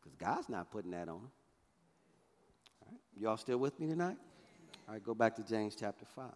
Because 0.00 0.14
God's 0.14 0.48
not 0.48 0.70
putting 0.70 0.90
that 0.92 1.08
on 1.08 1.22
them. 1.22 1.30
All 3.20 3.26
right? 3.26 3.28
You 3.28 3.28
all 3.28 3.36
still 3.36 3.58
with 3.58 3.78
me 3.78 3.86
tonight? 3.86 4.16
All 4.88 4.94
right, 4.94 5.04
go 5.04 5.14
back 5.14 5.36
to 5.36 5.42
James 5.42 5.76
chapter 5.78 6.04
5. 6.04 6.26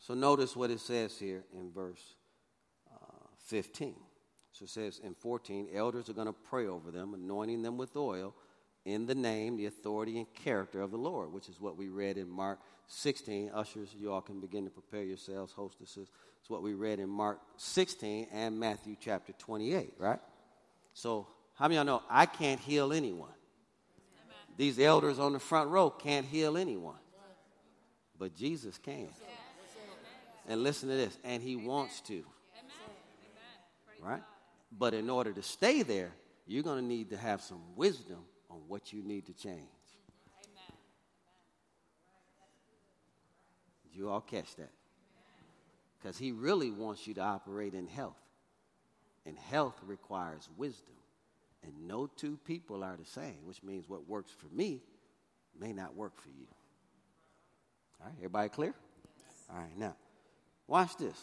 So 0.00 0.14
notice 0.14 0.56
what 0.56 0.70
it 0.70 0.80
says 0.80 1.18
here 1.18 1.44
in 1.52 1.70
verse 1.70 2.14
uh, 2.90 3.26
15. 3.46 3.94
So 4.52 4.64
it 4.64 4.70
says 4.70 5.00
in 5.04 5.12
14, 5.12 5.68
elders 5.74 6.08
are 6.08 6.14
going 6.14 6.28
to 6.28 6.32
pray 6.32 6.66
over 6.66 6.90
them, 6.90 7.12
anointing 7.12 7.60
them 7.60 7.76
with 7.76 7.94
oil 7.94 8.34
in 8.86 9.04
the 9.04 9.14
name, 9.14 9.58
the 9.58 9.66
authority, 9.66 10.16
and 10.16 10.26
character 10.32 10.80
of 10.80 10.92
the 10.92 10.96
Lord, 10.96 11.30
which 11.30 11.50
is 11.50 11.60
what 11.60 11.76
we 11.76 11.88
read 11.88 12.16
in 12.16 12.26
Mark 12.26 12.58
16. 12.86 13.50
Ushers, 13.52 13.94
you 13.94 14.10
all 14.10 14.22
can 14.22 14.40
begin 14.40 14.64
to 14.64 14.70
prepare 14.70 15.02
yourselves, 15.02 15.52
hostesses. 15.52 16.10
It's 16.40 16.50
what 16.50 16.62
we 16.62 16.74
read 16.74 16.98
in 16.98 17.08
Mark 17.08 17.40
16 17.56 18.28
and 18.32 18.58
Matthew 18.58 18.96
chapter 18.98 19.32
28, 19.32 19.94
right? 19.98 20.20
So, 20.94 21.26
how 21.54 21.66
many 21.66 21.76
of 21.76 21.86
y'all 21.86 21.98
know 21.98 22.02
I 22.08 22.26
can't 22.26 22.60
heal 22.60 22.92
anyone? 22.92 23.30
These 24.56 24.80
elders 24.80 25.18
on 25.18 25.32
the 25.32 25.38
front 25.38 25.70
row 25.70 25.88
can't 25.88 26.26
heal 26.26 26.56
anyone, 26.56 26.98
but 28.18 28.34
Jesus 28.34 28.76
can. 28.78 29.08
And 30.48 30.62
listen 30.62 30.88
to 30.88 30.96
this, 30.96 31.16
and 31.22 31.42
he 31.42 31.56
wants 31.56 32.00
to. 32.02 32.24
Right? 34.02 34.22
But 34.76 34.94
in 34.94 35.10
order 35.10 35.32
to 35.32 35.42
stay 35.42 35.82
there, 35.82 36.12
you're 36.46 36.62
going 36.62 36.80
to 36.80 36.84
need 36.84 37.10
to 37.10 37.16
have 37.16 37.40
some 37.42 37.60
wisdom 37.76 38.18
on 38.50 38.58
what 38.66 38.92
you 38.92 39.02
need 39.02 39.26
to 39.26 39.32
change. 39.32 39.68
Did 43.84 43.96
you 43.96 44.08
all 44.08 44.20
catch 44.20 44.56
that? 44.56 44.70
Because 45.98 46.18
he 46.18 46.32
really 46.32 46.70
wants 46.70 47.06
you 47.06 47.14
to 47.14 47.20
operate 47.20 47.74
in 47.74 47.86
health. 47.86 48.20
And 49.26 49.36
health 49.36 49.74
requires 49.84 50.48
wisdom. 50.56 50.94
And 51.62 51.88
no 51.88 52.06
two 52.06 52.38
people 52.46 52.84
are 52.84 52.96
the 52.96 53.04
same, 53.04 53.38
which 53.44 53.62
means 53.62 53.88
what 53.88 54.08
works 54.08 54.30
for 54.30 54.46
me 54.54 54.80
may 55.58 55.72
not 55.72 55.96
work 55.96 56.16
for 56.20 56.28
you. 56.28 56.46
All 58.00 58.06
right, 58.06 58.14
everybody 58.18 58.48
clear? 58.48 58.74
All 59.50 59.58
right, 59.58 59.76
now. 59.76 59.96
Watch 60.66 60.96
this. 60.96 61.18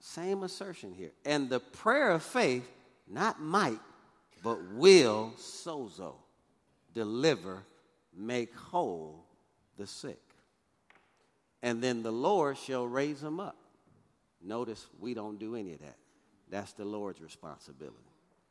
Same 0.00 0.42
assertion 0.42 0.92
here. 0.92 1.12
And 1.24 1.48
the 1.48 1.60
prayer 1.60 2.10
of 2.10 2.22
faith, 2.22 2.68
not 3.06 3.40
might, 3.40 3.78
but 4.42 4.58
will, 4.72 5.34
sozo, 5.36 6.14
deliver, 6.94 7.62
make 8.16 8.54
whole 8.56 9.24
the 9.76 9.86
sick. 9.86 10.20
And 11.62 11.82
then 11.82 12.02
the 12.02 12.12
Lord 12.12 12.56
shall 12.56 12.86
raise 12.86 13.20
them 13.20 13.38
up. 13.38 13.56
Notice 14.42 14.86
we 14.98 15.14
don't 15.14 15.38
do 15.38 15.54
any 15.56 15.74
of 15.74 15.80
that. 15.80 15.96
That's 16.48 16.72
the 16.72 16.84
Lord's 16.84 17.20
responsibility, 17.20 17.96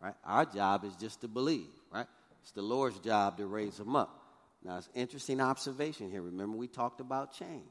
right? 0.02 0.16
Our 0.24 0.46
job 0.46 0.86
is 0.86 0.96
just 0.96 1.22
to 1.22 1.28
believe, 1.28 1.68
right? 1.92 2.08
It's 2.42 2.52
the 2.52 2.62
Lord's 2.62 3.00
job 3.00 3.38
to 3.38 3.46
raise 3.46 3.78
them 3.78 3.96
up. 3.96 4.24
Now, 4.64 4.78
it's 4.78 4.90
interesting 4.94 5.42
observation 5.42 6.12
here. 6.12 6.22
Remember, 6.22 6.58
we 6.58 6.68
talked 6.68 7.02
about 7.02 7.34
change. 7.34 7.64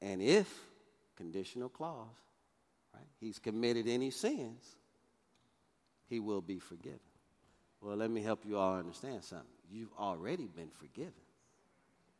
And 0.00 0.22
if 0.22 0.48
conditional 1.16 1.68
clause, 1.68 2.06
right? 2.94 3.06
He's 3.20 3.38
committed 3.38 3.88
any 3.88 4.10
sins, 4.10 4.76
he 6.08 6.20
will 6.20 6.42
be 6.42 6.58
forgiven. 6.58 7.00
Well, 7.80 7.96
let 7.96 8.10
me 8.10 8.22
help 8.22 8.44
you 8.46 8.56
all 8.56 8.76
understand 8.76 9.24
something. 9.24 9.46
You've 9.70 9.92
already 9.98 10.46
been 10.46 10.70
forgiven. 10.70 11.12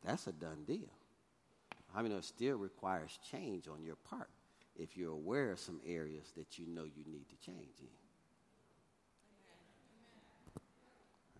That's 0.03 0.27
a 0.27 0.31
done 0.31 0.63
deal. 0.67 0.91
I 1.95 2.01
mean, 2.01 2.11
it 2.11 2.23
still 2.23 2.57
requires 2.57 3.17
change 3.31 3.67
on 3.67 3.83
your 3.83 3.95
part 3.95 4.29
if 4.77 4.97
you're 4.97 5.11
aware 5.11 5.51
of 5.51 5.59
some 5.59 5.79
areas 5.85 6.31
that 6.35 6.57
you 6.59 6.65
know 6.67 6.83
you 6.83 7.03
need 7.07 7.27
to 7.29 7.35
change 7.37 7.79
in. 7.79 7.87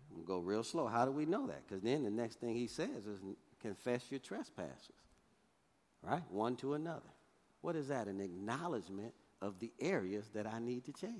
I'm 0.09 0.15
going 0.15 0.25
to 0.25 0.27
go 0.27 0.39
real 0.39 0.63
slow. 0.63 0.88
How 0.88 1.05
do 1.05 1.11
we 1.11 1.25
know 1.25 1.47
that? 1.47 1.67
Because 1.67 1.83
then 1.83 2.03
the 2.03 2.09
next 2.09 2.39
thing 2.39 2.55
he 2.55 2.67
says 2.67 3.05
is 3.05 3.19
confess 3.61 4.03
your 4.09 4.19
trespasses, 4.19 4.91
right? 6.01 6.23
One 6.29 6.55
to 6.57 6.75
another. 6.75 7.01
What 7.61 7.75
is 7.75 7.89
that? 7.89 8.07
An 8.07 8.21
acknowledgement 8.21 9.13
of 9.41 9.59
the 9.59 9.71
areas 9.81 10.29
that 10.33 10.47
I 10.47 10.59
need 10.59 10.86
to 10.86 10.93
change. 10.93 11.13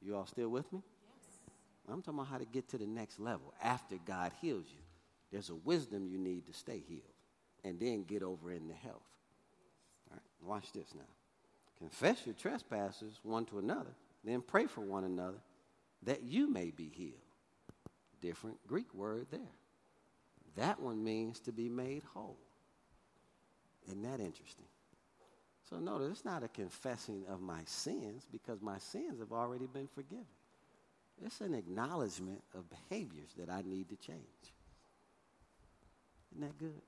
You 0.00 0.16
all 0.16 0.26
still 0.26 0.48
with 0.48 0.72
me? 0.72 0.80
Yes. 0.82 1.92
I'm 1.92 2.02
talking 2.02 2.18
about 2.18 2.30
how 2.30 2.38
to 2.38 2.44
get 2.44 2.68
to 2.70 2.78
the 2.78 2.86
next 2.86 3.20
level 3.20 3.52
after 3.62 3.96
God 4.06 4.32
heals 4.40 4.66
you. 4.70 4.82
There's 5.30 5.50
a 5.50 5.54
wisdom 5.54 6.06
you 6.06 6.18
need 6.18 6.46
to 6.46 6.52
stay 6.52 6.82
healed 6.86 7.02
and 7.64 7.78
then 7.78 8.04
get 8.04 8.22
over 8.22 8.52
in 8.52 8.68
the 8.68 8.74
health. 8.74 9.02
Watch 10.44 10.72
this 10.72 10.94
now. 10.94 11.02
Confess 11.78 12.26
your 12.26 12.34
trespasses 12.34 13.18
one 13.22 13.44
to 13.46 13.58
another, 13.58 13.94
then 14.24 14.40
pray 14.40 14.66
for 14.66 14.80
one 14.80 15.04
another 15.04 15.38
that 16.04 16.22
you 16.22 16.50
may 16.50 16.70
be 16.70 16.90
healed. 16.94 17.14
Different 18.20 18.56
Greek 18.66 18.92
word 18.94 19.26
there. 19.30 19.40
That 20.56 20.80
one 20.80 21.02
means 21.02 21.40
to 21.40 21.52
be 21.52 21.68
made 21.68 22.02
whole. 22.12 22.36
Isn't 23.86 24.02
that 24.02 24.20
interesting? 24.20 24.66
So 25.68 25.78
notice 25.78 26.10
it's 26.10 26.24
not 26.24 26.42
a 26.42 26.48
confessing 26.48 27.24
of 27.28 27.40
my 27.40 27.60
sins 27.64 28.26
because 28.30 28.60
my 28.60 28.78
sins 28.78 29.18
have 29.20 29.32
already 29.32 29.66
been 29.66 29.88
forgiven. 29.88 30.26
It's 31.24 31.40
an 31.40 31.54
acknowledgement 31.54 32.42
of 32.54 32.64
behaviors 32.68 33.30
that 33.38 33.48
I 33.48 33.62
need 33.62 33.88
to 33.88 33.96
change. 33.96 34.18
Isn't 36.32 36.46
that 36.46 36.58
good? 36.58 36.80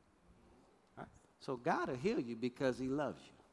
So 1.40 1.56
God 1.56 1.88
will 1.88 1.96
heal 1.96 2.20
you 2.20 2.36
because 2.36 2.78
he 2.78 2.88
loves 2.88 3.20
you. 3.26 3.43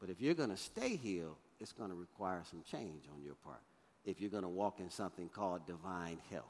But 0.00 0.10
if 0.10 0.20
you're 0.20 0.34
going 0.34 0.50
to 0.50 0.56
stay 0.56 0.96
healed, 0.96 1.36
it's 1.60 1.72
going 1.72 1.90
to 1.90 1.96
require 1.96 2.42
some 2.48 2.62
change 2.70 3.04
on 3.12 3.22
your 3.22 3.34
part 3.44 3.60
if 4.04 4.20
you're 4.20 4.30
going 4.30 4.44
to 4.44 4.48
walk 4.48 4.80
in 4.80 4.90
something 4.90 5.28
called 5.28 5.66
divine 5.66 6.18
health. 6.30 6.44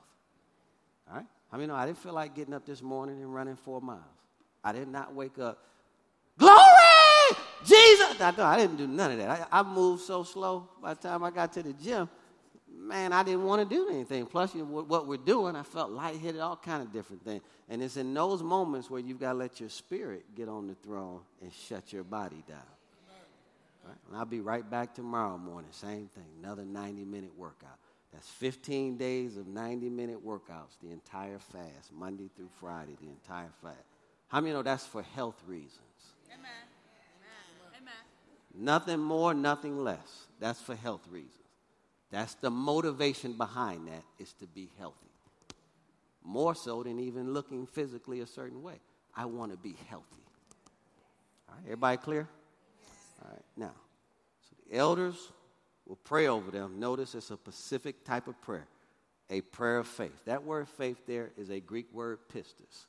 All 1.08 1.16
right? 1.16 1.26
I 1.50 1.56
mean, 1.56 1.68
no, 1.68 1.74
I 1.74 1.86
didn't 1.86 1.98
feel 1.98 2.12
like 2.12 2.34
getting 2.34 2.54
up 2.54 2.66
this 2.66 2.82
morning 2.82 3.22
and 3.22 3.34
running 3.34 3.56
four 3.56 3.80
miles. 3.80 4.02
I 4.62 4.72
did 4.72 4.88
not 4.88 5.14
wake 5.14 5.38
up 5.38 5.58
Glory! 6.38 6.54
Jesus! 7.64 8.20
I, 8.20 8.32
I 8.38 8.56
didn't 8.56 8.76
do 8.76 8.86
none 8.86 9.10
of 9.10 9.18
that. 9.18 9.48
I, 9.50 9.60
I, 9.60 9.62
moved 9.64 10.02
so 10.02 10.22
slow 10.22 10.68
by 10.80 10.94
the 10.94 11.00
time 11.00 11.24
I 11.24 11.30
got 11.30 11.52
to 11.54 11.62
the 11.62 11.72
gym. 11.72 12.08
Man, 12.70 13.12
I 13.12 13.24
didn't 13.24 13.42
want 13.42 13.68
to 13.68 13.74
do 13.74 13.88
anything. 13.88 14.24
Plus, 14.24 14.54
you 14.54 14.60
know, 14.60 14.82
what 14.82 15.08
we're 15.08 15.16
doing, 15.16 15.56
I 15.56 15.64
felt 15.64 15.90
lightheaded, 15.90 16.40
all 16.40 16.56
kind 16.56 16.80
of 16.80 16.92
different 16.92 17.24
things. 17.24 17.42
And 17.68 17.82
it's 17.82 17.96
in 17.96 18.14
those 18.14 18.42
moments 18.42 18.88
where 18.88 19.00
you've 19.00 19.18
got 19.18 19.32
to 19.32 19.38
let 19.38 19.58
your 19.58 19.68
spirit 19.68 20.24
get 20.36 20.48
on 20.48 20.68
the 20.68 20.74
throne 20.74 21.20
and 21.42 21.52
shut 21.52 21.92
your 21.92 22.04
body 22.04 22.44
down. 22.46 22.58
Right? 23.88 23.96
And 24.08 24.16
I'll 24.18 24.26
be 24.26 24.40
right 24.40 24.68
back 24.68 24.94
tomorrow 24.94 25.38
morning. 25.38 25.70
Same 25.72 26.08
thing, 26.14 26.26
another 26.42 26.64
90 26.64 27.04
minute 27.04 27.32
workout. 27.36 27.78
That's 28.12 28.28
15 28.28 28.96
days 28.98 29.36
of 29.36 29.46
90 29.46 29.88
minute 29.88 30.24
workouts, 30.24 30.78
the 30.82 30.90
entire 30.90 31.38
fast, 31.38 31.92
Monday 31.92 32.30
through 32.36 32.50
Friday, 32.60 32.96
the 33.00 33.08
entire 33.08 33.50
fast. 33.62 33.76
How 34.28 34.40
many 34.40 34.52
know 34.52 34.62
that's 34.62 34.86
for 34.86 35.02
health 35.02 35.42
reasons? 35.46 35.72
Amen. 36.28 36.50
Amen. 37.80 37.92
Nothing 38.54 39.00
more, 39.00 39.32
nothing 39.32 39.78
less. 39.78 40.26
That's 40.38 40.60
for 40.60 40.74
health 40.74 41.06
reasons. 41.10 41.32
That's 42.10 42.34
the 42.34 42.50
motivation 42.50 43.34
behind 43.34 43.88
that 43.88 44.02
is 44.18 44.32
to 44.34 44.46
be 44.46 44.70
healthy. 44.78 44.96
more 46.24 46.54
so 46.54 46.82
than 46.82 46.98
even 46.98 47.32
looking 47.32 47.66
physically 47.66 48.20
a 48.20 48.26
certain 48.26 48.62
way. 48.62 48.80
I 49.16 49.24
want 49.24 49.52
to 49.52 49.58
be 49.58 49.76
healthy. 49.88 50.22
All 51.48 51.54
right, 51.54 51.64
everybody 51.64 51.96
clear? 51.96 52.28
All 53.22 53.30
right, 53.30 53.44
now, 53.56 53.72
so 54.48 54.56
the 54.68 54.76
elders 54.76 55.32
will 55.86 55.96
pray 55.96 56.28
over 56.28 56.50
them. 56.50 56.78
Notice 56.78 57.14
it's 57.14 57.30
a 57.30 57.36
specific 57.36 58.04
type 58.04 58.28
of 58.28 58.40
prayer, 58.40 58.68
a 59.30 59.40
prayer 59.40 59.78
of 59.78 59.86
faith. 59.86 60.24
That 60.26 60.44
word 60.44 60.68
faith 60.68 60.98
there 61.06 61.30
is 61.36 61.50
a 61.50 61.60
Greek 61.60 61.86
word 61.92 62.18
pistis. 62.32 62.86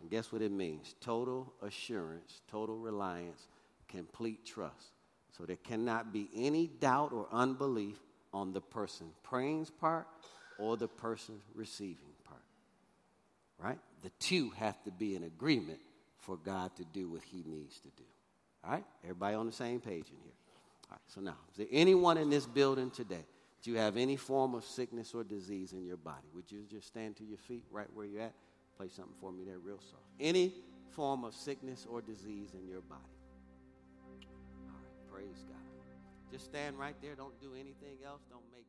And 0.00 0.10
guess 0.10 0.32
what 0.32 0.42
it 0.42 0.50
means? 0.50 0.94
Total 1.00 1.52
assurance, 1.62 2.40
total 2.50 2.76
reliance, 2.76 3.46
complete 3.88 4.44
trust. 4.44 4.92
So 5.36 5.44
there 5.44 5.56
cannot 5.56 6.12
be 6.12 6.28
any 6.34 6.66
doubt 6.66 7.12
or 7.12 7.28
unbelief 7.32 7.98
on 8.34 8.52
the 8.52 8.60
person 8.60 9.10
praying's 9.22 9.70
part 9.70 10.06
or 10.58 10.76
the 10.76 10.88
person 10.88 11.40
receiving 11.54 12.12
part. 12.24 12.40
Right? 13.58 13.78
The 14.02 14.10
two 14.18 14.50
have 14.56 14.82
to 14.84 14.90
be 14.90 15.14
in 15.14 15.22
agreement 15.22 15.78
for 16.18 16.36
God 16.36 16.74
to 16.76 16.84
do 16.84 17.08
what 17.08 17.22
he 17.22 17.44
needs 17.46 17.78
to 17.80 17.88
do. 17.96 18.04
All 18.64 18.72
right? 18.72 18.84
Everybody 19.02 19.34
on 19.34 19.46
the 19.46 19.52
same 19.52 19.80
page 19.80 20.08
in 20.08 20.16
here. 20.22 20.32
All 20.90 20.92
right, 20.92 21.00
so 21.06 21.20
now, 21.20 21.36
is 21.50 21.58
there 21.58 21.66
anyone 21.70 22.18
in 22.18 22.30
this 22.30 22.46
building 22.46 22.90
today? 22.90 23.24
Do 23.62 23.70
you 23.70 23.78
have 23.78 23.96
any 23.96 24.16
form 24.16 24.54
of 24.54 24.64
sickness 24.64 25.14
or 25.14 25.24
disease 25.24 25.72
in 25.72 25.84
your 25.84 25.96
body? 25.96 26.26
Would 26.34 26.50
you 26.50 26.64
just 26.68 26.88
stand 26.88 27.16
to 27.16 27.24
your 27.24 27.38
feet 27.38 27.64
right 27.70 27.86
where 27.94 28.06
you're 28.06 28.22
at? 28.22 28.34
Play 28.76 28.88
something 28.88 29.14
for 29.20 29.30
me 29.30 29.44
there, 29.44 29.58
real 29.58 29.78
soft. 29.78 30.02
Any 30.18 30.52
form 30.90 31.24
of 31.24 31.34
sickness 31.34 31.86
or 31.88 32.02
disease 32.02 32.50
in 32.54 32.66
your 32.68 32.80
body. 32.80 33.00
All 34.02 34.74
right, 34.74 35.12
praise 35.12 35.44
God. 35.48 35.62
Just 36.32 36.46
stand 36.46 36.78
right 36.78 36.96
there. 37.02 37.14
Don't 37.14 37.38
do 37.40 37.52
anything 37.54 37.98
else. 38.04 38.22
Don't 38.30 38.42
make 38.52 38.66